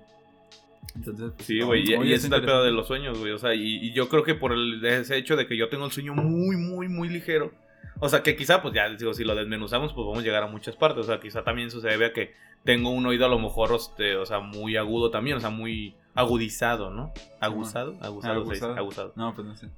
Entonces, 0.94 1.32
pues, 1.36 1.46
Sí, 1.46 1.58
no, 1.58 1.66
güey. 1.66 1.82
y, 1.82 1.92
es 2.12 2.24
el 2.24 2.30
pedo 2.30 2.38
interesante. 2.38 2.66
de 2.66 2.72
los 2.72 2.86
sueños, 2.86 3.18
güey. 3.18 3.32
O 3.32 3.38
sea, 3.38 3.54
y, 3.54 3.76
y 3.86 3.92
yo 3.92 4.08
creo 4.08 4.22
que 4.22 4.34
por 4.34 4.52
el, 4.52 4.84
ese 4.84 5.16
hecho 5.16 5.36
de 5.36 5.46
que 5.46 5.56
yo 5.56 5.68
tengo 5.68 5.84
el 5.84 5.92
sueño 5.92 6.14
muy, 6.14 6.56
muy, 6.56 6.88
muy 6.88 7.08
ligero. 7.08 7.52
O 7.98 8.08
sea, 8.08 8.22
que 8.22 8.36
quizá, 8.36 8.60
pues 8.62 8.74
ya 8.74 8.88
digo, 8.90 9.14
si 9.14 9.24
lo 9.24 9.34
desmenuzamos, 9.34 9.92
pues 9.92 10.04
vamos 10.06 10.20
a 10.20 10.22
llegar 10.22 10.42
a 10.42 10.46
muchas 10.48 10.76
partes. 10.76 11.04
O 11.04 11.06
sea, 11.06 11.20
quizá 11.20 11.44
también 11.44 11.68
debe 11.82 12.06
a 12.06 12.12
que 12.12 12.34
tengo 12.64 12.90
un 12.90 13.06
oído 13.06 13.26
a 13.26 13.28
lo 13.28 13.38
mejor, 13.38 13.74
este, 13.74 14.16
o 14.16 14.26
sea, 14.26 14.40
muy 14.40 14.76
agudo 14.76 15.10
también. 15.10 15.36
O 15.36 15.40
sea, 15.40 15.50
muy 15.50 15.94
agudizado, 16.14 16.90
¿no? 16.90 17.12
¿Aguzado? 17.40 17.96
Aguzado. 18.00 18.74
aguzado. 18.76 19.12
No, 19.16 19.34
pues 19.34 19.46
no 19.46 19.56
sé. 19.56 19.68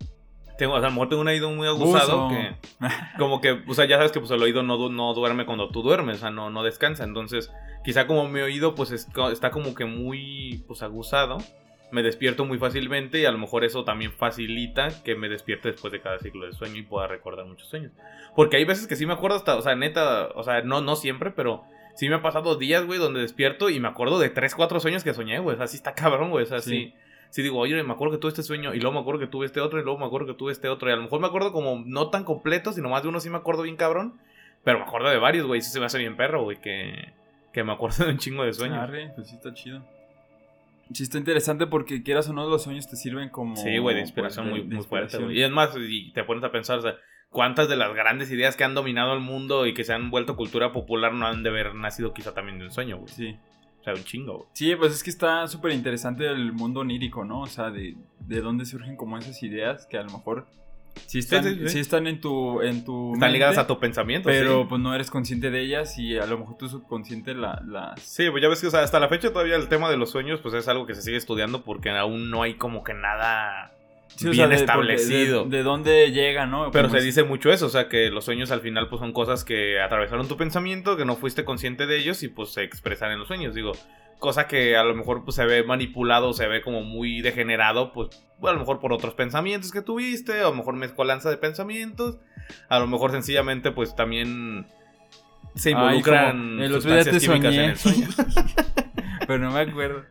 Tengo, 0.58 0.74
o 0.74 0.80
sea, 0.80 0.88
a 0.88 0.90
lo 0.90 0.94
mejor 0.94 1.08
tengo 1.08 1.22
un 1.22 1.28
oído 1.28 1.50
muy 1.50 1.68
aguzado 1.68 2.28
que... 2.28 2.52
Como 3.16 3.40
que, 3.40 3.62
o 3.66 3.74
sea, 3.74 3.86
ya 3.86 3.96
sabes 3.96 4.10
que 4.10 4.18
pues 4.18 4.32
el 4.32 4.42
oído 4.42 4.64
no, 4.64 4.88
no 4.88 5.14
duerme 5.14 5.46
cuando 5.46 5.68
tú 5.68 5.82
duermes, 5.82 6.16
o 6.16 6.20
sea, 6.20 6.30
no, 6.30 6.50
no 6.50 6.64
descansa. 6.64 7.04
Entonces, 7.04 7.52
quizá 7.84 8.08
como 8.08 8.28
mi 8.28 8.40
oído 8.40 8.74
pues 8.74 8.90
es 8.90 9.06
está 9.32 9.50
como 9.50 9.74
que 9.74 9.84
muy 9.84 10.64
pues 10.66 10.82
aguzado, 10.82 11.38
me 11.92 12.02
despierto 12.02 12.44
muy 12.44 12.58
fácilmente 12.58 13.20
y 13.20 13.24
a 13.24 13.30
lo 13.30 13.38
mejor 13.38 13.64
eso 13.64 13.84
también 13.84 14.12
facilita 14.12 14.88
que 15.04 15.14
me 15.14 15.28
despierte 15.28 15.70
después 15.70 15.92
de 15.92 16.00
cada 16.00 16.18
ciclo 16.18 16.46
de 16.46 16.52
sueño 16.52 16.76
y 16.76 16.82
pueda 16.82 17.06
recordar 17.06 17.46
muchos 17.46 17.68
sueños. 17.68 17.92
Porque 18.34 18.56
hay 18.56 18.64
veces 18.64 18.88
que 18.88 18.96
sí 18.96 19.06
me 19.06 19.12
acuerdo 19.12 19.36
hasta, 19.36 19.56
o 19.56 19.62
sea, 19.62 19.76
neta, 19.76 20.28
o 20.34 20.42
sea, 20.42 20.62
no, 20.62 20.80
no 20.80 20.96
siempre, 20.96 21.30
pero 21.30 21.62
sí 21.94 22.08
me 22.08 22.16
ha 22.16 22.22
pasado 22.22 22.56
días, 22.56 22.84
güey, 22.84 22.98
donde 22.98 23.20
despierto 23.20 23.70
y 23.70 23.80
me 23.80 23.88
acuerdo 23.88 24.18
de 24.18 24.28
tres, 24.28 24.54
cuatro 24.54 24.80
sueños 24.80 25.04
que 25.04 25.14
soñé, 25.14 25.38
güey. 25.38 25.54
O 25.54 25.58
sea, 25.58 25.66
sí 25.66 25.76
está 25.76 25.94
cabrón, 25.94 26.30
güey. 26.30 26.44
O 26.44 26.48
sea, 26.48 26.60
sí. 26.60 26.70
Sí. 26.70 26.94
Sí. 27.30 27.42
digo, 27.42 27.58
oye, 27.58 27.82
me 27.82 27.92
acuerdo 27.92 28.12
que 28.12 28.20
tuve 28.20 28.30
este 28.30 28.42
sueño 28.42 28.74
y 28.74 28.80
luego 28.80 28.94
me 28.94 29.00
acuerdo 29.00 29.20
que 29.20 29.26
tuve 29.26 29.46
este 29.46 29.60
otro 29.60 29.80
y 29.80 29.82
luego 29.84 29.98
me 29.98 30.06
acuerdo 30.06 30.26
que 30.26 30.34
tuve 30.34 30.52
este 30.52 30.68
otro. 30.68 30.88
Y 30.88 30.92
a 30.92 30.96
lo 30.96 31.02
mejor 31.02 31.20
me 31.20 31.26
acuerdo 31.26 31.52
como 31.52 31.82
no 31.86 32.10
tan 32.10 32.24
completo, 32.24 32.72
sino 32.72 32.88
más 32.88 33.02
de 33.02 33.08
uno 33.08 33.20
sí 33.20 33.30
me 33.30 33.36
acuerdo 33.38 33.62
bien 33.62 33.76
cabrón. 33.76 34.14
Pero 34.64 34.78
me 34.78 34.84
acuerdo 34.84 35.08
de 35.08 35.18
varios, 35.18 35.46
güey. 35.46 35.60
Eso 35.60 35.70
se 35.70 35.80
me 35.80 35.86
hace 35.86 35.98
bien 35.98 36.16
perro, 36.16 36.42
güey, 36.42 36.60
que, 36.60 37.12
que 37.52 37.62
me 37.64 37.72
acuerdo 37.72 38.04
de 38.04 38.10
un 38.12 38.18
chingo 38.18 38.44
de 38.44 38.52
sueños. 38.52 38.78
Arre, 38.78 39.12
pues 39.14 39.28
sí 39.28 39.36
está 39.36 39.54
chido. 39.54 39.82
sí 40.92 41.02
está 41.02 41.18
interesante 41.18 41.66
porque 41.66 42.02
quieras 42.02 42.28
o 42.28 42.32
no, 42.32 42.48
los 42.48 42.62
sueños 42.64 42.88
te 42.88 42.96
sirven 42.96 43.28
como... 43.28 43.56
Sí, 43.56 43.78
güey, 43.78 43.94
de 43.94 44.00
pues, 44.02 44.08
inspiración 44.10 44.46
de- 44.46 44.50
muy, 44.50 44.60
de 44.62 44.74
muy 44.76 44.84
fuerte, 44.84 45.18
güey. 45.18 45.38
Y 45.38 45.42
es 45.42 45.50
más, 45.50 45.70
y 45.78 46.12
te 46.12 46.24
pones 46.24 46.42
a 46.44 46.50
pensar, 46.50 46.78
o 46.78 46.82
sea, 46.82 46.96
cuántas 47.30 47.68
de 47.68 47.76
las 47.76 47.94
grandes 47.94 48.30
ideas 48.32 48.56
que 48.56 48.64
han 48.64 48.74
dominado 48.74 49.12
el 49.14 49.20
mundo 49.20 49.66
y 49.66 49.74
que 49.74 49.84
se 49.84 49.92
han 49.92 50.10
vuelto 50.10 50.34
cultura 50.34 50.72
popular 50.72 51.12
no 51.12 51.26
han 51.26 51.42
de 51.42 51.50
haber 51.50 51.74
nacido 51.74 52.12
quizá 52.14 52.32
también 52.34 52.58
de 52.58 52.64
un 52.66 52.72
sueño, 52.72 52.96
güey. 52.98 53.08
Sí. 53.08 53.36
Sea, 53.92 53.94
un 53.94 54.04
chingo. 54.04 54.48
Sí, 54.52 54.74
pues 54.76 54.92
es 54.92 55.02
que 55.02 55.10
está 55.10 55.46
súper 55.48 55.72
interesante 55.72 56.26
el 56.26 56.52
mundo 56.52 56.80
onírico, 56.80 57.24
¿no? 57.24 57.40
O 57.42 57.46
sea, 57.46 57.70
de, 57.70 57.96
de 58.20 58.40
dónde 58.40 58.64
surgen 58.66 58.96
como 58.96 59.16
esas 59.18 59.42
ideas 59.42 59.86
que 59.86 59.98
a 59.98 60.02
lo 60.02 60.10
mejor 60.10 60.46
sí 61.06 61.20
están, 61.20 61.44
sí, 61.44 61.54
sí. 61.54 61.68
sí 61.68 61.78
están 61.78 62.06
en 62.06 62.20
tu, 62.20 62.60
en 62.60 62.84
tu 62.84 63.14
Están 63.14 63.32
ligadas 63.32 63.56
a 63.58 63.66
tu 63.66 63.78
pensamiento, 63.78 64.28
Pero 64.28 64.68
pues 64.68 64.80
no 64.80 64.94
eres 64.94 65.10
consciente 65.10 65.50
de 65.50 65.60
ellas 65.62 65.96
y 65.98 66.18
a 66.18 66.26
lo 66.26 66.38
mejor 66.38 66.56
tu 66.58 66.68
subconsciente 66.68 67.34
la- 67.34 67.62
las... 67.66 68.00
Sí, 68.02 68.28
pues 68.30 68.42
ya 68.42 68.48
ves 68.48 68.60
que 68.60 68.66
o 68.66 68.70
sea, 68.70 68.82
hasta 68.82 68.98
la 69.00 69.08
fecha 69.08 69.32
todavía 69.32 69.56
el 69.56 69.68
tema 69.68 69.88
de 69.90 69.96
los 69.96 70.10
sueños 70.10 70.40
pues 70.40 70.54
es 70.54 70.66
algo 70.68 70.86
que 70.86 70.94
se 70.94 71.02
sigue 71.02 71.16
estudiando 71.16 71.62
porque 71.62 71.90
aún 71.90 72.30
no 72.30 72.42
hay 72.42 72.54
como 72.54 72.82
que 72.84 72.94
nada 72.94 73.72
Sí, 74.16 74.26
o 74.28 74.30
bien 74.30 74.34
sea, 74.34 74.58
de- 74.58 74.64
porque 74.64 74.94
establecido. 74.94 75.44
De, 75.44 75.58
de 75.58 75.62
dónde 75.62 76.10
llega, 76.12 76.46
¿no? 76.46 76.70
Pero 76.70 76.88
se 76.90 76.98
es- 76.98 77.04
dice 77.04 77.22
mucho 77.24 77.52
eso, 77.52 77.66
o 77.66 77.70
sea 77.70 77.88
que 77.88 78.10
los 78.10 78.24
sueños 78.24 78.50
al 78.50 78.60
final 78.60 78.88
pues 78.88 79.00
son 79.00 79.12
cosas 79.12 79.44
que 79.44 79.80
atravesaron 79.80 80.26
tu 80.28 80.36
pensamiento, 80.36 80.96
que 80.96 81.04
no 81.04 81.16
fuiste 81.16 81.44
consciente 81.44 81.86
de 81.86 81.98
ellos 81.98 82.22
y 82.22 82.28
pues 82.28 82.50
se 82.50 82.62
expresan 82.64 83.12
en 83.12 83.18
los 83.20 83.28
sueños, 83.28 83.54
digo, 83.54 83.72
cosa 84.18 84.48
que 84.48 84.76
a 84.76 84.82
lo 84.82 84.94
mejor 84.96 85.24
pues 85.24 85.36
se 85.36 85.44
ve 85.46 85.62
manipulado, 85.62 86.32
se 86.32 86.48
ve 86.48 86.62
como 86.62 86.82
muy 86.82 87.20
degenerado, 87.20 87.92
pues 87.92 88.08
a 88.42 88.52
lo 88.52 88.58
mejor 88.58 88.80
por 88.80 88.92
otros 88.92 89.14
pensamientos 89.14 89.70
que 89.70 89.82
tuviste, 89.82 90.32
a 90.40 90.44
lo 90.44 90.54
mejor 90.54 90.74
mezcolanza 90.74 91.30
de 91.30 91.36
pensamientos, 91.36 92.18
a 92.68 92.78
lo 92.80 92.86
mejor 92.88 93.12
sencillamente 93.12 93.70
pues 93.70 93.94
también 93.94 94.66
se 95.54 95.68
Ay, 95.70 95.74
involucran 95.74 96.56
día 96.58 96.68
sustancias 96.70 97.14
te 97.16 97.20
químicas 97.20 97.52
soñé. 97.54 97.64
en 97.64 97.70
el 97.70 97.76
sueño. 97.78 98.08
Pero 99.28 99.38
no 99.44 99.50
me 99.52 99.60
acuerdo. 99.60 100.04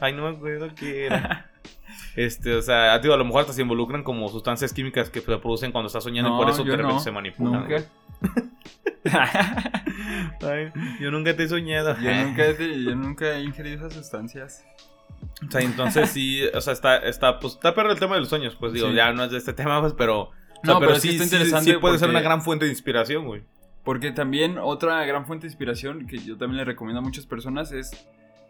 Ay, 0.00 0.12
no 0.14 0.22
me 0.30 0.36
acuerdo 0.36 0.70
qué 0.74 1.06
era. 1.06 1.50
Este, 2.16 2.54
o 2.56 2.62
sea, 2.62 2.98
digo, 2.98 3.14
a 3.14 3.16
lo 3.16 3.24
mejor 3.24 3.40
hasta 3.42 3.52
se 3.54 3.62
involucran 3.62 4.02
como 4.02 4.28
sustancias 4.28 4.72
químicas 4.72 5.08
que 5.10 5.20
se 5.20 5.38
producen 5.38 5.72
cuando 5.72 5.86
estás 5.86 6.04
soñando 6.04 6.34
y 6.34 6.36
por 6.38 6.50
eso 6.50 6.62
yo 6.64 6.72
de 6.72 6.76
repente 6.78 6.94
no. 6.96 7.00
se 7.00 7.10
manipulan. 7.10 7.60
Nunca. 7.62 7.84
Ay, 10.42 10.72
yo 11.00 11.10
nunca 11.10 11.34
te 11.36 11.44
he 11.44 11.48
soñado. 11.48 11.96
yo, 12.00 12.14
nunca 12.14 12.44
he, 12.46 12.82
yo 12.84 12.94
nunca 12.94 13.36
he 13.36 13.42
ingerido 13.42 13.76
esas 13.76 13.94
sustancias. 13.94 14.64
O 15.46 15.50
sea, 15.50 15.60
entonces 15.60 16.10
sí, 16.10 16.42
o 16.54 16.60
sea, 16.60 16.72
está, 16.72 16.96
está, 16.98 17.38
pues, 17.38 17.54
está 17.54 17.74
perro 17.74 17.92
el 17.92 17.98
tema 17.98 18.14
de 18.16 18.20
los 18.20 18.28
sueños, 18.28 18.56
pues 18.58 18.72
digo, 18.72 18.88
Sí. 18.88 18.94
ya 18.94 19.12
no 19.12 19.24
es 19.24 19.30
de 19.30 19.38
este 19.38 19.52
tema, 19.52 19.80
pues, 19.80 19.92
pero. 19.96 20.20
o 20.22 20.30
sea, 20.64 20.74
No, 20.74 20.80
pero 20.80 20.94
sí 20.96 21.00
sí, 21.02 21.08
está 21.10 21.24
sí- 21.24 21.34
interesante 21.34 21.72
sí 21.72 21.76
puede 21.78 21.98
ser 21.98 22.08
porque- 22.08 22.18
una 22.18 22.20
gran 22.22 22.42
fuente 22.42 22.64
de 22.64 22.70
inspiración, 22.72 23.26
güey. 23.26 23.42
Porque 23.84 24.12
también 24.12 24.58
otra 24.58 25.04
gran 25.06 25.26
fuente 25.26 25.46
de 25.46 25.52
inspiración 25.52 26.06
que 26.06 26.18
yo 26.18 26.36
también 26.36 26.58
le 26.58 26.64
recomiendo 26.64 27.00
a 27.00 27.02
muchas 27.02 27.26
personas 27.26 27.72
es 27.72 27.90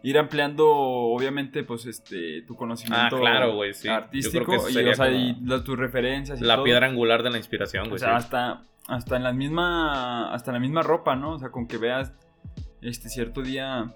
ir 0.03 0.17
ampliando, 0.19 0.67
obviamente, 0.69 1.63
pues 1.63 1.85
este 1.87 2.43
tu 2.43 2.55
conocimiento 2.55 3.15
Ah, 3.15 3.19
claro, 3.19 3.59
sí. 3.73 3.87
Artístico 3.87 4.53
y, 4.69 4.77
o 4.87 4.93
sea, 4.95 5.09
y 5.11 5.35
las- 5.43 5.63
tus 5.63 5.77
referencias 5.77 6.39
y 6.39 6.43
La 6.43 6.55
todo. 6.55 6.65
piedra 6.65 6.87
angular 6.87 7.23
de 7.23 7.31
la 7.31 7.37
inspiración, 7.37 7.87
O 7.87 7.89
güey. 7.89 7.99
sea, 7.99 8.09
sí. 8.09 8.15
hasta, 8.15 8.61
hasta 8.87 9.15
en 9.15 9.23
la 9.23 9.33
misma. 9.33 10.31
Hasta 10.33 10.51
en 10.51 10.55
la 10.55 10.59
misma 10.59 10.83
ropa, 10.83 11.15
¿no? 11.15 11.31
O 11.31 11.39
sea, 11.39 11.49
con 11.49 11.67
que 11.67 11.77
veas 11.77 12.13
este 12.81 13.09
cierto 13.09 13.41
día. 13.41 13.93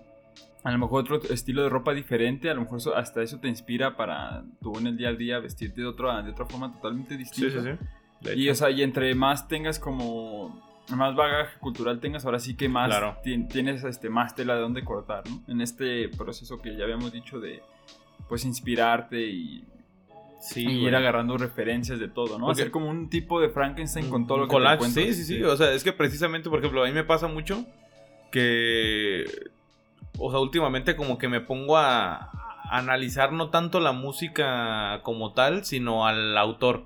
A 0.63 0.71
lo 0.71 0.79
mejor 0.79 1.03
otro 1.03 1.21
estilo 1.33 1.63
de 1.63 1.69
ropa 1.69 1.93
diferente, 1.93 2.49
a 2.49 2.53
lo 2.53 2.61
mejor 2.61 2.79
eso- 2.79 2.95
hasta 2.95 3.21
eso 3.21 3.39
te 3.39 3.47
inspira 3.47 3.95
para 3.95 4.43
tú 4.61 4.77
en 4.79 4.87
el 4.87 4.97
día 4.97 5.09
a 5.09 5.13
día 5.13 5.39
vestirte 5.39 5.81
de 5.81 5.87
otra, 5.87 6.21
de 6.23 6.31
otra 6.31 6.45
forma 6.45 6.73
totalmente 6.73 7.15
distinta. 7.15 7.61
sí, 7.61 7.69
sí. 7.71 7.85
De 8.21 8.35
Y 8.35 8.49
o 8.49 8.55
sea, 8.55 8.69
y 8.71 8.81
entre 8.81 9.13
más 9.13 9.47
tengas 9.47 9.77
como 9.79 10.66
más 10.95 11.15
bagaje 11.15 11.57
cultural 11.59 11.99
tengas, 11.99 12.25
ahora 12.25 12.39
sí 12.39 12.55
que 12.55 12.69
más 12.69 12.87
Claro. 12.89 13.17
tienes 13.49 13.83
este 13.83 14.09
más 14.09 14.35
tela 14.35 14.55
de 14.55 14.61
dónde 14.61 14.83
cortar, 14.83 15.23
¿no? 15.29 15.41
En 15.47 15.61
este 15.61 16.07
proceso 16.09 16.61
que 16.61 16.75
ya 16.77 16.83
habíamos 16.85 17.11
dicho 17.11 17.39
de 17.39 17.61
pues 18.29 18.45
inspirarte 18.45 19.21
y, 19.27 19.65
sí, 20.39 20.65
y 20.65 20.85
ir 20.87 20.95
agarrando 20.95 21.37
referencias 21.37 21.99
de 21.99 22.07
todo, 22.07 22.37
¿no? 22.39 22.45
Porque- 22.47 22.61
Hacer 22.61 22.71
como 22.71 22.89
un 22.89 23.09
tipo 23.09 23.39
de 23.41 23.49
Frankenstein 23.49 24.09
con 24.09 24.27
todo 24.27 24.37
lo 24.39 24.47
que 24.47 24.55
te 24.55 24.61
encuentras. 24.61 24.93
Sí, 24.93 25.13
sí, 25.13 25.23
sí. 25.23 25.43
O 25.43 25.55
sea, 25.57 25.71
es 25.73 25.83
que 25.83 25.93
precisamente, 25.93 26.49
por 26.49 26.59
ejemplo, 26.59 26.83
a 26.83 26.87
mí 26.87 26.93
me 26.93 27.03
pasa 27.03 27.27
mucho 27.27 27.65
que. 28.31 29.25
O 30.19 30.31
sea, 30.31 30.39
últimamente 30.39 30.95
como 30.95 31.17
que 31.17 31.27
me 31.27 31.41
pongo 31.41 31.77
a 31.77 32.31
analizar 32.71 33.31
no 33.31 33.49
tanto 33.49 33.79
la 33.79 33.91
música 33.91 35.01
como 35.03 35.33
tal, 35.33 35.63
sino 35.63 36.07
al 36.07 36.37
autor. 36.37 36.85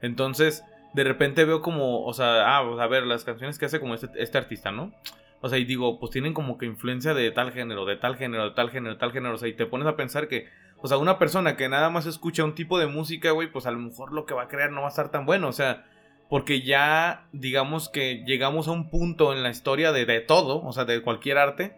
Entonces, 0.00 0.64
de 0.92 1.04
repente 1.04 1.44
veo 1.44 1.62
como, 1.62 2.04
o 2.04 2.12
sea, 2.12 2.56
ah, 2.56 2.64
pues, 2.66 2.80
a 2.80 2.86
ver, 2.86 3.04
las 3.04 3.24
canciones 3.24 3.58
que 3.58 3.66
hace 3.66 3.80
como 3.80 3.94
este, 3.94 4.08
este 4.16 4.38
artista, 4.38 4.70
¿no? 4.70 4.92
O 5.40 5.48
sea, 5.48 5.58
y 5.58 5.64
digo, 5.64 5.98
pues 5.98 6.12
tienen 6.12 6.34
como 6.34 6.56
que 6.56 6.66
influencia 6.66 7.14
de 7.14 7.30
tal 7.32 7.52
género, 7.52 7.84
de 7.84 7.96
tal 7.96 8.16
género, 8.16 8.44
de 8.44 8.50
tal 8.54 8.70
género, 8.70 8.94
de 8.94 9.00
tal 9.00 9.10
género. 9.10 9.34
O 9.34 9.38
sea, 9.38 9.48
y 9.48 9.54
te 9.54 9.66
pones 9.66 9.88
a 9.88 9.96
pensar 9.96 10.28
que, 10.28 10.46
o 10.76 10.86
sea, 10.86 10.98
una 10.98 11.18
persona 11.18 11.56
que 11.56 11.68
nada 11.68 11.90
más 11.90 12.06
escucha 12.06 12.44
un 12.44 12.54
tipo 12.54 12.78
de 12.78 12.86
música, 12.86 13.32
güey, 13.32 13.50
pues 13.50 13.66
a 13.66 13.72
lo 13.72 13.78
mejor 13.78 14.12
lo 14.12 14.24
que 14.24 14.34
va 14.34 14.44
a 14.44 14.48
crear 14.48 14.70
no 14.70 14.82
va 14.82 14.86
a 14.86 14.90
estar 14.90 15.10
tan 15.10 15.26
bueno. 15.26 15.48
O 15.48 15.52
sea, 15.52 15.84
porque 16.28 16.62
ya, 16.62 17.26
digamos 17.32 17.88
que 17.88 18.22
llegamos 18.24 18.68
a 18.68 18.70
un 18.70 18.88
punto 18.88 19.32
en 19.32 19.42
la 19.42 19.50
historia 19.50 19.90
de, 19.90 20.06
de 20.06 20.20
todo, 20.20 20.62
o 20.62 20.72
sea, 20.72 20.84
de 20.84 21.02
cualquier 21.02 21.38
arte, 21.38 21.74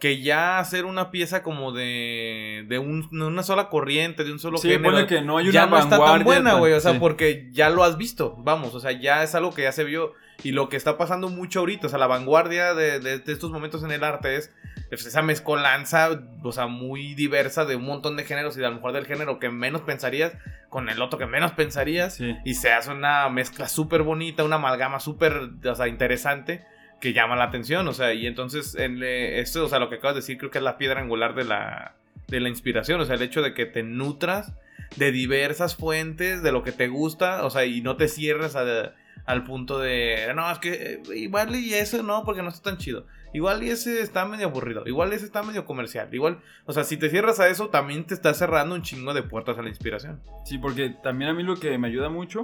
que 0.00 0.20
ya 0.22 0.58
hacer 0.58 0.84
una 0.84 1.10
pieza 1.10 1.42
como 1.42 1.72
de, 1.72 2.64
de, 2.68 2.78
un- 2.78 3.08
de 3.10 3.24
una 3.26 3.42
sola 3.42 3.68
corriente, 3.68 4.24
de 4.24 4.32
un 4.32 4.38
solo 4.38 4.58
Sí, 4.58 4.68
género, 4.68 5.06
que 5.06 5.20
no 5.22 5.38
hay 5.38 5.46
una 5.46 5.52
ya 5.52 5.66
no 5.66 5.78
está 5.78 5.98
tan 5.98 6.24
buena, 6.24 6.54
güey. 6.54 6.72
O 6.72 6.80
sea, 6.80 6.92
sí. 6.92 6.98
porque 7.00 7.48
ya 7.52 7.68
lo 7.70 7.82
has 7.84 7.96
visto, 7.98 8.36
vamos, 8.38 8.74
o 8.74 8.80
sea, 8.80 8.92
ya 8.92 9.22
es 9.22 9.34
algo 9.34 9.52
que 9.54 9.62
ya 9.62 9.72
se 9.72 9.84
vio. 9.84 10.12
Y 10.44 10.52
lo 10.52 10.68
que 10.68 10.76
está 10.76 10.96
pasando 10.96 11.28
mucho 11.28 11.58
ahorita, 11.60 11.88
o 11.88 11.90
sea, 11.90 11.98
la 11.98 12.06
vanguardia 12.06 12.74
de, 12.74 13.00
de- 13.00 13.18
de 13.18 13.32
estos 13.32 13.50
momentos 13.50 13.82
en 13.82 13.90
el 13.90 14.04
arte 14.04 14.36
es 14.36 14.52
pues, 14.88 15.04
esa 15.04 15.20
mezcolanza, 15.22 16.10
o 16.44 16.52
sea, 16.52 16.68
muy 16.68 17.14
diversa 17.14 17.64
de 17.64 17.74
un 17.76 17.84
montón 17.84 18.16
de 18.16 18.24
géneros 18.24 18.56
y 18.56 18.60
de 18.60 18.66
a 18.66 18.68
lo 18.70 18.76
mejor 18.76 18.92
del 18.92 19.04
género 19.06 19.38
que 19.40 19.50
menos 19.50 19.82
pensarías 19.82 20.32
con 20.68 20.88
el 20.88 21.02
otro 21.02 21.18
que 21.18 21.26
menos 21.26 21.52
pensarías. 21.52 22.14
Sí. 22.14 22.36
Y 22.44 22.54
se 22.54 22.72
hace 22.72 22.92
una 22.92 23.28
mezcla 23.30 23.66
súper 23.68 24.02
bonita, 24.04 24.44
una 24.44 24.56
amalgama 24.56 25.00
súper, 25.00 25.50
o 25.64 25.74
sea, 25.74 25.88
interesante 25.88 26.64
que 27.00 27.12
llama 27.12 27.36
la 27.36 27.44
atención, 27.44 27.86
o 27.88 27.92
sea, 27.92 28.12
y 28.14 28.26
entonces 28.26 28.74
en, 28.74 29.02
eh, 29.02 29.40
esto, 29.40 29.64
o 29.64 29.68
sea, 29.68 29.78
lo 29.78 29.88
que 29.88 29.96
acabas 29.96 30.14
de 30.14 30.20
decir 30.20 30.38
creo 30.38 30.50
que 30.50 30.58
es 30.58 30.64
la 30.64 30.78
piedra 30.78 31.00
angular 31.00 31.34
de 31.34 31.44
la, 31.44 31.94
de 32.26 32.40
la 32.40 32.48
inspiración, 32.48 33.00
o 33.00 33.04
sea, 33.04 33.14
el 33.14 33.22
hecho 33.22 33.42
de 33.42 33.54
que 33.54 33.66
te 33.66 33.82
nutras 33.82 34.52
de 34.96 35.12
diversas 35.12 35.76
fuentes, 35.76 36.42
de 36.42 36.52
lo 36.52 36.62
que 36.62 36.72
te 36.72 36.88
gusta, 36.88 37.44
o 37.44 37.50
sea, 37.50 37.64
y 37.66 37.82
no 37.82 37.96
te 37.96 38.08
cierres 38.08 38.56
al 38.56 39.44
punto 39.44 39.78
de, 39.78 40.32
no, 40.34 40.50
es 40.50 40.58
que 40.58 40.72
eh, 40.72 41.02
igual 41.14 41.54
y 41.54 41.74
eso 41.74 42.02
no, 42.02 42.24
porque 42.24 42.42
no 42.42 42.48
está 42.48 42.70
tan 42.70 42.78
chido, 42.78 43.06
igual 43.32 43.62
y 43.62 43.70
ese 43.70 44.00
está 44.00 44.24
medio 44.24 44.46
aburrido, 44.46 44.82
igual 44.86 45.12
ese 45.12 45.26
está 45.26 45.42
medio 45.42 45.66
comercial, 45.66 46.08
igual, 46.12 46.40
o 46.64 46.72
sea, 46.72 46.82
si 46.82 46.96
te 46.96 47.10
cierras 47.10 47.38
a 47.38 47.48
eso, 47.48 47.68
también 47.68 48.04
te 48.06 48.14
estás 48.14 48.38
cerrando 48.38 48.74
un 48.74 48.82
chingo 48.82 49.14
de 49.14 49.22
puertas 49.22 49.56
a 49.58 49.62
la 49.62 49.68
inspiración. 49.68 50.20
Sí, 50.44 50.58
porque 50.58 50.90
también 51.02 51.30
a 51.30 51.34
mí 51.34 51.44
lo 51.44 51.56
que 51.56 51.76
me 51.78 51.88
ayuda 51.88 52.08
mucho 52.08 52.40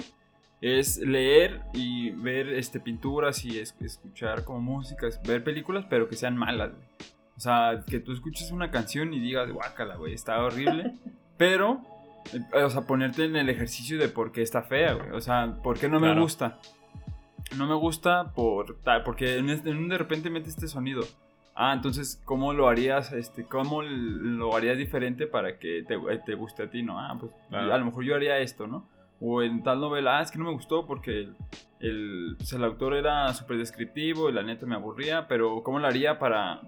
es 0.67 0.97
leer 0.99 1.61
y 1.75 2.11
ver 2.11 2.49
este, 2.49 2.81
pinturas 2.81 3.45
y 3.45 3.59
es- 3.59 3.75
escuchar 3.81 4.45
como 4.45 4.61
músicas, 4.61 5.21
ver 5.27 5.45
películas, 5.45 5.85
pero 5.91 6.09
que 6.09 6.17
sean 6.17 6.37
malas. 6.37 6.73
güey. 6.73 6.87
O 7.37 7.41
sea, 7.41 7.83
que 7.87 8.01
tú 8.01 8.13
escuches 8.13 8.51
una 8.53 8.71
canción 8.71 9.13
y 9.13 9.21
digas, 9.21 9.51
guácala, 9.51 9.97
güey, 9.97 10.15
está 10.15 10.43
horrible, 10.43 10.95
pero, 11.37 11.83
eh, 12.33 12.63
o 12.63 12.71
sea, 12.71 12.83
ponerte 12.83 13.25
en 13.25 13.37
el 13.37 13.51
ejercicio 13.51 13.99
de 13.99 14.09
por 14.09 14.33
qué 14.33 14.41
está 14.43 14.63
fea, 14.63 14.95
güey. 14.95 15.11
O 15.11 15.21
sea, 15.21 15.59
por 15.63 15.79
qué 15.79 15.89
no 15.89 16.01
me 16.01 16.19
gusta. 16.19 16.59
No 17.59 17.67
me 17.67 17.75
gusta 17.75 18.33
por 18.33 18.79
tal, 18.83 19.03
porque 19.03 19.37
en, 19.39 19.51
en 19.51 19.77
un 19.77 19.89
de 19.89 19.99
repente 19.99 20.31
mete 20.31 20.49
este 20.49 20.67
sonido. 20.67 21.03
Ah, 21.55 21.73
entonces, 21.75 22.21
¿cómo 22.25 22.53
lo 22.53 22.69
harías, 22.69 23.13
este, 23.13 23.45
cómo 23.45 23.83
lo 23.83 24.57
harías 24.57 24.77
diferente 24.79 25.27
para 25.27 25.59
que 25.59 25.85
te, 25.87 25.97
te 26.25 26.35
guste 26.35 26.65
a 26.65 26.71
ti, 26.71 26.83
no? 26.83 26.99
Ah, 26.99 27.17
pues 27.21 27.33
Claro. 27.49 27.73
a 27.75 27.79
lo 27.79 27.85
mejor 27.85 28.03
yo 28.05 28.15
haría 28.17 28.39
esto, 28.39 28.67
¿no? 28.67 28.89
O 29.21 29.43
en 29.43 29.63
tal 29.63 29.81
novela, 29.81 30.19
ah, 30.19 30.23
es 30.23 30.31
que 30.31 30.39
no 30.39 30.45
me 30.45 30.53
gustó 30.53 30.87
porque 30.87 31.11
el, 31.23 31.37
el, 31.81 32.35
pues, 32.37 32.53
el 32.53 32.65
autor 32.65 32.95
era 32.95 33.33
súper 33.35 33.59
descriptivo 33.59 34.29
y 34.29 34.33
la 34.33 34.43
neta 34.43 34.67
me 34.67 34.75
aburría, 34.75 35.27
pero 35.29 35.63
¿cómo 35.63 35.79
lo 35.79 35.87
haría 35.87 36.19
para... 36.19 36.61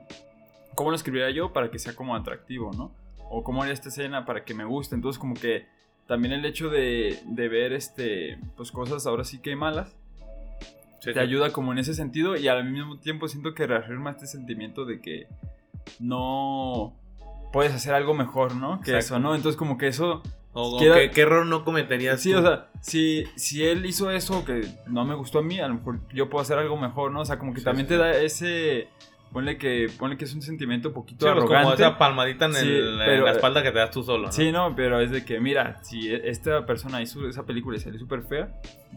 ¿Cómo 0.75 0.91
lo 0.91 0.97
escribiría 0.97 1.31
yo 1.31 1.53
para 1.53 1.71
que 1.71 1.79
sea 1.79 1.95
como 1.95 2.15
atractivo, 2.15 2.71
no? 2.77 2.93
O 3.31 3.43
cómo 3.43 3.63
haría 3.63 3.73
esta 3.75 3.89
escena 3.89 4.25
para 4.27 4.45
que 4.45 4.55
me 4.55 4.65
guste. 4.65 4.95
Entonces 4.95 5.19
como 5.19 5.35
que 5.35 5.67
también 6.07 6.33
el 6.35 6.45
hecho 6.45 6.69
de, 6.69 7.19
de 7.25 7.49
ver 7.49 7.73
este, 7.73 8.39
pues 8.57 8.71
cosas 8.71 9.07
ahora 9.07 9.25
sí 9.25 9.41
que 9.41 9.57
malas, 9.57 9.97
Sí, 11.01 11.13
te 11.13 11.15
sí. 11.15 11.19
ayuda 11.21 11.53
como 11.53 11.73
en 11.73 11.79
ese 11.79 11.95
sentido 11.95 12.37
y 12.37 12.49
al 12.49 12.65
mismo 12.71 12.99
tiempo 12.99 13.29
siento 13.29 13.55
que 13.55 13.67
reafirma 13.67 14.11
este 14.11 14.27
sentimiento 14.27 14.85
de 14.85 15.01
que 15.01 15.27
no 16.01 16.95
puedes 17.53 17.73
hacer 17.75 17.95
algo 17.95 18.15
mejor, 18.15 18.55
¿no? 18.57 18.81
Que 18.81 18.93
Exacto. 18.93 18.99
eso, 18.99 19.19
¿no? 19.19 19.35
Entonces 19.35 19.57
como 19.57 19.79
que 19.79 19.89
eso 19.89 20.23
O, 20.59 20.79
¿qué, 20.79 21.11
qué 21.13 21.21
error 21.21 21.45
no 21.45 21.65
cometerías 21.65 22.21
Sí, 22.21 22.33
tú? 22.33 22.39
o 22.39 22.43
sea, 22.43 22.69
si, 22.81 23.25
si 23.37 23.63
él 23.65 23.85
hizo 23.85 24.11
eso 24.11 24.45
que 24.45 24.63
no 24.87 25.05
me 25.05 25.15
gustó 25.15 25.41
a 25.41 25.43
mí, 25.43 25.61
a 25.61 25.69
lo 25.69 25.75
mejor 25.75 26.01
yo 26.15 26.31
puedo 26.31 26.41
hacer 26.43 26.57
algo 26.59 26.77
mejor, 26.79 27.13
¿no? 27.13 27.21
O 27.21 27.25
sea, 27.27 27.39
como 27.39 27.53
que 27.53 27.59
Sí, 27.61 27.65
también 27.67 27.87
sí, 27.87 27.95
te 27.95 27.99
da 27.99 28.13
ese... 28.17 28.89
Ponle 29.33 29.59
que, 29.59 29.91
ponle 29.99 30.17
que 30.17 30.25
es 30.25 30.33
un 30.35 30.41
sentimiento 30.41 30.89
un 30.89 30.95
poquito 30.95 31.27
Sí, 31.27 31.33
pues 31.33 31.45
como 31.45 31.57
arrogante. 31.59 31.83
esa 31.83 31.99
palmadita 31.99 32.47
en, 32.47 32.55
Sí, 32.55 32.61
el- 32.69 32.93
en 32.93 32.99
pero- 33.07 33.25
la 33.27 33.33
espalda 33.33 33.63
que 33.63 33.71
te 33.71 33.79
das 33.81 33.91
tú 33.91 34.03
solo, 34.03 34.27
¿no? 34.27 34.33
Sí, 34.33 34.51
no, 34.51 34.75
pero 34.75 34.99
es 35.01 35.11
de 35.11 35.25
que, 35.27 35.41
mira, 35.41 35.83
si 35.83 36.09
e- 36.11 36.31
esta 36.31 36.65
persona 36.65 37.03
hizo 37.03 37.29
esa 37.29 37.45
película 37.45 37.77
y 37.77 37.81
salió 37.81 37.99
súper 37.99 38.23
fea, 38.23 38.49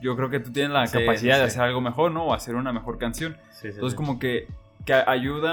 yo 0.01 0.15
creo 0.15 0.29
que 0.29 0.39
tú 0.39 0.51
tienes 0.53 0.71
la 0.71 0.87
Sí, 0.87 0.97
capacidad 0.99 1.37
de 1.39 1.43
hacer 1.45 1.63
algo 1.63 1.81
mejor, 1.81 2.11
¿no? 2.11 2.25
O 2.25 2.33
hacer 2.33 2.55
una 2.55 2.71
mejor 2.71 2.97
canción. 2.99 3.35
Sí, 3.51 3.63
sí, 3.63 3.67
Entonces 3.69 3.95
como 3.97 4.17
que, 4.19 4.47
que 4.85 4.93
ayuda 4.93 5.51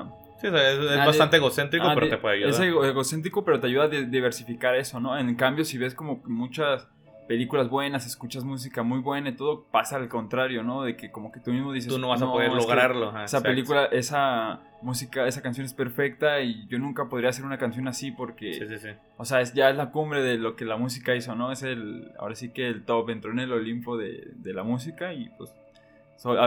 a, 0.00 0.10
Sí, 0.40 0.46
o 0.46 0.50
sea, 0.50 0.70
es, 0.70 0.78
es 0.78 0.98
Ah, 0.98 1.06
bastante 1.06 1.36
de- 1.36 1.40
egocéntrico, 1.42 1.86
Ah, 1.86 1.94
pero 1.94 2.06
de- 2.06 2.12
te 2.12 2.18
puede 2.18 2.36
ayudar. 2.36 2.50
Es 2.50 2.60
ego- 2.60 2.84
egocéntrico, 2.84 3.44
pero 3.44 3.58
te 3.60 3.66
ayuda 3.66 3.84
a 3.84 3.88
di- 3.88 4.06
diversificar 4.06 4.74
eso, 4.76 5.00
¿no? 5.00 5.18
En 5.18 5.34
cambio, 5.34 5.64
si 5.64 5.78
ves 5.78 5.94
como 5.94 6.22
muchas 6.26 6.88
películas 7.26 7.68
buenas, 7.68 8.06
escuchas 8.06 8.42
música 8.44 8.82
muy 8.82 9.00
buena 9.00 9.28
y 9.28 9.32
todo, 9.36 9.64
pasa 9.70 9.96
al 9.96 10.08
contrario, 10.08 10.62
¿no? 10.62 10.82
De 10.84 10.96
que 10.96 11.10
como 11.10 11.30
que 11.30 11.40
tú 11.40 11.52
mismo 11.52 11.72
dices... 11.72 11.92
Tú 11.92 11.98
no 11.98 12.08
vas 12.08 12.22
a 12.22 12.26
poder 12.26 12.50
lograrlo. 12.52 13.08
ajá, 13.10 13.24
Esa 13.24 13.36
exacto. 13.38 13.48
película, 13.48 13.84
esa 13.86 14.60
música, 14.80 15.26
esa 15.26 15.42
canción 15.42 15.66
es 15.66 15.74
perfecta 15.74 16.40
y 16.40 16.66
yo 16.68 16.78
nunca 16.78 17.08
podría 17.10 17.28
hacer 17.28 17.44
una 17.44 17.58
canción 17.58 17.86
así 17.86 18.12
porque... 18.12 18.54
Sí, 18.54 18.66
sí, 18.66 18.78
sí. 18.78 18.88
O 19.18 19.26
sea, 19.26 19.42
es, 19.42 19.52
ya 19.52 19.68
es 19.68 19.76
la 19.76 19.90
cumbre 19.90 20.22
de 20.22 20.38
lo 20.38 20.56
que 20.56 20.64
la 20.64 20.76
música 20.78 21.14
hizo, 21.16 21.34
¿no? 21.34 21.52
Es 21.52 21.62
el, 21.64 22.12
ahora 22.18 22.34
sí 22.34 22.50
que 22.50 22.66
el 22.66 22.84
top 22.86 23.10
entró 23.10 23.30
en 23.32 23.40
el 23.40 23.52
Olimpo 23.52 23.98
de, 23.98 24.28
de 24.36 24.54
la 24.54 24.62
música 24.62 25.12
y 25.12 25.28
pues 25.36 25.52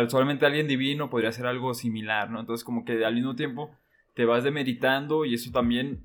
solamente 0.10 0.46
alguien 0.46 0.68
divino 0.68 1.10
podría 1.10 1.30
hacer 1.30 1.46
algo 1.46 1.74
similar, 1.74 2.30
¿no? 2.30 2.40
Entonces 2.40 2.64
como 2.64 2.84
que 2.86 3.06
al 3.06 3.14
mismo 3.14 3.36
tiempo 3.36 3.72
te 4.14 4.26
vas 4.26 4.44
demeritando 4.44 5.26
y 5.26 5.34
eso 5.36 5.52
también... 5.52 6.02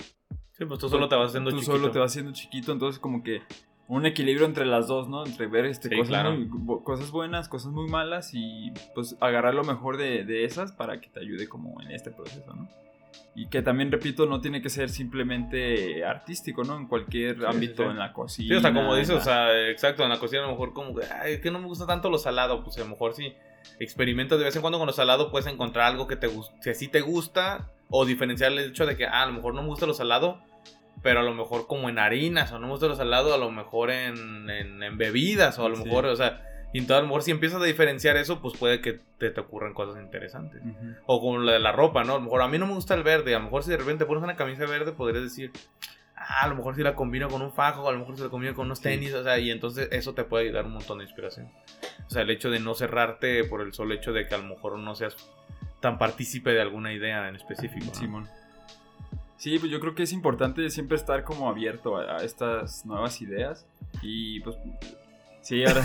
Sí, 0.53 0.65
pues 0.65 0.81
tú 0.81 0.89
solo 0.89 1.09
te 1.09 1.17
vas 1.17 1.29
haciendo 1.31 1.51
Tú 1.51 1.57
chiquito. 1.59 1.77
solo 1.77 1.91
te 1.91 1.99
vas 1.99 2.13
haciendo 2.13 2.33
chiquito, 2.33 2.73
entonces 2.73 2.99
como 2.99 3.23
que 3.23 3.43
un 3.89 4.07
equilibrio 4.07 4.47
entre 4.47 4.65
las 4.65 4.89
dos, 4.89 5.07
¿no? 5.09 5.25
Entre 5.27 5.47
ver 5.47 5.67
este, 5.67 5.89
Sí, 5.91 5.97
cosas, 5.97 6.09
claro. 6.09 6.33
muy- 6.35 6.83
cosas 6.83 7.11
buenas, 7.11 7.49
cosas 7.49 7.73
muy 7.73 7.89
malas 7.89 8.31
y 8.33 8.73
pues 8.95 9.17
agarrar 9.21 9.55
lo 9.55 9.65
mejor 9.65 9.97
de, 9.99 10.25
de 10.25 10.45
esas 10.45 10.73
para 10.73 11.01
que 11.01 11.09
te 11.09 11.21
ayude 11.21 11.47
como 11.49 11.81
en 11.83 11.91
este 11.91 12.11
proceso, 12.11 12.55
¿no? 12.55 12.69
Y 13.35 13.49
que 13.49 13.61
también, 13.61 13.93
repito, 13.93 14.25
no 14.27 14.41
tiene 14.41 14.63
que 14.63 14.71
ser 14.71 14.89
simplemente 14.89 16.05
artístico, 16.05 16.65
¿no? 16.65 16.77
En 16.79 16.87
cualquier 16.87 17.37
Sí, 17.39 17.45
ámbito, 17.47 17.83
sí, 17.85 17.89
en 17.91 17.99
la 17.99 18.13
cocina. 18.15 18.49
Sí, 18.49 18.55
o 18.55 18.61
sea, 18.61 18.73
como 18.73 18.95
dices, 18.95 19.11
la- 19.15 19.21
o 19.21 19.21
sea, 19.25 19.69
exacto, 19.71 20.03
en 20.05 20.09
la 20.09 20.19
cocina 20.19 20.43
a 20.43 20.47
lo 20.47 20.53
mejor 20.53 20.73
como 20.73 20.95
que, 20.95 21.05
ay, 21.07 21.35
es 21.35 21.41
que 21.41 21.51
no 21.51 21.59
me 21.59 21.67
gusta 21.67 21.87
tanto 21.87 22.09
lo 22.09 22.17
salado, 22.19 22.65
pues 22.65 22.77
a 22.79 22.81
lo 22.81 22.89
mejor 22.89 23.13
sí 23.15 23.35
experimentas 23.81 24.39
de 24.39 24.45
vez 24.45 24.55
en 24.57 24.63
cuando 24.63 24.79
con 24.79 24.87
lo 24.87 24.93
salado 24.93 25.31
puedes 25.31 25.47
encontrar 25.47 25.87
algo 25.87 26.07
que 26.07 26.17
te 26.17 26.27
gusta, 26.27 26.55
que 26.63 26.75
sí 26.75 26.89
te 26.89 27.01
gusta 27.01 27.69
o 27.91 28.05
diferenciar 28.05 28.53
el 28.53 28.59
hecho 28.59 28.87
de 28.87 28.97
que, 28.97 29.07
ah, 29.07 29.23
a 29.23 29.27
lo 29.27 29.33
mejor 29.35 29.55
no 29.55 29.63
me 29.63 29.69
gusta 29.69 29.87
lo 29.87 29.95
salado, 29.95 30.41
pero 31.03 31.21
a 31.21 31.23
lo 31.23 31.35
mejor 31.35 31.67
como 31.67 31.89
en 31.89 31.99
harinas 31.99 32.51
o 32.53 32.59
no 32.59 32.67
me 32.67 32.73
gusta 32.73 32.87
lo 32.89 32.97
salado, 32.97 33.33
a 33.35 33.39
lo 33.39 33.51
mejor 33.51 33.91
en, 33.91 34.49
en, 34.51 34.83
en 34.83 34.99
bebidas 34.99 35.59
o 35.59 35.67
a 35.67 35.69
lo 35.69 35.77
Sí. 35.77 35.85
mejor, 35.85 36.07
o 36.07 36.17
sea, 36.17 36.43
y 36.73 36.79
entonces 36.79 36.99
a 36.99 37.03
lo 37.03 37.07
mejor 37.09 37.23
si 37.23 37.31
empiezas 37.31 37.63
a 37.63 37.65
diferenciar 37.65 38.17
eso, 38.17 38.41
pues 38.43 38.59
puede 38.59 38.81
que 38.81 38.99
te, 39.19 39.31
te 39.31 39.41
ocurran 39.41 39.73
cosas 39.73 40.03
interesantes. 40.03 40.61
Ujú. 40.63 40.95
O 41.07 41.21
como 41.21 41.39
la 41.39 41.53
de 41.53 41.59
la 41.61 41.73
ropa, 41.73 42.03
¿no? 42.03 42.15
A 42.15 42.17
lo 42.17 42.23
mejor 42.23 42.43
a 42.43 42.49
mí 42.49 42.59
no 42.59 42.67
me 42.67 42.75
gusta 42.75 42.95
el 42.95 43.03
verde. 43.03 43.35
A 43.35 43.39
lo 43.39 43.45
mejor 43.45 43.63
si 43.63 43.71
de 43.71 43.77
repente 43.77 44.05
pones 44.05 44.25
una 44.25 44.37
camisa 44.37 44.67
verde, 44.67 44.93
podrías 44.93 45.23
decir, 45.23 45.53
a 46.29 46.49
lo 46.49 46.55
mejor 46.57 46.75
si 46.75 46.83
la 46.83 46.95
combino 46.95 47.29
con 47.29 47.41
un 47.43 47.53
fajo, 47.53 47.89
a 47.89 47.93
lo 47.93 47.99
mejor 48.01 48.17
si 48.17 48.23
la 48.23 48.29
combino 48.29 48.55
con 48.55 48.67
unos 48.67 48.81
tenis, 48.81 49.15
o 49.15 49.23
sea, 49.23 49.39
y 49.39 49.51
entonces 49.51 49.89
eso 49.93 50.15
te 50.15 50.25
puede 50.25 50.51
dar 50.53 50.67
un 50.67 50.73
montón 50.73 50.99
de 50.99 51.05
inspiración. 51.05 51.51
O 52.07 52.11
sea, 52.11 52.23
el 52.23 52.31
hecho 52.31 52.51
de 52.51 52.61
no 52.61 52.75
cerrarte 52.75 53.45
por 53.45 53.61
el 53.61 53.73
solo 53.73 53.95
hecho 53.95 54.13
de 54.13 54.27
que 54.27 54.35
a 54.35 54.39
lo 54.39 54.45
mejor 54.45 54.79
no 54.79 54.95
seas 54.95 55.17
tan 55.81 55.99
partícipe 55.99 56.51
de 56.51 56.61
alguna 56.61 56.93
idea 56.93 57.29
en 57.29 57.37
específico. 57.37 57.87
¿no? 57.87 57.95
Simón. 57.95 58.29
Sí, 59.37 59.59
pues 59.59 59.71
yo 59.71 59.81
creo 59.81 59.95
que 59.95 60.03
es 60.05 60.13
importante 60.13 60.69
siempre 60.71 60.97
estar 60.97 61.23
como 61.23 61.49
abierto 61.49 61.97
a, 61.97 62.17
a 62.17 62.25
estas 62.25 62.87
nuevas 62.87 63.21
ideas. 63.21 63.67
Y 64.03 64.41
pues. 64.41 64.57
Sí, 65.43 65.65
ahora. 65.65 65.83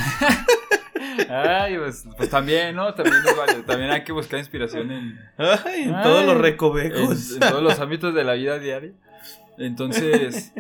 Ay, 1.29 1.77
pues, 1.77 2.05
pues 2.15 2.29
también, 2.29 2.75
¿no? 2.75 2.93
También. 2.93 3.17
También 3.65 3.91
hay 3.91 4.03
que 4.03 4.11
buscar 4.11 4.39
inspiración 4.39 4.91
en, 4.91 5.19
Ay, 5.37 5.83
en 5.83 5.95
Ay, 5.95 6.03
todos 6.03 6.25
los 6.25 6.35
en, 6.35 6.41
recovecos. 6.41 7.33
en 7.33 7.39
todos 7.39 7.61
los 7.63 7.79
ámbitos 7.79 8.13
de 8.13 8.23
la 8.23 8.33
vida 8.33 8.59
diaria. 8.59 8.93
Entonces, 9.65 10.53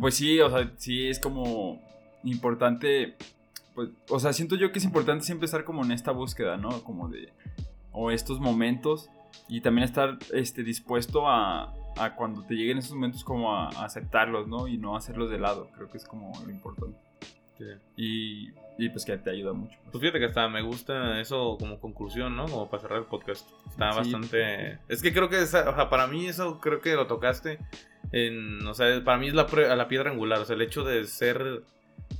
pues 0.00 0.14
sí, 0.16 0.40
o 0.40 0.50
sea, 0.50 0.72
sí 0.76 1.08
es 1.08 1.18
como 1.20 1.80
importante. 2.24 3.14
Pues, 3.74 3.90
o 4.08 4.18
sea, 4.18 4.32
siento 4.32 4.56
yo 4.56 4.72
que 4.72 4.78
es 4.78 4.84
importante 4.84 5.24
siempre 5.24 5.46
estar 5.46 5.64
como 5.64 5.84
en 5.84 5.92
esta 5.92 6.10
búsqueda, 6.12 6.56
¿no? 6.56 6.82
Como 6.82 7.08
de. 7.08 7.32
O 7.92 8.10
estos 8.10 8.40
momentos. 8.40 9.08
Y 9.48 9.60
también 9.60 9.84
estar 9.84 10.18
este, 10.32 10.62
dispuesto 10.62 11.28
a, 11.28 11.72
a 11.96 12.14
cuando 12.16 12.42
te 12.44 12.54
lleguen 12.54 12.78
esos 12.78 12.92
momentos, 12.94 13.24
como 13.24 13.54
a, 13.54 13.68
a 13.68 13.84
aceptarlos, 13.84 14.46
¿no? 14.48 14.68
Y 14.68 14.76
no 14.78 14.96
hacerlos 14.96 15.30
de 15.30 15.38
lado. 15.38 15.68
Creo 15.74 15.90
que 15.90 15.98
es 15.98 16.04
como 16.04 16.32
lo 16.44 16.50
importante. 16.50 16.98
Sí. 17.56 17.64
Y, 17.96 18.48
y 18.78 18.88
pues 18.90 19.04
que 19.04 19.16
te 19.18 19.30
ayuda 19.30 19.52
mucho. 19.52 19.78
Pues 19.90 20.00
fíjate 20.00 20.18
que 20.18 20.26
hasta 20.26 20.48
me 20.48 20.62
gusta 20.62 21.20
eso 21.20 21.56
como 21.58 21.80
conclusión, 21.80 22.36
¿no? 22.36 22.46
Como 22.46 22.68
para 22.70 22.82
cerrar 22.82 22.98
el 23.00 23.04
podcast. 23.06 23.48
Está 23.68 23.92
Sí. 23.92 23.98
bastante... 23.98 24.78
Es 24.88 25.02
que 25.02 25.12
creo 25.12 25.28
que, 25.28 25.42
esa- 25.42 25.68
o 25.68 25.74
sea, 25.74 25.88
para 25.90 26.06
mí 26.06 26.26
eso 26.26 26.60
creo 26.60 26.80
que 26.80 26.94
lo 26.94 27.06
tocaste 27.06 27.58
en... 28.12 28.66
O 28.66 28.74
sea, 28.74 29.02
para 29.04 29.18
mí 29.18 29.28
es 29.28 29.34
la, 29.34 29.46
la 29.76 29.88
piedra 29.88 30.10
angular. 30.10 30.38
O 30.40 30.44
sea, 30.44 30.56
el 30.56 30.62
hecho 30.62 30.84
de 30.84 31.04
ser 31.04 31.62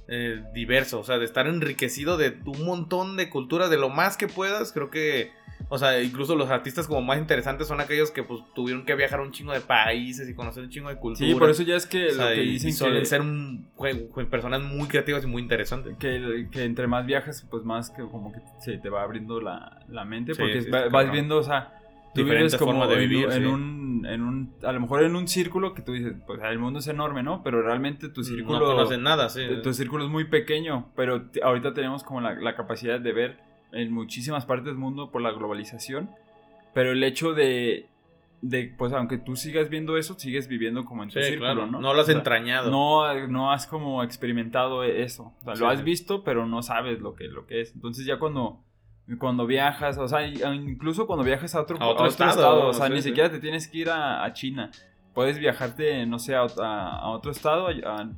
eh, 0.09 0.43
diverso. 0.55 1.01
O 1.01 1.05
sea, 1.05 1.19
de 1.19 1.25
estar 1.25 1.47
enriquecido 1.47 2.17
de 2.17 2.37
un 2.47 2.65
montón 2.65 3.17
de 3.17 3.29
culturas, 3.31 3.71
de 3.71 3.79
lo 3.79 3.89
más 3.89 4.17
que 4.17 4.29
puedas. 4.29 4.73
Creo 4.73 4.91
que... 4.91 5.31
O 5.71 5.77
sea, 5.77 6.01
incluso 6.01 6.37
los 6.37 6.51
artistas 6.51 6.87
como 6.87 7.03
más 7.03 7.19
interesantes 7.19 7.67
son 7.67 7.81
aquellos 7.81 8.13
que 8.13 8.23
pues 8.23 8.41
tuvieron 8.55 8.87
que 8.87 8.95
viajar 8.95 9.19
a 9.19 9.23
un 9.25 9.33
chingo 9.33 9.53
de 9.53 9.61
países 9.61 10.29
y 10.29 10.33
conocer 10.35 10.63
un 10.63 10.71
chingo 10.71 10.89
de 10.89 10.97
culturas. 10.97 11.33
Sí, 11.33 11.35
por 11.39 11.51
eso 11.51 11.63
ya 11.65 11.75
es 11.75 11.85
que 11.85 12.07
O 12.07 12.11
sea, 12.13 12.31
lo 12.31 12.35
que 12.37 12.41
dicen 12.43 12.73
suelen 12.73 13.01
que... 13.01 13.07
ser 13.07 13.21
un- 13.21 13.69
personas 14.31 14.63
muy 14.63 14.87
creativas 14.87 15.25
y 15.25 15.27
muy 15.27 15.43
interesantes. 15.43 15.97
que, 15.99 16.47
que 16.53 16.63
entre 16.63 16.87
más 16.87 17.05
viajas, 17.07 17.45
pues 17.51 17.65
más 17.65 17.91
que 17.91 18.03
como 18.03 18.33
que 18.33 18.39
se 18.61 18.79
te 18.79 18.89
va 18.89 19.03
abriendo 19.03 19.41
la, 19.41 19.85
la 19.89 20.05
mente, 20.05 20.33
Sí, 20.35 20.41
porque 20.41 20.63
sí, 20.63 20.71
vas 20.71 20.85
cabrón. 20.91 21.11
viendo, 21.13 21.37
o 21.39 21.43
sea, 21.43 21.75
tú 22.15 22.25
vives 22.25 22.57
como 22.57 22.87
de 22.87 22.97
vivir, 22.97 23.25
en 23.27 23.33
sí. 23.33 23.45
un, 23.45 24.07
en 24.09 24.23
un, 24.23 24.55
a 24.63 24.73
lo 24.73 24.81
mejor 24.81 25.03
en 25.03 25.17
un 25.17 25.29
círculo 25.29 25.75
que 25.75 25.83
tú 25.83 25.93
dices, 25.93 26.15
pues 26.27 26.41
el 26.43 26.59
mundo 26.59 26.79
es 26.81 26.87
enorme, 26.89 27.23
¿no? 27.23 27.43
Pero 27.43 27.63
realmente 27.63 28.09
tu 28.09 28.23
círculo, 28.25 28.59
no 28.61 28.65
conocen 28.67 29.03
nada, 29.03 29.29
sí. 29.29 29.43
tu 29.63 29.73
círculo 29.75 30.05
es 30.05 30.11
muy 30.11 30.25
pequeño, 30.25 30.91
pero 30.97 31.25
ahorita 31.43 31.75
tenemos 31.75 32.03
como 32.05 32.21
la, 32.21 32.35
la 32.35 32.55
capacidad 32.57 33.01
de 33.01 33.13
ver 33.13 33.41
en 33.73 33.93
muchísimas 33.93 34.47
partes 34.47 34.67
del 34.67 34.77
mundo 34.77 35.11
por 35.11 35.21
la 35.23 35.31
globalización, 35.33 36.11
pero 36.75 36.93
el 36.93 37.03
hecho 37.05 37.35
de, 37.35 37.87
de 38.41 38.73
pues 38.79 38.93
aunque 38.93 39.19
tú 39.19 39.37
sigas 39.37 39.69
viendo 39.69 39.97
eso, 39.99 40.19
sigues 40.19 40.49
viviendo 40.49 40.85
como 40.85 41.03
en 41.03 41.11
tu 41.11 41.19
Sí, 41.19 41.25
círculo, 41.27 41.53
claro. 41.55 41.67
¿no? 41.71 41.81
No 41.81 41.93
lo 41.93 42.01
has 42.01 42.05
O 42.09 42.11
sea, 42.11 42.17
entrañado. 42.19 42.71
no, 42.71 43.27
no 43.29 43.53
has 43.53 43.67
como 43.67 44.03
experimentado 44.05 44.85
eso. 44.85 45.35
O 45.43 45.45
sea, 45.45 45.57
Sí, 45.57 45.61
lo 45.63 45.69
has 45.69 45.83
visto, 45.85 46.23
pero 46.25 46.47
no 46.47 46.63
sabes 46.63 47.01
lo 47.01 47.15
que, 47.15 47.25
lo 47.25 47.47
que 47.47 47.61
es. 47.63 47.75
Entonces 47.75 48.07
ya 48.07 48.19
cuando, 48.19 48.61
cuando 49.17 49.47
viajas, 49.47 49.97
o 49.99 50.07
sea, 50.09 50.27
y- 50.27 50.43
incluso 50.55 51.07
cuando 51.07 51.25
viajas 51.25 51.55
a 51.55 51.63
otro, 51.63 51.81
A 51.81 51.89
otro 51.89 52.07
estado, 52.07 52.69
o 52.69 52.73
sea, 52.75 52.89
sí, 52.89 52.93
ni 52.93 53.03
sí. 53.03 53.09
siquiera 53.09 53.31
te 53.31 53.39
tienes 53.41 53.67
que 53.69 53.79
ir 53.79 53.91
a, 53.91 54.25
a 54.25 54.33
China. 54.33 54.71
Puedes 55.15 55.39
viajarte, 55.39 56.05
no 56.07 56.19
sé, 56.19 56.35
a, 56.35 56.43
a- 56.43 57.09
otro 57.11 57.31
estado, 57.33 57.69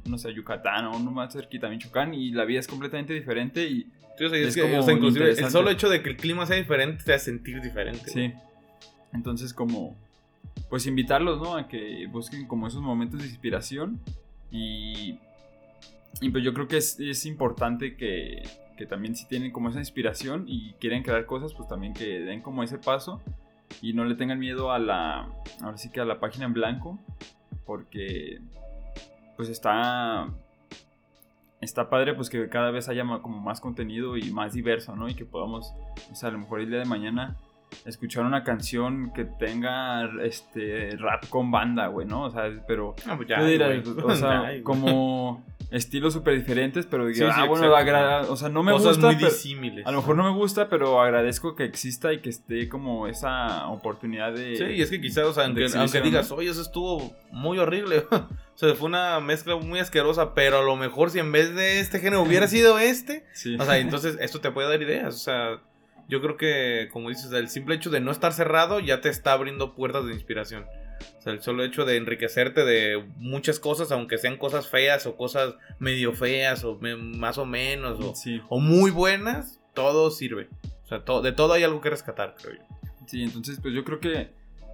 no 0.06 0.18
sé, 0.18 0.28
a 0.28 0.32
Yucatán 0.32 0.86
o 0.86 0.96
uno 0.96 1.10
más 1.10 1.32
cerquita, 1.32 1.68
a 1.68 1.70
Michoacán, 1.70 2.12
y 2.14 2.30
la 2.32 2.44
vida 2.44 2.60
es 2.60 2.66
completamente 2.66 3.12
diferente 3.14 3.64
y 3.68 3.86
Sí, 4.18 4.24
o 4.26 4.28
sea, 4.28 4.38
es 4.38 4.48
es 4.48 4.54
que, 4.54 4.62
como 4.62 4.80
o 4.80 4.82
sea, 4.82 4.92
inclusive 4.94 5.30
el 5.30 5.50
solo 5.50 5.70
hecho 5.70 5.88
de 5.88 6.02
que 6.02 6.10
el 6.10 6.16
clima 6.18 6.44
sea 6.44 6.56
diferente 6.56 7.02
te 7.04 7.14
hace 7.14 7.26
sentir 7.26 7.62
diferente. 7.62 8.10
Sí. 8.10 8.32
Entonces, 9.14 9.54
como, 9.54 9.96
pues 10.68 10.86
invitarlos, 10.86 11.40
¿no? 11.40 11.56
A 11.56 11.66
que 11.68 12.06
busquen 12.08 12.46
como 12.46 12.66
esos 12.66 12.82
momentos 12.82 13.20
de 13.20 13.26
inspiración. 13.28 13.98
Y, 14.50 15.18
y 16.20 16.28
pues 16.30 16.44
yo 16.44 16.52
creo 16.52 16.68
que 16.68 16.76
es, 16.76 17.00
es 17.00 17.24
importante 17.24 17.96
que, 17.96 18.42
que 18.80 18.86
también 18.86 19.14
si 19.14 19.26
tienen 19.26 19.52
como 19.52 19.68
esa 19.68 19.78
inspiración 19.78 20.46
y 20.48 20.72
quieren 20.80 21.02
crear 21.02 21.26
cosas, 21.26 21.52
pues 21.52 21.68
también 21.68 21.92
que 21.92 22.20
den 22.20 22.40
como 22.40 22.62
ese 22.62 22.78
paso 22.78 23.20
y 23.82 23.92
no 23.92 24.06
le 24.06 24.14
tengan 24.14 24.38
miedo 24.38 24.72
a 24.72 24.78
la, 24.78 25.28
ahora 25.60 25.76
sí 25.76 25.90
que 25.90 26.00
a 26.00 26.06
la 26.06 26.18
página 26.18 26.46
en 26.46 26.54
blanco, 26.54 26.98
porque 27.66 28.40
pues 29.36 29.50
está, 29.50 30.30
está 31.60 31.90
padre 31.90 32.14
pues 32.14 32.30
que 32.30 32.48
cada 32.48 32.70
vez 32.70 32.88
haya 32.88 33.04
como 33.20 33.38
más 33.38 33.60
contenido 33.60 34.16
y 34.16 34.32
más 34.32 34.54
diverso, 34.54 34.96
¿no? 34.96 35.10
Y 35.10 35.14
que 35.14 35.26
podamos, 35.26 35.74
o 36.10 36.14
sea, 36.14 36.30
a 36.30 36.32
lo 36.32 36.38
mejor 36.38 36.60
el 36.60 36.70
día 36.70 36.78
de 36.78 36.86
mañana 36.86 37.36
escuchar 37.84 38.24
una 38.24 38.44
canción 38.44 39.12
que 39.12 39.24
tenga 39.24 40.08
este 40.22 40.96
rap 40.98 41.26
con 41.28 41.50
banda, 41.50 41.86
güey, 41.88 42.06
¿no? 42.06 42.24
O 42.24 42.30
sea, 42.30 42.50
pero 42.66 42.94
Ah, 43.06 43.14
pues 43.16 43.28
ya, 43.28 43.42
dirás, 43.44 43.86
o 43.86 44.14
sea, 44.16 44.52
Ya, 44.56 44.62
como 44.62 45.44
estilos 45.70 46.12
súper 46.12 46.34
diferentes, 46.36 46.84
pero 46.86 47.06
digo, 47.06 47.14
Sí, 47.28 47.32
sí, 47.32 47.40
ah, 47.42 47.46
bueno, 47.46 47.74
agrada, 47.76 48.22
o 48.30 48.36
sea, 48.36 48.48
no 48.48 48.62
me 48.64 48.72
Cosas 48.72 48.96
gusta, 48.96 49.06
muy 49.06 49.16
pero- 49.16 49.28
disímiles. 49.28 49.86
a 49.86 49.92
lo 49.92 49.98
mejor 49.98 50.16
no 50.16 50.24
me 50.24 50.36
gusta, 50.36 50.68
pero 50.68 51.00
agradezco 51.00 51.54
que 51.54 51.62
exista 51.64 52.12
y 52.12 52.20
que 52.20 52.28
esté 52.30 52.68
como 52.68 53.06
esa 53.06 53.68
oportunidad 53.68 54.32
de... 54.32 54.56
Sí, 54.56 54.64
y 54.64 54.82
es 54.82 54.90
que 54.90 55.00
quizás, 55.00 55.24
o 55.26 55.32
sea, 55.32 55.44
aunque, 55.44 55.66
aunque 55.76 56.00
digas, 56.00 56.28
¿no? 56.30 56.36
oye, 56.36 56.50
eso 56.50 56.62
estuvo 56.62 57.12
muy 57.30 57.58
horrible. 57.58 58.04
o 58.10 58.26
sea, 58.56 58.74
fue 58.74 58.88
una 58.88 59.20
mezcla 59.20 59.54
muy 59.56 59.78
asquerosa, 59.78 60.34
pero 60.34 60.58
a 60.58 60.62
lo 60.62 60.74
mejor 60.74 61.10
si 61.10 61.20
en 61.20 61.30
vez 61.30 61.54
de 61.54 61.78
este 61.78 62.00
género 62.00 62.22
hubiera 62.22 62.46
sido 62.48 62.78
este, 62.80 63.24
Sí. 63.32 63.56
o 63.58 63.64
sea, 63.64 63.78
entonces 63.78 64.16
esto 64.20 64.40
te 64.40 64.50
puede 64.50 64.68
dar 64.68 64.82
ideas. 64.82 65.14
O 65.14 65.18
sea, 65.18 65.60
yo 66.10 66.20
creo 66.20 66.36
que, 66.36 66.88
como 66.92 67.08
dices, 67.08 67.32
el 67.32 67.48
simple 67.48 67.76
hecho 67.76 67.88
de 67.90 68.00
no 68.00 68.10
estar 68.10 68.32
cerrado 68.34 68.80
ya 68.80 69.00
te 69.00 69.08
está 69.08 69.32
abriendo 69.32 69.74
puertas 69.74 70.04
de 70.06 70.12
inspiración. 70.12 70.66
O 71.18 71.22
sea, 71.22 71.32
el 71.32 71.40
solo 71.40 71.64
hecho 71.64 71.84
de 71.86 71.96
enriquecerte 71.96 72.64
de 72.66 73.02
muchas 73.16 73.58
cosas, 73.58 73.90
aunque 73.92 74.18
sean 74.18 74.36
cosas 74.36 74.68
feas 74.68 75.06
o 75.06 75.16
cosas 75.16 75.54
medio 75.78 76.12
feas 76.12 76.62
o 76.64 76.76
me- 76.78 76.96
más 76.96 77.38
o 77.38 77.46
menos 77.46 77.98
o, 78.04 78.14
sí. 78.14 78.42
o 78.50 78.60
muy 78.60 78.90
buenas, 78.90 79.60
todo 79.72 80.10
sirve. 80.10 80.48
O 80.84 80.86
sea, 80.88 81.04
to- 81.04 81.22
de 81.22 81.32
todo 81.32 81.54
hay 81.54 81.62
algo 81.62 81.80
que 81.80 81.88
rescatar, 81.90 82.34
creo 82.40 82.56
yo. 82.56 82.62
Sí, 83.06 83.22
entonces 83.22 83.58
pues 83.62 83.72
yo 83.74 83.84
creo 83.84 83.98
que 84.00 84.30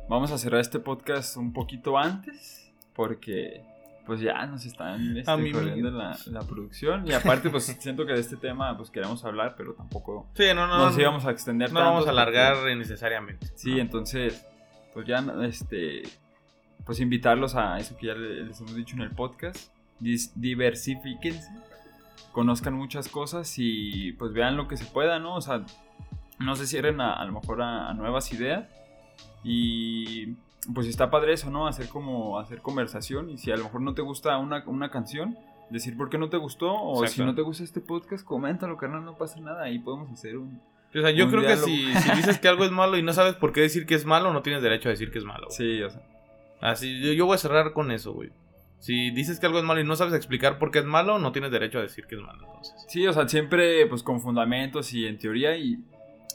vamos 0.08 0.30
a 0.32 0.38
cerrar 0.38 0.60
este 0.60 0.78
podcast 0.80 1.36
un 1.36 1.52
poquito 1.52 1.96
antes 1.96 2.72
porque 2.94 3.62
pues 4.06 4.20
ya 4.20 4.46
nos 4.46 4.64
están 4.64 5.16
este, 5.16 5.30
A 5.30 5.34
corriendo 5.34 5.90
la, 5.90 6.16
la 6.26 6.40
producción 6.42 7.06
y 7.08 7.12
aparte 7.12 7.50
pues 7.50 7.64
siento 7.80 8.06
que 8.06 8.12
de 8.12 8.20
este 8.20 8.36
tema 8.36 8.76
pues 8.76 8.90
queremos 8.90 9.24
hablar 9.24 9.54
pero 9.56 9.74
tampoco 9.74 10.28
Sí, 10.34 10.44
no, 10.54 10.66
no. 10.66 10.78
nos 10.78 10.94
no, 10.94 11.00
íbamos 11.02 11.24
a 11.26 11.30
extender 11.32 11.72
no 11.72 11.80
vamos 11.80 12.02
a 12.02 12.06
tanto 12.06 12.24
porque- 12.24 12.38
alargar 12.38 12.70
innecesariamente. 12.70 13.48
Sí, 13.56 13.72
¿no? 13.72 13.78
entonces 13.78 14.46
pues 14.94 15.06
ya, 15.06 15.18
este, 15.42 16.02
pues 16.86 17.00
invitarlos 17.00 17.54
a 17.54 17.78
eso 17.78 17.96
que 17.98 18.06
ya 18.06 18.14
les 18.14 18.58
hemos 18.60 18.74
dicho 18.74 18.94
en 18.96 19.02
el 19.02 19.10
podcast. 19.10 19.70
diversifíquense, 20.00 21.50
conozcan 22.32 22.74
muchas 22.74 23.08
cosas 23.08 23.54
y 23.58 24.12
pues 24.12 24.32
vean 24.32 24.56
lo 24.56 24.68
que 24.68 24.76
se 24.78 24.86
pueda, 24.86 25.18
¿no? 25.18 25.34
O 25.34 25.40
sea, 25.40 25.62
no 26.38 26.54
se 26.56 26.66
cierren 26.66 27.00
a, 27.00 27.12
a 27.14 27.24
lo 27.24 27.32
mejor 27.32 27.60
a, 27.62 27.92
nuevas 27.94 28.32
ideas. 28.32 28.68
Y 29.44 30.34
pues 30.74 30.86
está 30.86 31.10
padre 31.10 31.32
eso, 31.32 31.50
¿no? 31.50 31.66
Hacer 31.66 31.88
como, 31.88 32.38
hacer 32.38 32.62
conversación. 32.62 33.30
Y 33.30 33.38
si 33.38 33.50
a 33.50 33.56
lo 33.56 33.64
mejor 33.64 33.80
no 33.80 33.94
te 33.94 34.02
gusta 34.02 34.38
una, 34.38 34.64
una 34.66 34.90
canción, 34.90 35.36
decir 35.70 35.96
por 35.96 36.10
qué 36.10 36.18
no 36.18 36.28
te 36.28 36.36
gustó. 36.36 36.74
O 36.74 37.06
si 37.06 37.22
no 37.22 37.34
te 37.34 37.42
gusta 37.42 37.64
este 37.64 37.80
podcast, 37.80 38.24
coméntalo, 38.24 38.76
carnal, 38.76 39.04
no 39.04 39.16
pasa 39.16 39.40
nada. 39.40 39.64
Ahí 39.64 39.78
podemos 39.78 40.10
hacer 40.10 40.36
un, 40.36 40.60
o 40.94 41.02
sea, 41.02 41.10
yo 41.10 41.30
creo 41.30 41.42
que 41.42 41.56
si, 41.56 41.86
dices 42.16 42.38
que 42.38 42.48
algo 42.48 42.64
es 42.64 42.70
malo 42.70 42.96
y 42.96 43.02
no 43.02 43.12
sabes 43.12 43.34
por 43.34 43.52
qué 43.52 43.60
decir 43.60 43.86
que 43.86 43.94
es 43.94 44.04
malo, 44.04 44.32
no 44.32 44.42
tienes 44.42 44.62
derecho 44.62 44.88
a 44.88 44.92
decir 44.92 45.10
que 45.10 45.18
es 45.18 45.24
malo. 45.24 45.48
Sí, 45.50 45.82
o 45.82 45.90
sea. 45.90 46.02
Así, 46.60 47.00
yo, 47.00 47.12
yo, 47.12 47.26
voy 47.26 47.34
a 47.34 47.38
cerrar 47.38 47.72
con 47.72 47.90
eso, 47.90 48.12
güey. 48.12 48.30
Si 48.78 49.10
dices 49.10 49.38
que 49.38 49.46
algo 49.46 49.58
es 49.58 49.64
malo 49.64 49.80
y 49.80 49.84
no 49.84 49.96
sabes 49.96 50.14
explicar 50.14 50.58
por 50.58 50.70
qué 50.70 50.78
es 50.78 50.84
malo, 50.84 51.18
no 51.18 51.32
tienes 51.32 51.50
derecho 51.50 51.78
a 51.78 51.82
decir 51.82 52.06
que 52.06 52.14
es 52.14 52.20
malo, 52.20 52.46
entonces. 52.46 52.74
Sí, 52.88 53.06
o 53.06 53.12
sea, 53.12 53.28
siempre 53.28 53.86
pues 53.86 54.02
con 54.02 54.20
fundamentos 54.20 54.92
y 54.92 55.06
en 55.06 55.18
teoría 55.18 55.56
y 55.56 55.76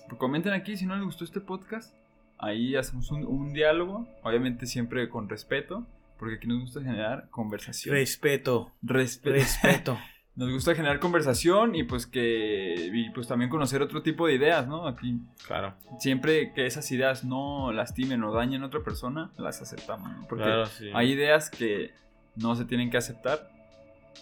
pues, 0.08 0.20
comenten 0.20 0.54
aquí 0.54 0.78
si 0.78 0.86
no 0.86 0.96
les 0.96 1.06
gustó 1.06 1.24
este 1.24 1.40
podcast. 1.40 1.96
Ahí 2.42 2.76
hacemos 2.76 3.12
un, 3.12 3.26
un 3.26 3.54
diálogo, 3.54 4.08
obviamente 4.24 4.66
siempre 4.66 5.08
con 5.10 5.30
respeto, 5.30 5.86
porque 6.18 6.36
aquí 6.36 6.48
nos 6.48 6.62
gusta 6.62 6.82
generar 6.82 7.30
conversación. 7.30 7.96
Respeto. 7.96 8.72
Respeto. 8.82 9.98
nos 10.36 10.52
gusta 10.52 10.74
generar 10.76 11.00
conversación 11.00 11.76
y 11.76 11.84
pues 11.84 12.08
que 12.08 12.90
y 12.94 13.10
pues 13.10 13.28
también 13.28 13.50
conocer 13.50 13.82
otro 13.82 14.02
tipo 14.02 14.28
de 14.28 14.36
ideas, 14.36 14.68
¿no? 14.68 14.88
Aquí, 14.88 15.20
claro. 15.46 15.76
Siempre 16.00 16.54
que 16.54 16.66
esas 16.66 16.90
ideas 16.92 17.24
no 17.24 17.72
lastimen 17.74 18.24
o 18.24 18.34
dañen 18.34 18.64
a 18.64 18.68
otra 18.68 18.82
persona, 18.82 19.32
las 19.38 19.62
aceptamos, 19.62 20.10
¿no? 20.10 20.28
Porque 20.28 20.64
hay 20.94 21.12
ideas 21.12 21.50
que 21.50 21.92
no 22.36 22.56
se 22.56 22.66
tienen 22.66 22.90
que 22.90 22.98
aceptar, 22.98 23.52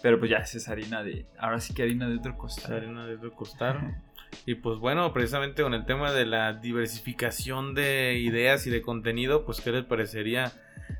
pero 0.02 0.18
pues 0.18 0.30
ya 0.30 0.38
es 0.38 0.68
harina 0.68 1.02
de, 1.02 1.26
ahora 1.38 1.60
sí 1.60 1.74
que 1.74 1.82
harina 1.82 2.08
de 2.08 2.16
otro 2.16 2.36
costar. 2.36 2.72
Harina 2.72 3.06
de 3.06 3.14
otro 3.14 3.32
costar. 3.32 4.02
y 4.46 4.54
pues 4.54 4.78
bueno, 4.78 5.12
precisamente 5.12 5.62
con 5.62 5.74
el 5.74 5.84
tema 5.86 6.12
de 6.12 6.26
la 6.26 6.54
diversificación 6.54 7.74
de 7.74 8.18
ideas 8.18 8.66
y 8.66 8.70
de 8.70 8.82
contenido, 8.82 9.44
pues 9.44 9.60
qué 9.60 9.72
les 9.72 9.84
parecería 9.84 10.52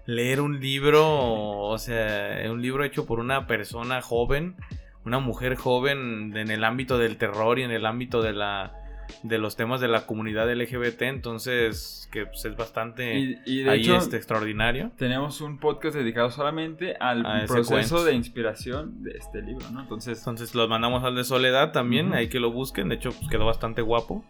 leer 0.07 0.41
un 0.41 0.61
libro, 0.61 1.07
o 1.07 1.79
sea, 1.79 2.41
un 2.51 2.63
libro 2.63 2.85
hecho 2.85 3.07
por 3.07 3.19
una 3.19 3.47
persona 3.47 4.03
joven 4.03 4.57
una 5.05 5.19
mujer 5.19 5.57
joven 5.57 6.37
en 6.37 6.51
el 6.51 6.65
ámbito 6.65 6.99
del 6.99 7.17
terror 7.17 7.59
y 7.59 7.63
en 7.63 7.71
el 7.71 7.87
ámbito 7.87 8.23
de 8.23 8.33
la 8.33 8.80
de 9.23 9.39
los 9.39 9.57
temas 9.57 9.81
de 9.81 9.89
la 9.89 10.07
comunidad 10.07 10.53
LGBT, 10.53 11.03
entonces 11.03 12.09
que 12.11 12.27
pues, 12.27 12.45
es 12.45 12.57
bastante 12.57 13.39
y, 13.47 13.63
de 13.63 13.75
hecho, 13.75 13.97
este, 13.97 14.17
extraordinario. 14.17 14.91
Tenemos 14.97 15.41
un 15.41 15.59
podcast 15.59 15.97
dedicado 15.97 16.31
solamente 16.31 16.97
al 16.99 17.47
proceso 17.47 18.05
de 18.05 18.15
inspiración 18.15 19.03
de 19.03 19.13
este 19.13 19.43
libro, 19.43 19.71
¿no? 19.71 19.83
Entonces, 19.83 20.19
entonces 20.19 20.55
los 20.55 20.69
mandamos 20.69 21.05
al 21.05 21.15
de 21.15 21.25
Soledad 21.25 21.73
también, 21.73 22.15
hay 22.15 22.29
que 22.29 22.41
lo 22.41 22.51
busquen, 22.51 22.89
de 22.89 22.97
hecho 22.97 23.13
pues, 23.13 23.29
quedó 23.31 23.47
bastante 23.47 23.83
guapo 23.83 24.25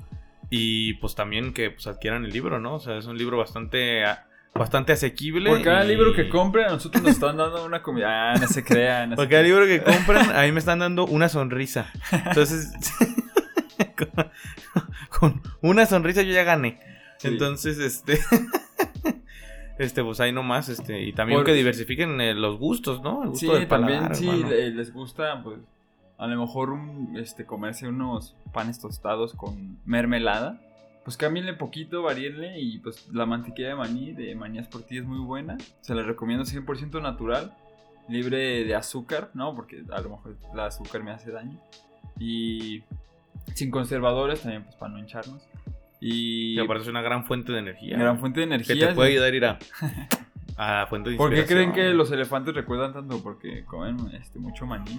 y 0.51 0.95
pues 0.95 1.15
también 1.15 1.55
que 1.55 1.71
pues 1.71 1.87
adquieran 1.87 2.25
el 2.25 2.33
libro, 2.33 2.61
¿no? 2.61 2.75
O 2.75 2.81
sea, 2.81 2.97
es 2.99 3.07
un 3.07 3.17
libro 3.17 3.39
bastante 3.39 4.05
bastante 4.55 4.93
asequible. 4.93 5.49
Por 5.49 5.63
cada 5.63 5.85
libro 5.85 6.13
que 6.13 6.29
compren, 6.29 6.67
a 6.67 6.71
nosotros 6.71 7.03
nos 7.03 7.13
están 7.13 7.37
dando 7.37 7.65
una 7.65 7.83
comida. 7.83 8.33
Ah, 8.33 8.37
no 8.37 8.47
se 8.47 8.65
crean. 8.65 9.15
Por 9.15 9.29
cada 9.29 9.43
libro 9.43 9.65
que 9.67 9.83
compren, 9.83 10.31
a 10.33 10.43
mí 10.43 10.53
me 10.53 10.59
están 10.59 10.81
dando 10.81 11.07
una 11.07 11.29
sonrisa. 11.29 11.91
Entonces, 12.11 12.73
con, 15.19 15.43
una 15.61 15.87
sonrisa 15.87 16.23
yo 16.23 16.33
ya 16.33 16.45
gané. 16.45 16.81
Entonces, 17.23 17.79
este. 17.79 18.19
Este, 19.79 20.05
pues 20.05 20.21
ahí 20.21 20.31
nomás, 20.31 20.69
este, 20.69 21.01
y 21.05 21.15
también 21.15 21.43
que 21.43 21.55
diversifiquen 21.55 22.21
eh, 22.21 22.35
los 22.35 22.59
gustos, 22.59 23.01
¿no? 23.01 23.23
El 23.23 23.31
gusto 23.31 23.59
sí, 23.59 23.65
también 23.65 24.15
si 24.15 24.27
les 24.27 24.93
gusta, 24.93 25.43
pues, 25.43 25.59
a 26.19 26.27
lo 26.27 26.39
mejor 26.39 26.79
este, 27.17 27.47
comerse 27.47 27.89
unos 27.89 28.37
panes 28.53 28.79
tostados 28.79 29.33
con 29.33 29.79
mermelada 29.87 30.61
pues 31.05 31.17
cámbienle 31.17 31.55
poquito, 31.55 32.03
varíenle 32.03 32.61
y 32.61 32.79
pues 32.79 33.09
la 33.13 33.27
mantequilla 33.27 33.69
de 33.69 33.75
maní 33.75 34.13
de 34.13 34.35
manías 34.35 34.69
por 34.69 34.83
ti 34.83 34.99
es 34.99 35.05
muy 35.05 35.19
buena. 35.19 35.57
Se 35.81 35.95
la 35.95 36.03
recomiendo 36.03 36.45
100% 36.45 37.01
natural, 37.01 37.55
libre 38.09 38.65
de 38.65 38.75
azúcar, 38.75 39.31
¿no? 39.35 39.55
Porque 39.55 39.83
a 39.91 40.01
lo 40.01 40.11
mejor 40.11 40.37
el 40.53 40.61
azúcar 40.61 41.03
me 41.03 41.11
hace 41.11 41.31
daño. 41.31 41.59
Y 42.19 42.83
sin 43.55 43.71
conservadores 43.71 44.43
también, 44.43 44.65
pues 44.65 44.77
para 44.77 44.93
no 44.93 44.99
hincharnos. 44.99 45.43
Y... 46.01 46.57
Me 46.57 46.67
parece 46.67 46.91
una 46.91 47.03
gran 47.03 47.25
fuente 47.25 47.53
de 47.53 47.59
energía. 47.59 47.97
Gran 47.99 48.19
fuente 48.19 48.41
de 48.41 48.47
energía. 48.47 48.75
Que 48.75 48.87
te 48.87 48.95
puede 48.95 49.11
ayudar 49.11 49.33
a 49.33 49.37
ir 49.37 49.45
a... 49.45 49.59
a 50.57 50.87
fuente 50.87 51.11
de 51.11 51.17
¿Por 51.17 51.35
qué 51.35 51.45
creen 51.45 51.73
que 51.73 51.91
los 51.91 52.11
elefantes 52.11 52.55
recuerdan 52.55 52.93
tanto? 52.93 53.23
Porque 53.23 53.65
comen 53.65 54.15
este, 54.15 54.39
mucho 54.39 54.67
maní. 54.67 54.99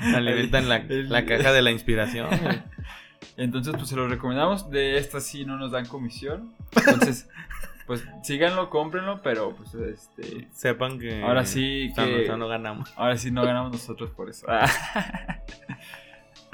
Alimentan 0.14 0.68
la, 0.68 0.84
la 0.88 1.24
caja 1.24 1.52
de 1.52 1.62
la 1.62 1.70
inspiración. 1.70 2.28
Entonces, 3.36 3.74
pues 3.76 3.88
se 3.88 3.96
los 3.96 4.10
recomendamos. 4.10 4.70
De 4.70 4.98
esta 4.98 5.20
sí 5.20 5.44
no 5.44 5.56
nos 5.56 5.72
dan 5.72 5.86
comisión. 5.86 6.54
Entonces, 6.76 7.28
pues 7.86 8.06
síganlo, 8.22 8.70
cómprenlo, 8.70 9.22
pero 9.22 9.54
pues 9.56 9.74
este. 9.74 10.48
Sepan 10.52 10.98
que. 10.98 11.22
Ahora 11.22 11.44
sí 11.44 11.92
que. 11.96 12.26
No, 12.28 12.36
no 12.36 12.48
ganamos. 12.48 12.92
Ahora 12.96 13.16
sí 13.16 13.30
no 13.30 13.42
ganamos 13.42 13.72
nosotros 13.72 14.10
por 14.10 14.28
eso. 14.30 14.46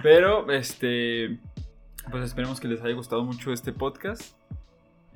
Pero, 0.06 0.48
este. 0.52 1.40
Pues 2.12 2.22
esperemos 2.22 2.60
que 2.60 2.68
les 2.68 2.80
haya 2.80 2.94
gustado 2.94 3.24
mucho 3.24 3.52
este 3.52 3.72
podcast. 3.72 4.36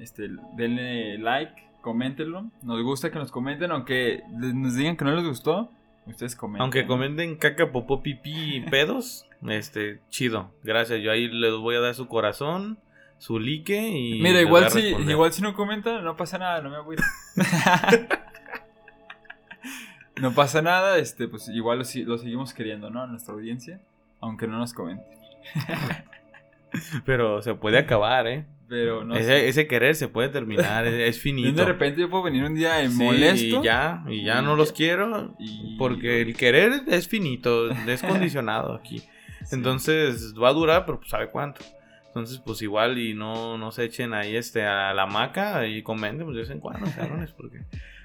Este, 0.00 0.28
denle 0.56 1.16
like, 1.18 1.54
coméntenlo. 1.80 2.50
Nos 2.64 2.82
gusta 2.82 3.12
que 3.12 3.20
nos 3.20 3.30
comenten, 3.30 3.70
aunque 3.70 4.24
nos 4.32 4.74
digan 4.74 4.96
que 4.96 5.04
no 5.04 5.14
les 5.14 5.24
gustó. 5.24 5.70
Ustedes 6.06 6.34
comenten. 6.34 6.62
Aunque 6.62 6.88
comenten 6.88 7.36
caca, 7.36 7.70
popó, 7.70 8.02
pipí 8.02 8.56
y 8.56 8.60
pedos. 8.62 9.26
Este, 9.48 10.00
chido. 10.10 10.50
Gracias. 10.64 11.00
Yo 11.00 11.12
ahí 11.12 11.28
les 11.28 11.54
voy 11.54 11.76
a 11.76 11.80
dar 11.80 11.94
su 11.94 12.08
corazón, 12.08 12.80
su 13.18 13.38
like 13.38 13.90
y. 13.90 14.20
Mira, 14.20 14.40
igual 14.40 14.70
si, 14.70 14.80
igual 14.80 15.32
si 15.32 15.40
no 15.40 15.54
comenta, 15.54 16.00
no 16.00 16.16
pasa 16.16 16.36
nada, 16.36 16.60
no 16.62 16.70
me 16.70 16.76
agüito. 16.76 17.04
no 20.20 20.34
pasa 20.34 20.62
nada, 20.62 20.98
este, 20.98 21.28
pues 21.28 21.48
igual 21.48 21.78
lo, 21.78 21.84
lo 22.06 22.18
seguimos 22.18 22.52
queriendo, 22.52 22.90
¿no? 22.90 23.04
A 23.04 23.06
nuestra 23.06 23.34
audiencia. 23.34 23.80
Aunque 24.20 24.46
no 24.46 24.58
nos 24.58 24.72
comenten. 24.72 25.06
Pero 27.04 27.42
se 27.42 27.54
puede 27.54 27.78
acabar, 27.78 28.26
¿eh? 28.26 28.46
Pero 28.68 29.04
no 29.04 29.16
ese, 29.16 29.48
ese 29.48 29.66
querer 29.66 29.96
se 29.96 30.06
puede 30.06 30.28
terminar, 30.28 30.86
es, 30.86 31.18
finito. 31.18 31.48
Y 31.50 31.52
de 31.52 31.64
repente 31.64 32.00
yo 32.00 32.08
puedo 32.08 32.22
venir 32.22 32.44
un 32.44 32.54
día 32.54 32.82
en 32.82 32.96
molesto. 32.96 33.60
Y 33.60 33.64
ya, 33.64 34.04
y 34.08 34.22
ya 34.22 34.42
no 34.42 34.54
los 34.54 34.70
quiero. 34.70 35.34
Porque 35.76 36.20
el 36.20 36.36
querer 36.36 36.82
es 36.86 37.08
finito, 37.08 37.70
es 37.70 38.02
condicionado 38.02 38.74
aquí. 38.74 39.02
Entonces 39.50 40.34
va 40.40 40.50
a 40.50 40.52
durar, 40.52 40.86
pero 40.86 40.98
pues 40.98 41.10
sabe 41.10 41.30
cuánto. 41.30 41.62
Entonces, 42.06 42.40
pues 42.44 42.60
igual 42.62 42.98
y 42.98 43.14
no, 43.14 43.56
no 43.56 43.70
se 43.70 43.84
echen 43.84 44.14
ahí 44.14 44.34
este 44.34 44.64
a 44.64 44.92
la 44.94 45.06
maca 45.06 45.66
y 45.66 45.82
comenten 45.82 46.26
pues, 46.26 46.34
de 46.34 46.42
vez 46.42 46.50
en 46.50 46.60
cuando, 46.60 46.90
cabrones, 46.94 47.32
porque 47.32 47.62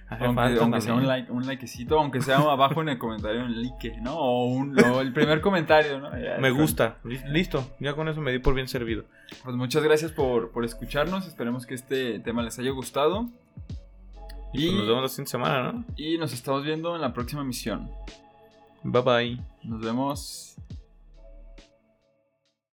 aunque, 0.09 0.81
sea 0.81 0.93
un, 0.93 1.07
like, 1.07 1.31
un 1.31 1.45
likecito, 1.45 1.99
aunque 1.99 2.21
sea 2.21 2.37
abajo 2.37 2.81
en 2.81 2.89
el 2.89 2.97
comentario 2.97 3.43
un 3.43 3.61
like, 3.61 4.01
¿no? 4.01 4.15
O, 4.15 4.45
un, 4.45 4.77
el 4.77 5.13
primer 5.13 5.41
comentario, 5.41 5.99
¿no? 5.99 6.11
me 6.39 6.51
gusta, 6.51 6.97
listo, 7.03 7.71
ya 7.79 7.93
con 7.93 8.07
eso 8.07 8.21
me 8.21 8.31
di 8.31 8.39
por 8.39 8.53
bien 8.53 8.67
servido. 8.67 9.05
Pues 9.43 9.55
muchas 9.55 9.83
gracias 9.83 10.11
por, 10.11 10.51
por 10.51 10.63
escucharnos, 10.63 11.27
esperemos 11.27 11.65
que 11.65 11.73
este 11.73 12.19
tema 12.19 12.43
les 12.43 12.59
haya 12.59 12.71
gustado. 12.71 13.29
Y, 14.53 14.67
pues 14.67 14.77
nos 14.77 14.87
vemos 14.87 15.01
la 15.01 15.09
siguiente 15.09 15.31
semana, 15.31 15.71
¿no? 15.71 15.85
Y 15.97 16.17
nos 16.17 16.31
estamos 16.31 16.63
viendo 16.63 16.95
en 16.95 17.01
la 17.01 17.13
próxima 17.13 17.43
misión. 17.43 17.89
Bye 18.83 19.01
bye. 19.01 19.41
Nos 19.63 19.81
vemos. 19.81 20.55